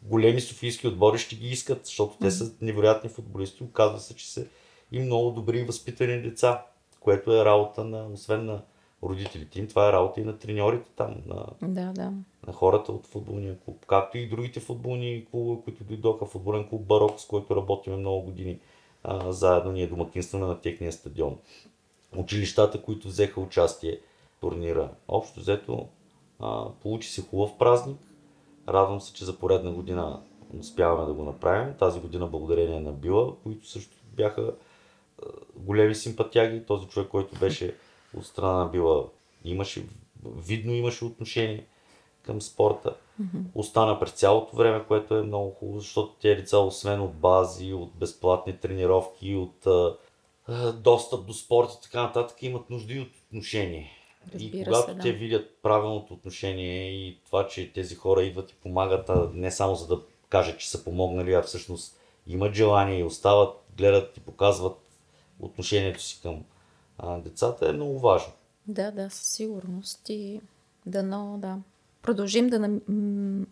големи 0.04 0.40
софийски 0.40 0.88
отбори 0.88 1.18
ще 1.18 1.36
ги 1.36 1.48
искат, 1.48 1.86
защото 1.86 2.16
те 2.20 2.30
са 2.30 2.52
невероятни 2.60 3.10
футболисти. 3.10 3.64
Оказва 3.64 3.98
се, 3.98 4.16
че 4.16 4.32
са 4.32 4.46
и 4.92 5.00
много 5.00 5.30
добри 5.30 5.58
и 5.58 5.64
възпитани 5.64 6.22
деца, 6.22 6.66
което 7.00 7.32
е 7.32 7.44
работа 7.44 7.84
на, 7.84 8.06
освен 8.06 8.46
на 8.46 8.62
родителите 9.02 9.58
им, 9.58 9.68
това 9.68 9.88
е 9.88 9.92
работа 9.92 10.20
и 10.20 10.24
на 10.24 10.38
треньорите 10.38 10.90
там, 10.96 11.16
на, 11.26 11.46
да, 11.62 11.92
да. 11.92 12.12
на 12.46 12.52
хората 12.52 12.92
от 12.92 13.06
футболния 13.06 13.58
клуб, 13.58 13.86
както 13.86 14.18
и 14.18 14.28
другите 14.28 14.60
футболни 14.60 15.26
клубове, 15.30 15.62
които 15.64 15.84
дойдоха, 15.84 16.26
футболен 16.26 16.68
клуб 16.68 16.82
Барок, 16.82 17.20
с 17.20 17.26
който 17.26 17.56
работиме 17.56 17.96
много 17.96 18.22
години 18.22 18.58
а, 19.02 19.32
заедно, 19.32 19.72
ние 19.72 19.86
домакинстваме 19.86 20.46
на 20.46 20.60
техния 20.60 20.92
стадион. 20.92 21.38
Училищата, 22.16 22.82
които 22.82 23.08
взеха 23.08 23.40
участие 23.40 24.00
в 24.36 24.40
турнира, 24.40 24.90
общо 25.08 25.40
взето 25.40 25.88
а, 26.40 26.68
получи 26.82 27.08
се 27.08 27.22
хубав 27.22 27.58
празник, 27.58 27.98
Радвам 28.68 29.00
се, 29.00 29.12
че 29.12 29.24
за 29.24 29.38
поредна 29.38 29.70
година 29.70 30.20
успяваме 30.58 31.06
да 31.06 31.12
го 31.12 31.24
направим. 31.24 31.74
Тази 31.78 32.00
година 32.00 32.26
благодарение 32.26 32.80
на 32.80 32.92
Била, 32.92 33.32
които 33.42 33.68
също 33.68 33.96
бяха 34.16 34.54
големи 35.56 35.94
симпатяги. 35.94 36.66
Този 36.66 36.86
човек, 36.86 37.08
който 37.08 37.38
беше 37.38 37.76
от 38.16 38.26
страна 38.26 38.52
на 38.52 38.66
Била, 38.66 39.04
имаше, 39.44 39.86
видно 40.36 40.72
имаше 40.72 41.04
отношение 41.04 41.66
към 42.22 42.42
спорта. 42.42 42.96
Mm-hmm. 43.22 43.42
Остана 43.54 44.00
през 44.00 44.12
цялото 44.12 44.56
време, 44.56 44.84
което 44.88 45.14
е 45.14 45.22
много 45.22 45.50
хубаво, 45.50 45.80
защото 45.80 46.14
тези 46.22 46.40
лица, 46.40 46.58
освен 46.58 47.00
от 47.00 47.14
бази, 47.14 47.72
от 47.72 47.94
безплатни 47.94 48.56
тренировки, 48.56 49.34
от 49.34 49.66
а, 49.66 49.96
достъп 50.72 51.26
до 51.26 51.32
спорт 51.32 51.68
и 51.78 51.82
така 51.82 52.02
нататък, 52.02 52.42
имат 52.42 52.70
нужда 52.70 52.92
и 52.92 53.00
от 53.00 53.08
отношение. 53.26 53.90
Разбира 54.32 54.60
и 54.60 54.64
когато 54.64 54.88
се, 54.88 54.94
да. 54.94 55.02
те 55.02 55.12
видят 55.12 55.58
правилното 55.62 56.14
отношение 56.14 56.90
и 56.90 57.18
това, 57.26 57.48
че 57.48 57.72
тези 57.72 57.94
хора 57.94 58.22
идват 58.22 58.50
и 58.50 58.54
помагат, 58.54 59.08
а 59.08 59.30
не 59.34 59.50
само 59.50 59.74
за 59.74 59.86
да 59.86 60.00
кажат, 60.28 60.58
че 60.58 60.70
са 60.70 60.84
помогнали, 60.84 61.32
а 61.32 61.42
всъщност 61.42 62.00
имат 62.26 62.54
желание 62.54 62.98
и 62.98 63.04
остават, 63.04 63.56
гледат 63.76 64.16
и 64.16 64.20
показват 64.20 64.76
отношението 65.40 66.02
си 66.02 66.20
към 66.22 66.44
а, 66.98 67.18
децата, 67.18 67.68
е 67.68 67.72
много 67.72 67.98
важно. 67.98 68.32
Да, 68.66 68.90
да, 68.90 69.10
със 69.10 69.26
сигурност. 69.26 70.08
И 70.08 70.40
дано, 70.86 71.38
да. 71.38 71.58
Продължим 72.02 72.48
да 72.48 72.80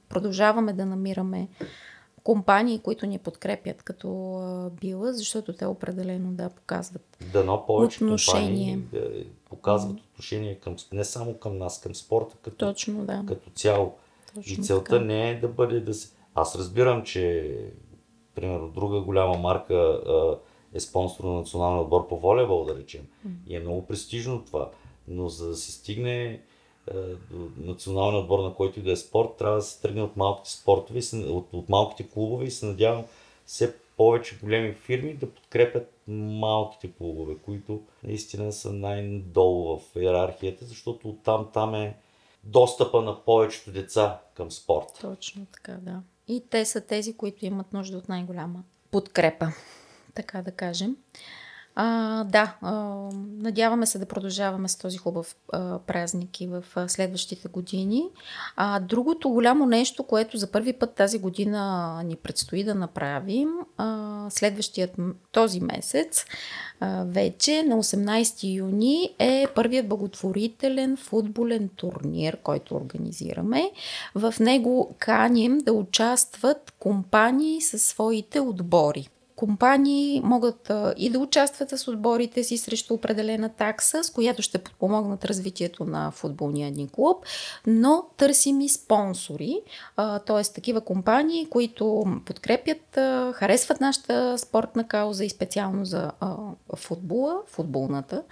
продължаваме 0.08 0.72
да 0.72 0.86
намираме 0.86 1.48
компании, 2.24 2.78
които 2.78 3.06
ни 3.06 3.18
подкрепят 3.18 3.82
като 3.82 4.08
била, 4.80 5.12
защото 5.12 5.52
те 5.52 5.66
определено 5.66 6.32
да 6.32 6.50
показват 6.50 7.18
Дано 7.32 7.66
повече 7.66 8.04
отношение. 8.04 8.74
компании 8.74 8.76
да 8.92 9.24
показват 9.44 10.00
отношение 10.00 10.54
към, 10.54 10.76
не 10.92 11.04
само 11.04 11.34
към 11.34 11.58
нас, 11.58 11.80
към 11.80 11.94
спорта 11.94 12.36
като, 12.42 12.56
Точно, 12.56 13.04
да. 13.04 13.24
като 13.28 13.50
цяло. 13.50 13.94
Точно 14.34 14.52
и 14.52 14.66
целта 14.66 14.90
така. 14.90 15.04
не 15.04 15.30
е 15.30 15.40
да 15.40 15.48
бъде 15.48 15.80
да 15.80 15.94
се... 15.94 16.14
Аз 16.34 16.56
разбирам, 16.56 17.04
че 17.04 17.56
примерно 18.34 18.68
друга 18.68 19.00
голяма 19.00 19.38
марка 19.38 19.74
а, 19.74 20.38
е 20.74 20.80
спонсор 20.80 21.24
на 21.24 21.32
националния 21.32 21.82
отбор 21.82 22.08
по 22.08 22.18
волейбол, 22.18 22.64
да 22.64 22.76
речем. 22.78 23.06
Mm. 23.26 23.30
И 23.46 23.56
е 23.56 23.60
много 23.60 23.86
престижно 23.86 24.44
това. 24.44 24.70
Но 25.08 25.28
за 25.28 25.48
да 25.48 25.56
се 25.56 25.72
стигне 25.72 26.40
националния 27.56 28.20
отбор, 28.20 28.38
на 28.38 28.54
който 28.54 28.78
и 28.78 28.82
да 28.82 28.92
е 28.92 28.96
спорт, 28.96 29.28
трябва 29.38 29.56
да 29.56 29.62
се 29.62 29.82
тръгне 29.82 30.02
от 30.02 30.16
малките 30.16 30.50
спортове, 30.50 31.00
от, 31.14 31.48
от 31.52 31.68
малките 31.68 32.08
клубове 32.08 32.44
и 32.44 32.50
се 32.50 32.66
надявам 32.66 33.04
все 33.46 33.74
повече 33.96 34.38
големи 34.42 34.74
фирми 34.74 35.14
да 35.14 35.30
подкрепят 35.30 35.92
малките 36.08 36.92
клубове, 36.98 37.34
които 37.44 37.82
наистина 38.04 38.52
са 38.52 38.72
най-долу 38.72 39.78
в 39.78 39.96
иерархията, 39.96 40.64
защото 40.64 41.16
там, 41.24 41.48
там 41.52 41.74
е 41.74 41.96
достъпа 42.44 43.02
на 43.02 43.24
повечето 43.24 43.72
деца 43.72 44.20
към 44.34 44.50
спорт. 44.50 44.86
Точно 45.00 45.46
така, 45.52 45.72
да. 45.72 46.02
И 46.28 46.42
те 46.50 46.64
са 46.64 46.80
тези, 46.80 47.16
които 47.16 47.46
имат 47.46 47.72
нужда 47.72 47.98
от 47.98 48.08
най-голяма 48.08 48.64
подкрепа, 48.90 49.48
така 50.14 50.42
да 50.42 50.52
кажем. 50.52 50.96
А, 51.74 52.24
да, 52.24 52.56
а, 52.60 52.72
надяваме 53.38 53.86
се 53.86 53.98
да 53.98 54.06
продължаваме 54.06 54.68
с 54.68 54.76
този 54.76 54.98
хубав 54.98 55.36
а, 55.52 55.78
празник 55.78 56.40
и 56.40 56.46
в 56.46 56.64
а, 56.74 56.88
следващите 56.88 57.48
години. 57.48 58.04
А, 58.56 58.80
другото 58.80 59.28
голямо 59.28 59.66
нещо, 59.66 60.02
което 60.02 60.36
за 60.36 60.50
първи 60.50 60.72
път 60.72 60.94
тази 60.94 61.18
година 61.18 62.02
ни 62.04 62.16
предстои 62.16 62.64
да 62.64 62.74
направим, 62.74 63.48
а, 63.76 64.26
следващият 64.30 64.96
този 65.32 65.60
месец, 65.60 66.24
а, 66.80 67.04
вече 67.04 67.62
на 67.62 67.76
18 67.76 68.54
юни 68.56 69.14
е 69.18 69.46
първият 69.54 69.88
благотворителен 69.88 70.96
футболен 70.96 71.68
турнир, 71.76 72.36
който 72.36 72.74
организираме. 72.74 73.70
В 74.14 74.34
него 74.40 74.94
каним 74.98 75.58
да 75.58 75.72
участват 75.72 76.74
компании 76.78 77.60
със 77.60 77.82
своите 77.82 78.40
отбори 78.40 79.08
компании 79.42 80.20
могат 80.24 80.70
а, 80.70 80.94
и 80.96 81.10
да 81.10 81.18
участват 81.18 81.70
с 81.70 81.88
отборите 81.88 82.44
си 82.44 82.58
срещу 82.58 82.94
определена 82.94 83.48
такса, 83.48 84.04
с 84.04 84.10
която 84.10 84.42
ще 84.42 84.58
подпомогнат 84.58 85.24
развитието 85.24 85.84
на 85.84 86.10
футболния 86.10 86.70
ни 86.70 86.88
клуб, 86.92 87.24
но 87.66 88.04
търсим 88.16 88.60
и 88.60 88.68
спонсори, 88.68 89.60
т.е. 89.96 90.52
такива 90.54 90.80
компании, 90.80 91.46
които 91.46 92.04
подкрепят, 92.26 92.96
а, 92.96 93.32
харесват 93.32 93.80
нашата 93.80 94.38
спортна 94.38 94.88
кауза 94.88 95.24
и 95.24 95.30
специално 95.30 95.84
за 95.84 96.10
а, 96.20 96.36
футбола, 96.76 97.36
футболната 97.46 98.22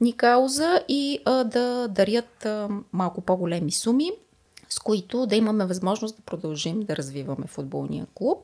ни 0.00 0.12
кауза 0.12 0.80
и 0.88 1.18
да 1.26 1.88
дарят 1.88 2.46
малко 2.92 3.20
по-големи 3.20 3.72
суми 3.72 4.10
с 4.72 4.78
които 4.78 5.26
да 5.26 5.36
имаме 5.36 5.66
възможност 5.66 6.16
да 6.16 6.22
продължим 6.22 6.80
да 6.80 6.96
развиваме 6.96 7.46
футболния 7.46 8.06
клуб. 8.14 8.38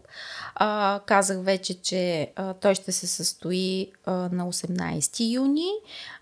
А, 0.54 1.00
казах 1.06 1.38
вече, 1.42 1.82
че 1.82 2.32
а, 2.36 2.54
той 2.54 2.74
ще 2.74 2.92
се 2.92 3.06
състои 3.06 3.92
а, 4.04 4.12
на 4.12 4.52
18 4.52 5.32
юни 5.34 5.70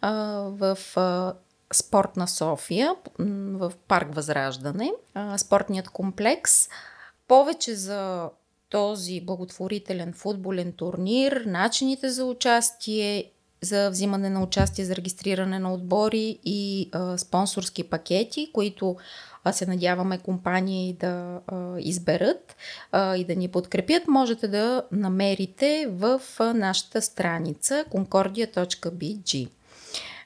а, 0.01 0.13
в 0.51 0.79
а, 0.97 1.35
Спортна 1.73 2.29
София, 2.29 2.95
в 3.19 3.73
парк 3.89 4.15
Възраждане, 4.15 4.93
а, 5.15 5.39
спортният 5.39 5.89
комплекс. 5.89 6.69
Повече 7.29 7.75
за 7.75 8.31
този 8.71 9.21
благотворителен 9.21 10.13
футболен 10.13 10.73
турнир, 10.73 11.43
начините 11.47 12.09
за 12.09 12.25
участие 12.25 13.33
за 13.63 13.91
взимане 13.91 14.31
на 14.31 14.43
участие, 14.43 14.85
за 14.85 14.97
регистриране 14.97 15.59
на 15.59 15.75
отбори 15.75 16.39
и 16.45 16.91
а, 16.93 17.19
спонсорски 17.19 17.85
пакети, 17.85 18.51
които 18.53 18.97
а, 19.45 19.53
се 19.53 19.67
надяваме 19.67 20.19
компании 20.19 20.97
да 21.01 21.41
а, 21.47 21.79
изберат 21.79 22.57
а, 22.93 23.17
и 23.17 23.25
да 23.25 23.37
ни 23.37 23.49
подкрепят, 23.49 24.09
можете 24.09 24.49
да 24.49 24.83
намерите 24.93 25.87
в 25.91 26.21
нашата 26.55 27.03
страница 27.03 27.85
concordia.bg 27.91 29.49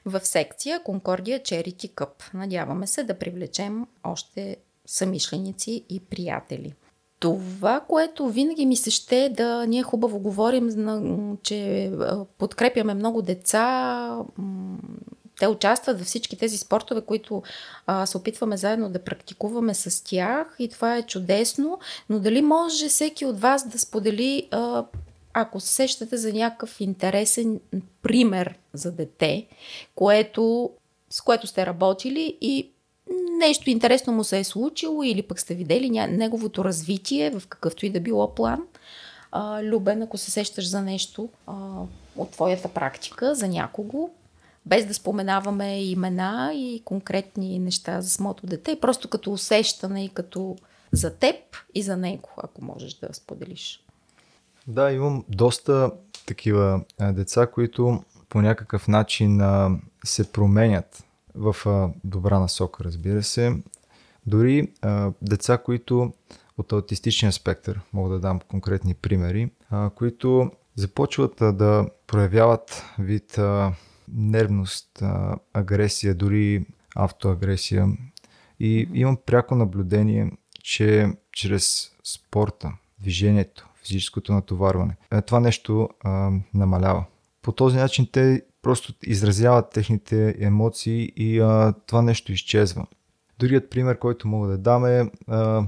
в 0.05 0.19
секция 0.23 0.79
Concordia 0.83 1.41
Charity 1.41 1.93
Cup. 1.93 2.33
Надяваме 2.33 2.87
се 2.87 3.03
да 3.03 3.19
привлечем 3.19 3.87
още 4.03 4.57
самишленици 4.85 5.85
и 5.89 5.99
приятели. 5.99 6.73
Това, 7.21 7.79
което 7.79 8.29
винаги 8.29 8.65
ми 8.65 8.75
се 8.75 8.91
ще 8.91 9.29
да 9.29 9.65
ние 9.65 9.83
хубаво 9.83 10.19
говорим, 10.19 10.69
че 11.43 11.91
подкрепяме 12.37 12.93
много 12.93 13.21
деца, 13.21 14.17
те 15.39 15.47
участват 15.47 15.97
във 15.97 16.07
всички 16.07 16.37
тези 16.37 16.57
спортове, 16.57 17.01
които 17.01 17.43
а, 17.87 18.05
се 18.05 18.17
опитваме 18.17 18.57
заедно 18.57 18.89
да 18.89 19.03
практикуваме 19.03 19.73
с 19.73 20.03
тях 20.03 20.55
и 20.59 20.69
това 20.69 20.97
е 20.97 21.03
чудесно, 21.03 21.79
но 22.09 22.19
дали 22.19 22.41
може 22.41 22.89
всеки 22.89 23.25
от 23.25 23.39
вас 23.39 23.69
да 23.69 23.79
сподели, 23.79 24.47
а, 24.51 24.85
ако 25.33 25.59
се 25.59 25.73
сещате 25.73 26.17
за 26.17 26.33
някакъв 26.33 26.81
интересен 26.81 27.59
пример 28.01 28.57
за 28.73 28.91
дете, 28.91 29.47
което, 29.95 30.71
с 31.09 31.21
което 31.21 31.47
сте 31.47 31.65
работили 31.65 32.37
и 32.41 32.71
нещо 33.39 33.69
интересно 33.69 34.13
му 34.13 34.23
се 34.23 34.39
е 34.39 34.43
случило 34.43 35.03
или 35.03 35.21
пък 35.21 35.39
сте 35.39 35.55
видели 35.55 35.89
неговото 35.89 36.65
развитие 36.65 37.31
в 37.31 37.47
какъвто 37.47 37.85
и 37.85 37.89
да 37.89 37.99
било 37.99 38.35
план. 38.35 38.63
А, 39.31 39.63
Любен, 39.63 40.01
ако 40.01 40.17
се 40.17 40.31
сещаш 40.31 40.69
за 40.69 40.81
нещо 40.81 41.29
а, 41.47 41.53
от 42.17 42.31
твоята 42.31 42.67
практика, 42.67 43.35
за 43.35 43.47
някого, 43.47 44.09
без 44.65 44.85
да 44.85 44.93
споменаваме 44.93 45.83
имена 45.83 46.51
и 46.55 46.81
конкретни 46.85 47.59
неща 47.59 48.01
за 48.01 48.09
самото 48.09 48.47
дете, 48.47 48.79
просто 48.81 49.07
като 49.07 49.31
усещане 49.31 50.05
и 50.05 50.09
като 50.09 50.55
за 50.91 51.15
теб 51.15 51.35
и 51.75 51.81
за 51.81 51.97
него, 51.97 52.29
ако 52.37 52.65
можеш 52.65 52.93
да 52.93 53.13
споделиш. 53.13 53.83
Да, 54.67 54.91
имам 54.91 55.25
доста 55.29 55.91
такива 56.25 56.81
деца, 56.99 57.47
които 57.47 58.03
по 58.29 58.41
някакъв 58.41 58.87
начин 58.87 59.41
а, 59.41 59.79
се 60.03 60.31
променят 60.31 61.03
в 61.35 61.55
а, 61.65 61.89
добра 62.03 62.39
насока, 62.39 62.83
разбира 62.83 63.23
се. 63.23 63.57
Дори 64.25 64.71
а, 64.81 65.11
деца, 65.21 65.57
които 65.57 66.13
от 66.57 66.71
аутистичния 66.71 67.31
спектър, 67.31 67.81
мога 67.93 68.09
да 68.09 68.19
дам 68.19 68.39
конкретни 68.39 68.93
примери, 68.93 69.49
а, 69.69 69.89
които 69.89 70.51
започват 70.75 71.41
а, 71.41 71.53
да 71.53 71.89
проявяват 72.07 72.83
вид 72.99 73.37
а, 73.37 73.73
нервност, 74.13 75.01
а, 75.01 75.37
агресия, 75.53 76.15
дори 76.15 76.65
автоагресия. 76.95 77.87
И 78.59 78.89
имам 78.93 79.17
пряко 79.25 79.55
наблюдение, 79.55 80.31
че 80.63 81.13
чрез 81.31 81.91
спорта, 82.03 82.71
движението, 82.99 83.67
физическото 83.83 84.33
натоварване, 84.33 84.95
това 85.25 85.39
нещо 85.39 85.89
а, 86.03 86.31
намалява. 86.53 87.05
По 87.41 87.51
този 87.51 87.77
начин 87.77 88.07
те 88.11 88.41
просто 88.61 88.93
изразяват 89.03 89.69
техните 89.69 90.35
емоции 90.39 91.11
и 91.15 91.39
а, 91.39 91.73
това 91.87 92.01
нещо 92.01 92.31
изчезва. 92.31 92.87
Другият 93.39 93.69
пример, 93.69 93.99
който 93.99 94.27
мога 94.27 94.47
да 94.47 94.57
дам 94.57 94.85
е 94.85 95.11
а, 95.27 95.63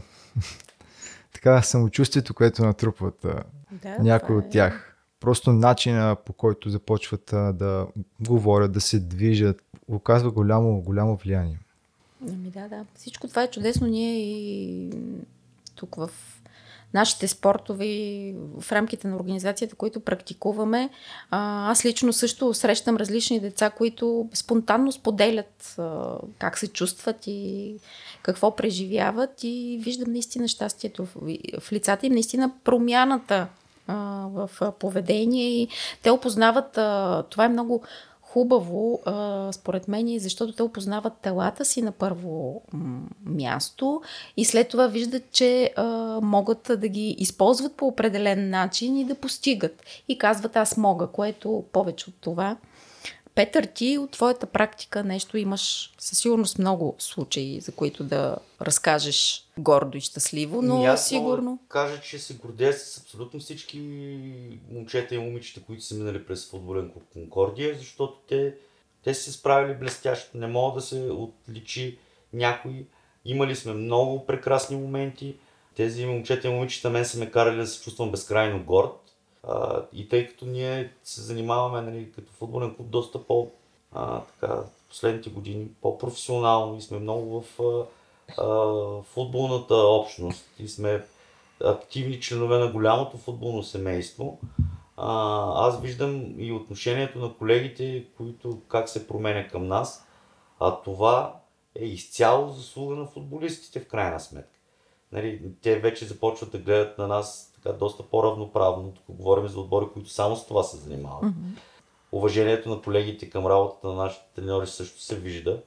така 1.34 1.62
самочувствието, 1.62 2.34
което 2.34 2.66
натрупват 2.66 3.26
а, 3.26 3.44
да, 3.72 3.98
някои 4.00 4.36
от 4.36 4.46
е. 4.46 4.50
тях. 4.50 4.98
Просто 5.20 5.54
начина 5.54 6.16
по 6.26 6.34
който 6.34 6.70
започват 6.70 7.34
а, 7.34 7.54
да 7.54 7.88
говорят, 8.20 8.72
да 8.72 8.82
се 8.82 9.00
движат, 9.00 9.62
оказва 9.88 10.32
голямо, 10.32 10.82
голямо 10.82 11.16
влияние. 11.16 11.60
Ами 12.30 12.50
да, 12.50 12.68
да. 12.70 12.86
Всичко 12.96 13.28
това 13.28 13.44
е 13.44 13.52
чудесно. 13.52 13.88
Ние 13.88 14.20
и 14.20 14.90
тук 15.76 15.96
в 15.96 16.10
нашите 16.94 17.28
спортове 17.28 17.86
в 18.60 18.72
рамките 18.72 19.08
на 19.08 19.16
организацията, 19.16 19.76
които 19.76 20.00
практикуваме. 20.00 20.90
Аз 21.32 21.86
лично 21.86 22.14
също 22.14 22.54
срещам 22.54 22.98
различни 22.98 23.40
деца, 23.40 23.70
които 23.70 24.30
спонтанно 24.34 24.92
споделят 24.92 25.76
как 26.40 26.58
се 26.58 26.68
чувстват 26.68 27.28
и 27.28 27.76
какво 28.22 28.56
преживяват 28.56 29.44
и 29.44 29.80
виждам 29.84 30.12
наистина 30.12 30.48
щастието 30.48 31.08
в, 31.60 31.72
лицата 31.72 32.06
им, 32.06 32.14
наистина 32.14 32.52
промяната 32.64 33.48
в 33.88 34.50
поведение 34.80 35.62
и 35.62 35.68
те 36.02 36.12
опознават, 36.12 36.72
това 37.30 37.46
е 37.46 37.50
много 37.50 37.84
хубаво, 38.34 39.00
а, 39.06 39.52
според 39.52 39.88
мен, 39.88 40.20
защото 40.20 40.54
те 40.54 40.64
опознават 40.64 41.14
телата 41.22 41.66
си 41.66 41.82
на 41.82 41.92
първо 41.92 42.62
място 43.26 44.02
и 44.38 44.46
след 44.46 44.68
това 44.68 44.88
виждат, 44.88 45.24
че 45.32 45.74
а, 45.76 45.84
могат 46.22 46.72
да 46.78 46.88
ги 46.88 47.16
използват 47.20 47.76
по 47.76 47.88
определен 47.88 48.50
начин 48.50 48.98
и 48.98 49.06
да 49.06 49.16
постигат. 49.16 49.84
И 50.08 50.18
казват 50.18 50.56
аз 50.56 50.78
мога, 50.78 51.08
което 51.08 51.64
повече 51.72 52.10
от 52.10 52.16
това 52.22 52.58
Петър, 53.36 53.66
ти 53.66 53.98
от 53.98 54.12
твоята 54.12 54.46
практика 54.46 55.04
нещо 55.04 55.38
имаш 55.38 55.94
със 55.98 56.20
сигурност 56.20 56.60
много 56.60 56.96
случаи, 57.00 57.60
за 57.60 57.72
които 57.72 58.04
да 58.04 58.38
разкажеш 58.62 59.48
гордо 59.58 59.98
и 59.98 60.02
щастливо, 60.02 60.62
но 60.62 60.76
Ами 60.76 60.86
аз 60.86 61.08
сигурно... 61.08 61.50
Мога 61.50 61.62
да 61.62 61.68
кажа, 61.68 62.02
че 62.02 62.20
се 62.20 62.34
гордея 62.34 62.74
с 62.74 62.98
абсолютно 62.98 63.40
всички 63.40 63.80
момчета 64.72 65.16
и 65.16 65.18
момичета, 65.18 65.62
които 65.66 65.84
са 65.84 65.96
минали 65.96 66.26
през 66.26 66.50
футболен 66.50 66.92
клуб 66.92 67.04
Конкордия, 67.14 67.76
защото 67.78 68.14
те, 68.28 68.56
те 69.04 69.14
са 69.14 69.24
се 69.24 69.32
справили 69.32 69.78
блестящо. 69.78 70.38
Не 70.38 70.48
мога 70.48 70.76
да 70.76 70.82
се 70.82 71.10
отличи 71.12 71.98
някой. 72.34 72.86
Имали 73.26 73.56
сме 73.56 73.74
много 73.74 74.26
прекрасни 74.26 74.78
моменти. 74.78 75.36
Тези 75.76 76.06
момчета 76.06 76.48
и 76.48 76.52
момичета 76.52 76.90
мен 76.90 77.06
са 77.06 77.20
ме 77.20 77.32
карали 77.32 77.58
да 77.58 77.68
се 77.68 77.84
чувствам 77.84 78.12
безкрайно 78.12 78.64
горд. 78.64 79.03
А, 79.48 79.82
и 79.94 80.10
тъй 80.10 80.28
като 80.28 80.46
ние 80.46 80.94
се 81.04 81.22
занимаваме 81.22 81.82
нали, 81.82 82.12
като 82.12 82.34
футболен 82.34 82.76
клуб 82.76 82.88
доста 82.90 83.28
по 83.28 83.52
а, 83.92 84.22
така, 84.22 84.64
последните 84.90 85.30
години 85.30 85.68
по-професионално 85.82 86.78
и 86.78 86.82
сме 86.82 87.00
много 87.00 87.42
в 87.42 87.60
а, 87.60 87.86
а, 88.42 89.02
футболната 89.02 89.76
общност 89.76 90.46
и 90.60 90.68
сме 90.68 91.06
активни 91.64 92.22
членове 92.22 92.58
на 92.58 92.72
голямото 92.72 93.18
футболно 93.18 93.64
семейство. 93.64 94.40
А, 94.98 95.68
аз 95.68 95.82
виждам 95.82 96.34
и 96.38 96.52
отношението 96.52 97.20
на 97.20 97.34
колегите, 97.34 98.06
които 98.18 98.62
как 98.68 98.90
се 98.90 99.08
променя 99.08 99.48
към 99.48 99.68
нас, 99.68 100.08
а 100.60 100.82
това 100.82 101.40
е 101.76 101.86
изцяло 101.86 102.50
заслуга 102.50 102.96
на 102.96 103.06
футболистите 103.06 103.80
в 103.80 103.88
крайна 103.88 104.20
сметка. 104.20 104.53
Нали, 105.14 105.42
те 105.62 105.80
вече 105.80 106.06
започват 106.06 106.52
да 106.52 106.58
гледат 106.58 106.98
на 106.98 107.08
нас 107.08 107.54
така 107.56 107.78
доста 107.78 108.04
по-равноправно. 108.04 108.92
Тук 108.92 109.16
говорим 109.16 109.48
за 109.48 109.60
отбори, 109.60 109.86
които 109.94 110.10
само 110.10 110.36
с 110.36 110.48
това 110.48 110.64
се 110.64 110.78
занимават. 110.78 111.24
Мгм. 111.24 111.50
Уважението 112.12 112.70
на 112.70 112.82
колегите 112.82 113.30
към 113.30 113.48
работата 113.48 113.88
на 113.88 113.94
нашите 113.94 114.26
треньори 114.36 114.68
също 114.68 115.02
се 115.02 115.16
вижда. 115.16 115.62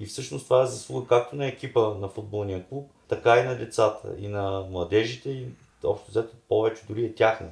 И 0.00 0.06
всъщност 0.06 0.44
това 0.44 0.62
е 0.62 0.66
заслуга 0.66 1.06
както 1.06 1.36
на 1.36 1.46
екипа 1.46 1.94
на 1.94 2.08
футболния 2.08 2.68
клуб, 2.68 2.90
така 3.08 3.38
и 3.38 3.42
на 3.42 3.58
децата, 3.58 4.08
и 4.18 4.28
на 4.28 4.66
младежите, 4.70 5.30
и 5.30 5.46
общо 5.84 6.10
взето 6.10 6.36
повече 6.48 6.86
дори 6.88 7.04
е 7.04 7.14
тяхна. 7.14 7.48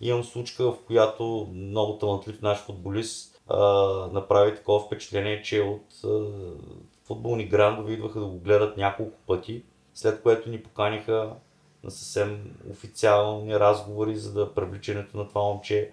Имам 0.00 0.24
случка, 0.24 0.72
в 0.72 0.78
която 0.86 1.48
много 1.52 1.98
талантлив 1.98 2.42
наш 2.42 2.58
футболист 2.58 3.42
а, 3.48 3.58
направи 4.12 4.54
такова 4.54 4.80
впечатление, 4.80 5.42
че 5.42 5.60
от 5.60 6.04
а, 6.04 6.26
футболни 7.04 7.44
грандове 7.44 7.92
идваха 7.92 8.20
да 8.20 8.26
го 8.26 8.38
гледат 8.38 8.76
няколко 8.76 9.18
пъти, 9.26 9.62
след 9.94 10.22
което 10.22 10.50
ни 10.50 10.62
поканиха 10.62 11.32
на 11.84 11.90
съвсем 11.90 12.56
официални 12.70 13.60
разговори 13.60 14.16
за 14.16 14.32
да 14.32 14.54
привличането 14.54 15.16
на 15.16 15.28
това 15.28 15.42
момче, 15.42 15.90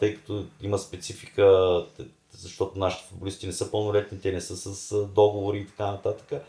тъй 0.00 0.14
като 0.14 0.44
има 0.62 0.78
специфика, 0.78 1.86
защото 2.30 2.78
нашите 2.78 3.08
футболисти 3.08 3.46
не 3.46 3.52
са 3.52 3.70
пълнолетни, 3.70 4.20
те 4.20 4.32
не 4.32 4.40
са 4.40 4.56
с 4.56 5.06
договори 5.06 5.58
и 5.58 5.66
така 5.66 5.86
нататък, 5.86 6.42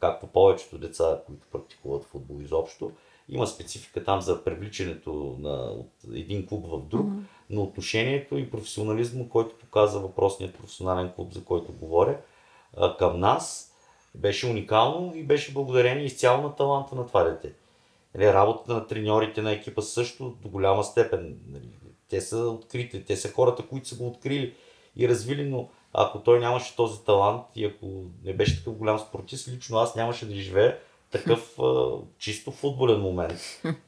както 0.00 0.26
повечето 0.26 0.78
деца, 0.78 1.20
които 1.26 1.46
практикуват 1.52 2.04
футбол 2.04 2.42
изобщо. 2.42 2.92
Има 3.28 3.46
специфика 3.46 4.04
там 4.04 4.20
за 4.20 4.44
привличането 4.44 5.36
на 5.38 5.54
от 5.54 5.90
един 6.14 6.46
клуб 6.46 6.66
в 6.66 6.80
друг, 6.88 7.06
Мгм. 7.06 7.18
но 7.50 7.62
отношението 7.62 8.38
и 8.38 8.50
професионализма, 8.50 9.28
който 9.28 9.58
показа 9.58 9.98
въпросният 9.98 10.54
професионален 10.54 11.12
клуб, 11.12 11.32
за 11.32 11.44
който 11.44 11.72
говоря, 11.72 12.20
към 12.98 13.20
нас 13.20 13.65
беше 14.16 14.46
уникално 14.46 15.12
и 15.14 15.22
беше 15.22 15.52
благодарение 15.52 16.04
изцяло 16.04 16.42
на 16.42 16.56
таланта 16.56 16.94
на 16.94 17.06
това 17.06 17.22
дете. 17.22 17.52
Нали, 18.14 18.32
работата 18.32 18.74
на 18.74 18.86
треньорите 18.86 19.42
на 19.42 19.52
екипа 19.52 19.82
също 19.82 20.34
до 20.42 20.48
голяма 20.48 20.84
степен. 20.84 21.38
Нали, 21.48 21.68
те 22.08 22.20
са 22.20 22.38
открити, 22.38 23.04
те 23.04 23.16
са 23.16 23.32
хората, 23.32 23.62
които 23.62 23.88
са 23.88 23.96
го 23.96 24.06
открили 24.06 24.54
и 24.96 25.08
развили, 25.08 25.44
но 25.44 25.68
ако 25.92 26.18
той 26.18 26.40
нямаше 26.40 26.76
този 26.76 27.04
талант 27.04 27.42
и 27.54 27.64
ако 27.64 27.86
не 28.24 28.32
беше 28.32 28.58
такъв 28.58 28.74
голям 28.74 28.98
спортист, 28.98 29.48
лично 29.48 29.78
аз 29.78 29.94
нямаше 29.94 30.28
да 30.28 30.34
живея 30.34 30.78
такъв 31.10 31.58
а, 31.62 31.90
чисто 32.18 32.50
футболен 32.50 33.00
момент. 33.00 33.40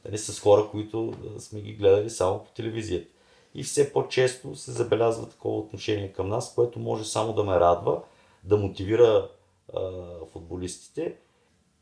Нали, 0.05 0.17
с 0.17 0.39
хора, 0.39 0.67
които 0.71 1.13
сме 1.39 1.61
ги 1.61 1.73
гледали 1.73 2.09
само 2.09 2.43
по 2.43 2.51
телевизията. 2.51 3.11
И 3.55 3.63
все 3.63 3.93
по-често 3.93 4.55
се 4.55 4.71
забелязва 4.71 5.29
такова 5.29 5.59
отношение 5.59 6.13
към 6.13 6.29
нас, 6.29 6.55
което 6.55 6.79
може 6.79 7.03
само 7.03 7.33
да 7.33 7.43
ме 7.43 7.59
радва, 7.59 8.01
да 8.43 8.57
мотивира 8.57 9.29
а, 9.75 10.25
футболистите, 10.31 11.15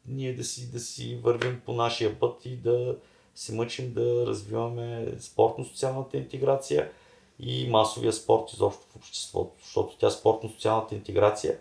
ние 0.06 0.34
да 0.34 0.44
си, 0.44 0.72
да 0.72 0.80
си 0.80 1.20
вървим 1.24 1.62
по 1.66 1.74
нашия 1.74 2.20
път 2.20 2.46
и 2.46 2.56
да 2.56 2.96
се 3.36 3.54
мъчим 3.56 3.94
да 3.94 4.26
развиваме 4.28 5.14
спортно-социалната 5.20 6.18
интеграция 6.18 6.92
и 7.40 7.68
масовия 7.70 8.14
спорт 8.14 8.54
изобщо 8.54 8.88
в 8.92 8.96
обществото, 8.96 9.52
защото 9.64 9.98
тя 9.98 10.10
спортно-социалната 10.10 10.94
интеграция 10.94 11.58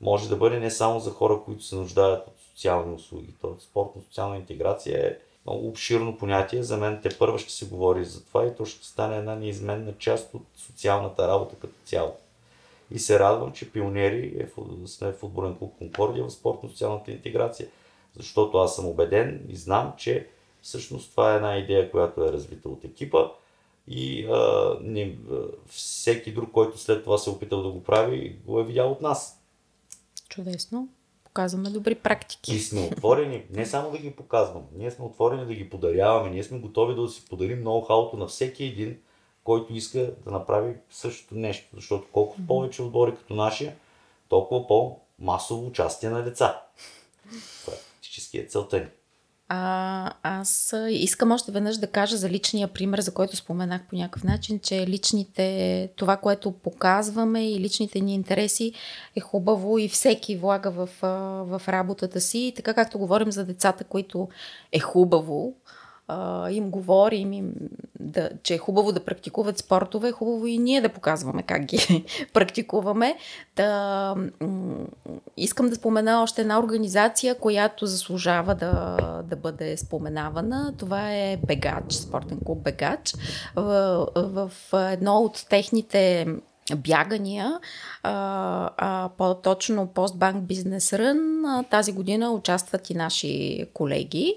може 0.00 0.28
да 0.28 0.36
бъде 0.36 0.60
не 0.60 0.70
само 0.70 1.00
за 1.00 1.10
хора, 1.10 1.40
които 1.44 1.64
се 1.64 1.76
нуждаят 1.76 2.26
от 2.28 2.34
социални 2.50 2.94
услуги. 2.94 3.34
То 3.40 3.56
спортно-социална 3.60 4.36
интеграция 4.36 5.06
е 5.06 5.16
много 5.46 5.68
обширно 5.68 6.18
понятие. 6.18 6.62
За 6.62 6.76
мен 6.76 7.00
те 7.02 7.18
първа 7.18 7.38
ще 7.38 7.52
се 7.52 7.66
говори 7.66 8.04
за 8.04 8.24
това 8.24 8.46
и 8.46 8.54
то 8.54 8.64
ще 8.64 8.86
стане 8.86 9.16
една 9.16 9.34
неизменна 9.34 9.98
част 9.98 10.34
от 10.34 10.42
социалната 10.56 11.28
работа 11.28 11.56
като 11.56 11.74
цяло. 11.84 12.16
И 12.90 12.98
се 12.98 13.18
радвам, 13.18 13.52
че 13.52 13.72
пионери 13.72 14.36
е, 14.38 14.48
сме 14.86 15.12
футболен 15.12 15.56
клуб 15.58 15.74
Конкордия 15.78 16.24
в 16.24 16.30
спортно-социалната 16.30 17.10
интеграция. 17.10 17.68
Защото 18.16 18.58
аз 18.58 18.76
съм 18.76 18.86
убеден 18.86 19.46
и 19.48 19.56
знам, 19.56 19.92
че 19.96 20.28
всъщност 20.62 21.10
това 21.10 21.32
е 21.32 21.36
една 21.36 21.56
идея, 21.56 21.90
която 21.90 22.24
е 22.24 22.32
развита 22.32 22.68
от 22.68 22.84
екипа 22.84 23.28
и 23.88 24.26
а, 24.26 24.76
не, 24.82 25.16
всеки 25.66 26.32
друг, 26.32 26.52
който 26.52 26.78
след 26.78 27.04
това 27.04 27.18
се 27.18 27.30
е 27.30 27.32
опитал 27.32 27.62
да 27.62 27.70
го 27.70 27.82
прави, 27.82 28.36
го 28.46 28.60
е 28.60 28.64
видял 28.64 28.92
от 28.92 29.00
нас. 29.00 29.42
Чудесно. 30.28 30.88
Показваме 31.24 31.70
добри 31.70 31.94
практики. 31.94 32.54
И 32.54 32.58
сме 32.58 32.80
отворени 32.80 33.44
не 33.50 33.66
само 33.66 33.90
да 33.90 33.98
ги 33.98 34.10
показвам, 34.10 34.62
ние 34.76 34.90
сме 34.90 35.04
отворени 35.04 35.46
да 35.46 35.54
ги 35.54 35.70
подаряваме, 35.70 36.30
ние 36.30 36.44
сме 36.44 36.58
готови 36.58 36.94
да 36.94 37.08
си 37.08 37.24
подарим 37.30 37.64
ноу-хауто 37.64 38.14
на 38.14 38.26
всеки 38.26 38.64
един, 38.64 38.98
който 39.50 39.74
иска 39.74 40.12
да 40.24 40.30
направи 40.30 40.74
същото 40.90 41.34
нещо. 41.34 41.68
Защото 41.74 42.06
колкото 42.12 42.46
повече 42.46 42.82
отбори 42.82 43.14
като 43.16 43.34
нашия, 43.34 43.76
толкова 44.28 44.66
по-масово 44.66 45.66
участие 45.66 46.10
на 46.10 46.22
деца. 46.22 46.62
Това 47.60 47.74
е 47.74 47.76
фактически 47.76 48.38
е 48.38 48.46
целта 48.46 48.80
ни. 48.80 48.86
А, 49.48 50.12
аз 50.22 50.74
искам 50.90 51.32
още 51.32 51.52
веднъж 51.52 51.76
да 51.76 51.86
кажа 51.86 52.16
за 52.16 52.30
личния 52.30 52.68
пример, 52.68 53.00
за 53.00 53.14
който 53.14 53.36
споменах 53.36 53.82
по 53.88 53.96
някакъв 53.96 54.24
начин, 54.24 54.58
че 54.58 54.86
личните, 54.86 55.88
това, 55.96 56.16
което 56.16 56.52
показваме 56.52 57.50
и 57.50 57.60
личните 57.60 58.00
ни 58.00 58.14
интереси 58.14 58.72
е 59.16 59.20
хубаво 59.20 59.78
и 59.78 59.88
всеки 59.88 60.36
влага 60.36 60.70
в, 60.70 60.88
в 61.46 61.62
работата 61.68 62.20
си. 62.20 62.38
И 62.38 62.54
така 62.54 62.74
както 62.74 62.98
говорим 62.98 63.32
за 63.32 63.44
децата, 63.44 63.84
които 63.84 64.28
е 64.72 64.78
хубаво, 64.78 65.54
им 66.50 66.70
говорим, 66.70 67.32
им, 67.32 67.52
да, 68.00 68.30
че 68.42 68.54
е 68.54 68.58
хубаво 68.58 68.92
да 68.92 69.04
практикуват 69.04 69.58
спортове, 69.58 70.08
е 70.08 70.12
хубаво 70.12 70.46
и 70.46 70.58
ние 70.58 70.80
да 70.80 70.88
показваме 70.88 71.42
как 71.42 71.64
ги 71.64 72.04
практикуваме. 72.32 73.16
Да, 73.56 74.14
м- 74.40 74.86
искам 75.36 75.68
да 75.68 75.74
спомена 75.74 76.22
още 76.22 76.40
една 76.40 76.58
организация, 76.58 77.34
която 77.34 77.86
заслужава 77.86 78.54
да, 78.54 78.96
да 79.24 79.36
бъде 79.36 79.76
споменавана. 79.76 80.74
Това 80.78 81.14
е 81.14 81.36
Бегач, 81.46 81.92
спортен 81.92 82.38
клуб 82.44 82.58
Бегач. 82.62 83.14
В, 83.56 84.06
в 84.16 84.50
едно 84.92 85.16
от 85.16 85.46
техните 85.48 86.26
бягания, 86.76 87.60
а, 88.02 88.70
а, 88.76 89.08
по-точно 89.18 89.86
Постбанк 89.86 90.44
Бизнес 90.44 90.92
Рън, 90.92 91.44
тази 91.70 91.92
година 91.92 92.30
участват 92.30 92.90
и 92.90 92.94
наши 92.94 93.64
колеги. 93.74 94.34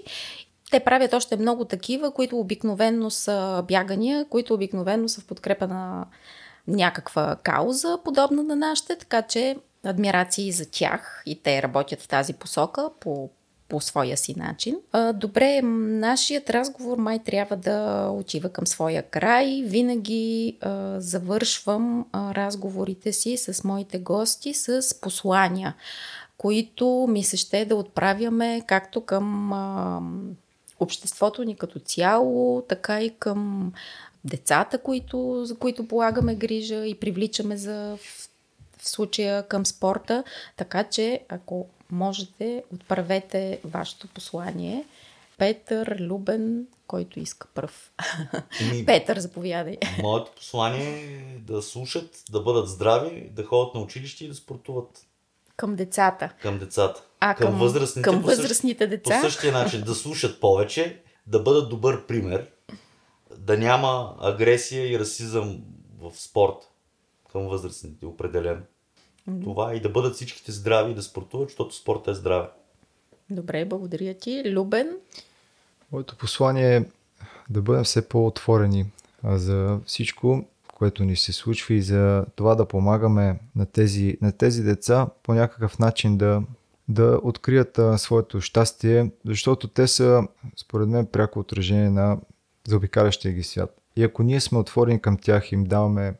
Те 0.70 0.80
правят 0.80 1.12
още 1.14 1.36
много 1.36 1.64
такива, 1.64 2.10
които 2.10 2.38
обикновенно 2.38 3.10
са 3.10 3.64
бягания, 3.68 4.24
които 4.24 4.54
обикновенно 4.54 5.08
са 5.08 5.20
в 5.20 5.24
подкрепа 5.24 5.66
на 5.66 6.06
някаква 6.68 7.36
кауза, 7.42 7.98
подобна 8.04 8.42
на 8.42 8.56
нашите, 8.56 8.96
така 8.96 9.22
че 9.22 9.56
адмирации 9.84 10.52
за 10.52 10.70
тях 10.70 11.22
и 11.26 11.42
те 11.42 11.62
работят 11.62 12.00
в 12.00 12.08
тази 12.08 12.32
посока 12.32 12.90
по, 13.00 13.30
по 13.68 13.80
своя 13.80 14.16
си 14.16 14.34
начин. 14.38 14.76
А, 14.92 15.12
добре, 15.12 15.62
нашият 15.62 16.50
разговор 16.50 16.98
май 16.98 17.18
трябва 17.18 17.56
да 17.56 18.08
отива 18.08 18.48
към 18.48 18.66
своя 18.66 19.02
край. 19.02 19.62
Винаги 19.66 20.58
а, 20.60 21.00
завършвам 21.00 22.06
а, 22.12 22.34
разговорите 22.34 23.12
си 23.12 23.36
с 23.36 23.64
моите 23.64 23.98
гости 23.98 24.54
с 24.54 25.00
послания, 25.00 25.74
които 26.38 27.06
ми 27.08 27.24
се 27.24 27.36
ще 27.36 27.64
да 27.64 27.76
отправяме 27.76 28.62
както 28.66 29.00
към 29.00 29.52
обществото 30.84 31.44
ни 31.44 31.56
като 31.56 31.78
цяло, 31.78 32.62
така 32.68 33.02
и 33.02 33.10
към 33.18 33.72
децата, 34.24 34.78
които, 34.78 35.44
за 35.44 35.56
които 35.56 35.88
полагаме 35.88 36.34
грижа 36.34 36.86
и 36.86 36.94
привличаме 36.94 37.56
за 37.56 37.96
в, 37.96 38.28
случая 38.78 39.48
към 39.48 39.66
спорта. 39.66 40.24
Така 40.56 40.84
че, 40.84 41.20
ако 41.28 41.66
можете, 41.90 42.64
отправете 42.74 43.60
вашето 43.64 44.08
послание. 44.08 44.84
Петър, 45.38 45.96
Любен, 46.00 46.66
който 46.86 47.20
иска 47.20 47.48
пръв. 47.54 47.92
Ми, 48.72 48.86
Петър, 48.86 49.18
заповядай. 49.18 49.76
Моето 50.02 50.30
послание 50.36 50.88
е 50.88 51.38
да 51.38 51.62
слушат, 51.62 52.22
да 52.30 52.40
бъдат 52.40 52.68
здрави, 52.68 53.30
да 53.32 53.44
ходят 53.44 53.74
на 53.74 53.80
училище 53.80 54.24
и 54.24 54.28
да 54.28 54.34
спортуват 54.34 55.06
Към 55.56 55.76
децата. 55.76 56.34
към 56.42 56.58
децата. 56.58 57.02
А 57.20 57.34
към, 57.34 57.58
възрастните, 57.58 58.02
към 58.02 58.22
по 58.22 58.28
същ- 58.28 58.36
възрастните 58.36 58.84
По 58.84 58.90
деца. 58.90 59.20
същия 59.20 59.52
начин 59.52 59.82
да 59.82 59.94
слушат 59.94 60.40
повече, 60.40 61.02
да 61.26 61.40
бъдат 61.40 61.68
добър 61.68 62.06
пример, 62.06 62.46
да 63.38 63.58
няма 63.58 64.16
агресия 64.20 64.92
и 64.92 64.98
расизъм 64.98 65.60
в 66.00 66.12
спорт 66.16 66.56
към 67.32 67.42
възрастните, 67.42 68.06
определено. 68.06 68.62
Това 69.44 69.74
и 69.74 69.80
да 69.80 69.88
бъдат 69.88 70.14
всичките 70.14 70.52
здрави 70.52 70.92
и 70.92 70.94
да 70.94 71.02
спортуват, 71.02 71.48
защото 71.48 71.74
спорта 71.74 72.10
е 72.10 72.14
здраве. 72.14 72.48
Добре, 73.30 73.64
благодаря 73.64 74.14
ти. 74.14 74.42
Любен, 74.46 74.96
Моето 75.92 76.16
послание 76.16 76.76
е 76.76 76.84
да 77.50 77.62
бъдем 77.62 77.84
все 77.84 78.08
по-отворени 78.08 78.86
за 79.24 79.78
всичко, 79.86 80.44
което 80.74 81.04
ни 81.04 81.16
се 81.16 81.32
случва 81.32 81.74
и 81.74 81.82
за 81.82 82.26
това 82.36 82.54
да 82.54 82.68
помагаме 82.68 83.38
на 83.56 83.66
тези, 83.66 84.18
на 84.22 84.32
тези 84.32 84.62
деца 84.62 85.06
по 85.22 85.34
някакъв 85.34 85.78
начин 85.78 86.18
да, 86.18 86.42
да 86.88 87.20
открият 87.22 87.80
своето 87.96 88.40
щастие, 88.40 89.10
защото 89.24 89.68
те 89.68 89.86
са, 89.86 90.22
според 90.56 90.88
мен, 90.88 91.06
пряко 91.06 91.38
отражение 91.38 91.90
на 91.90 92.18
заобикалящия 92.68 93.32
ги 93.32 93.42
свят. 93.42 93.80
И 93.96 94.02
ако 94.02 94.22
ние 94.22 94.40
сме 94.40 94.58
отворени 94.58 95.00
към 95.00 95.16
тях 95.16 95.52
им 95.52 95.64
даваме 95.64 96.14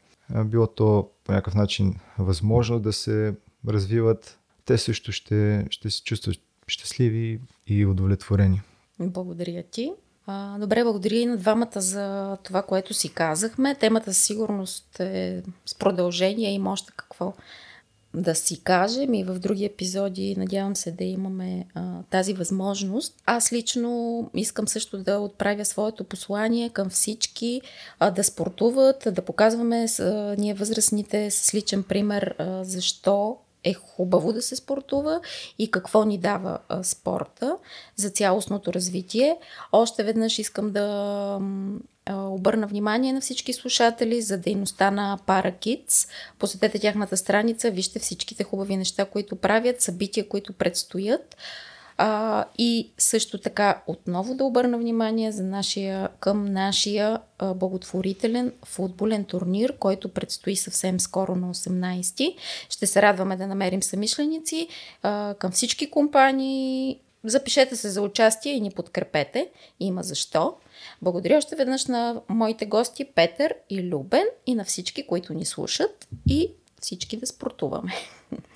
било 0.44 0.66
то 0.66 1.10
по 1.24 1.32
някакъв 1.32 1.54
начин 1.54 1.94
възможно 2.18 2.80
да 2.80 2.92
се 2.92 3.34
развиват, 3.68 4.38
те 4.64 4.78
също 4.78 5.12
ще, 5.12 5.66
ще 5.70 5.90
се 5.90 6.02
чувстват 6.02 6.36
щастливи 6.66 7.40
и 7.66 7.86
удовлетворени. 7.86 8.60
благодаря 9.00 9.62
ти. 9.62 9.92
А, 10.26 10.58
добре, 10.58 10.84
благодаря 10.84 11.16
и 11.16 11.26
на 11.26 11.36
двамата 11.36 11.80
за 11.80 12.36
това, 12.42 12.62
което 12.62 12.94
си 12.94 13.08
казахме. 13.08 13.74
Темата 13.74 14.14
със 14.14 14.24
сигурност 14.24 15.00
е 15.00 15.42
с 15.66 15.74
продължение, 15.74 16.50
има 16.50 16.72
още 16.72 16.92
какво 16.96 17.32
да 18.14 18.34
си 18.34 18.60
кажем 18.60 19.14
и 19.14 19.24
в 19.24 19.38
други 19.38 19.64
епизоди 19.64 20.36
надявам 20.38 20.76
се 20.76 20.92
да 20.92 21.04
имаме 21.04 21.66
а, 21.74 22.02
тази 22.10 22.34
възможност. 22.34 23.14
Аз 23.26 23.52
лично 23.52 24.30
искам 24.34 24.68
също 24.68 24.98
да 24.98 25.18
отправя 25.18 25.64
своето 25.64 26.04
послание 26.04 26.68
към 26.68 26.90
всички 26.90 27.60
а, 27.98 28.10
да 28.10 28.24
спортуват, 28.24 29.08
да 29.12 29.22
показваме 29.22 29.88
с, 29.88 30.00
а, 30.00 30.34
ние 30.38 30.54
възрастните 30.54 31.30
с 31.30 31.54
личен 31.54 31.82
пример 31.82 32.34
а, 32.38 32.64
защо 32.64 33.36
е 33.64 33.74
хубаво 33.74 34.32
да 34.32 34.42
се 34.42 34.56
спортува 34.56 35.20
и 35.58 35.70
какво 35.70 36.04
ни 36.04 36.18
дава 36.18 36.58
спорта 36.82 37.56
за 37.96 38.10
цялостното 38.10 38.72
развитие. 38.72 39.38
Още 39.72 40.02
веднъж 40.02 40.38
искам 40.38 40.72
да 40.72 41.40
обърна 42.10 42.66
внимание 42.66 43.12
на 43.12 43.20
всички 43.20 43.52
слушатели 43.52 44.22
за 44.22 44.38
дейността 44.38 44.90
на 44.90 45.18
ParaKids. 45.26 46.08
Посетете 46.38 46.78
тяхната 46.78 47.16
страница, 47.16 47.70
вижте 47.70 47.98
всичките 47.98 48.44
хубави 48.44 48.76
неща, 48.76 49.04
които 49.04 49.36
правят, 49.36 49.80
събития, 49.80 50.28
които 50.28 50.52
предстоят. 50.52 51.36
А, 51.96 52.44
и 52.58 52.92
също 52.98 53.38
така 53.38 53.82
отново 53.86 54.34
да 54.34 54.44
обърна 54.44 54.78
внимание 54.78 55.32
за 55.32 55.42
нашия, 55.42 56.08
към 56.20 56.44
нашия 56.44 57.18
а, 57.38 57.54
благотворителен 57.54 58.52
футболен 58.64 59.24
турнир, 59.24 59.78
който 59.78 60.08
предстои 60.08 60.56
съвсем 60.56 61.00
скоро 61.00 61.34
на 61.34 61.54
18. 61.54 62.36
Ще 62.68 62.86
се 62.86 63.02
радваме 63.02 63.36
да 63.36 63.46
намерим 63.46 63.82
самишленици 63.82 64.68
а, 65.02 65.34
към 65.38 65.52
всички 65.52 65.90
компании. 65.90 67.00
Запишете 67.24 67.76
се 67.76 67.90
за 67.90 68.02
участие 68.02 68.52
и 68.52 68.60
ни 68.60 68.70
подкрепете. 68.70 69.48
Има 69.80 70.02
защо. 70.02 70.54
Благодаря 71.02 71.36
още 71.36 71.56
веднъж 71.56 71.86
на 71.86 72.20
моите 72.28 72.66
гости 72.66 73.04
Петър 73.04 73.54
и 73.70 73.82
Любен 73.82 74.26
и 74.46 74.54
на 74.54 74.64
всички, 74.64 75.06
които 75.06 75.34
ни 75.34 75.44
слушат 75.44 76.08
и 76.28 76.50
всички 76.84 77.16
да 77.16 77.26
спортуваме. 77.26 77.92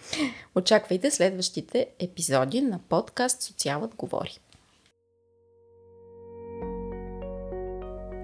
Очаквайте 0.57 1.11
следващите 1.11 1.87
епизоди 1.99 2.61
на 2.61 2.81
подкаст 2.89 3.43
Социалът 3.43 3.95
говори. 3.95 4.39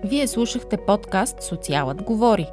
Вие 0.05 0.27
слушахте 0.27 0.77
подкаст 0.77 1.43
Социалът 1.43 2.03
говори. 2.03 2.47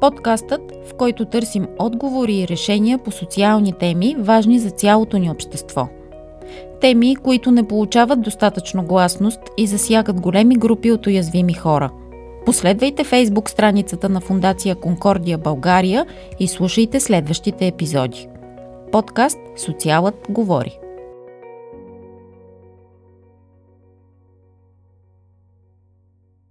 Подкастът, 0.00 0.60
в 0.86 0.94
който 0.94 1.24
търсим 1.24 1.68
отговори 1.78 2.34
и 2.34 2.48
решения 2.48 2.98
по 2.98 3.10
социални 3.10 3.72
теми, 3.72 4.16
важни 4.18 4.58
за 4.58 4.70
цялото 4.70 5.18
ни 5.18 5.30
общество. 5.30 5.88
Теми, 6.80 7.16
които 7.16 7.50
не 7.50 7.68
получават 7.68 8.22
достатъчно 8.22 8.84
гласност 8.84 9.40
и 9.56 9.66
засягат 9.66 10.20
големи 10.20 10.56
групи 10.56 10.92
от 10.92 11.06
уязвими 11.06 11.54
хора. 11.54 11.90
Последвайте 12.48 13.04
фейсбук 13.04 13.50
страницата 13.50 14.08
на 14.08 14.20
Фундация 14.20 14.74
Конкордия 14.76 15.38
България 15.38 16.06
и 16.40 16.48
слушайте 16.48 17.00
следващите 17.00 17.66
епизоди. 17.66 18.28
Подкаст 18.92 19.38
Социалът 19.56 20.14
говори. 20.30 20.78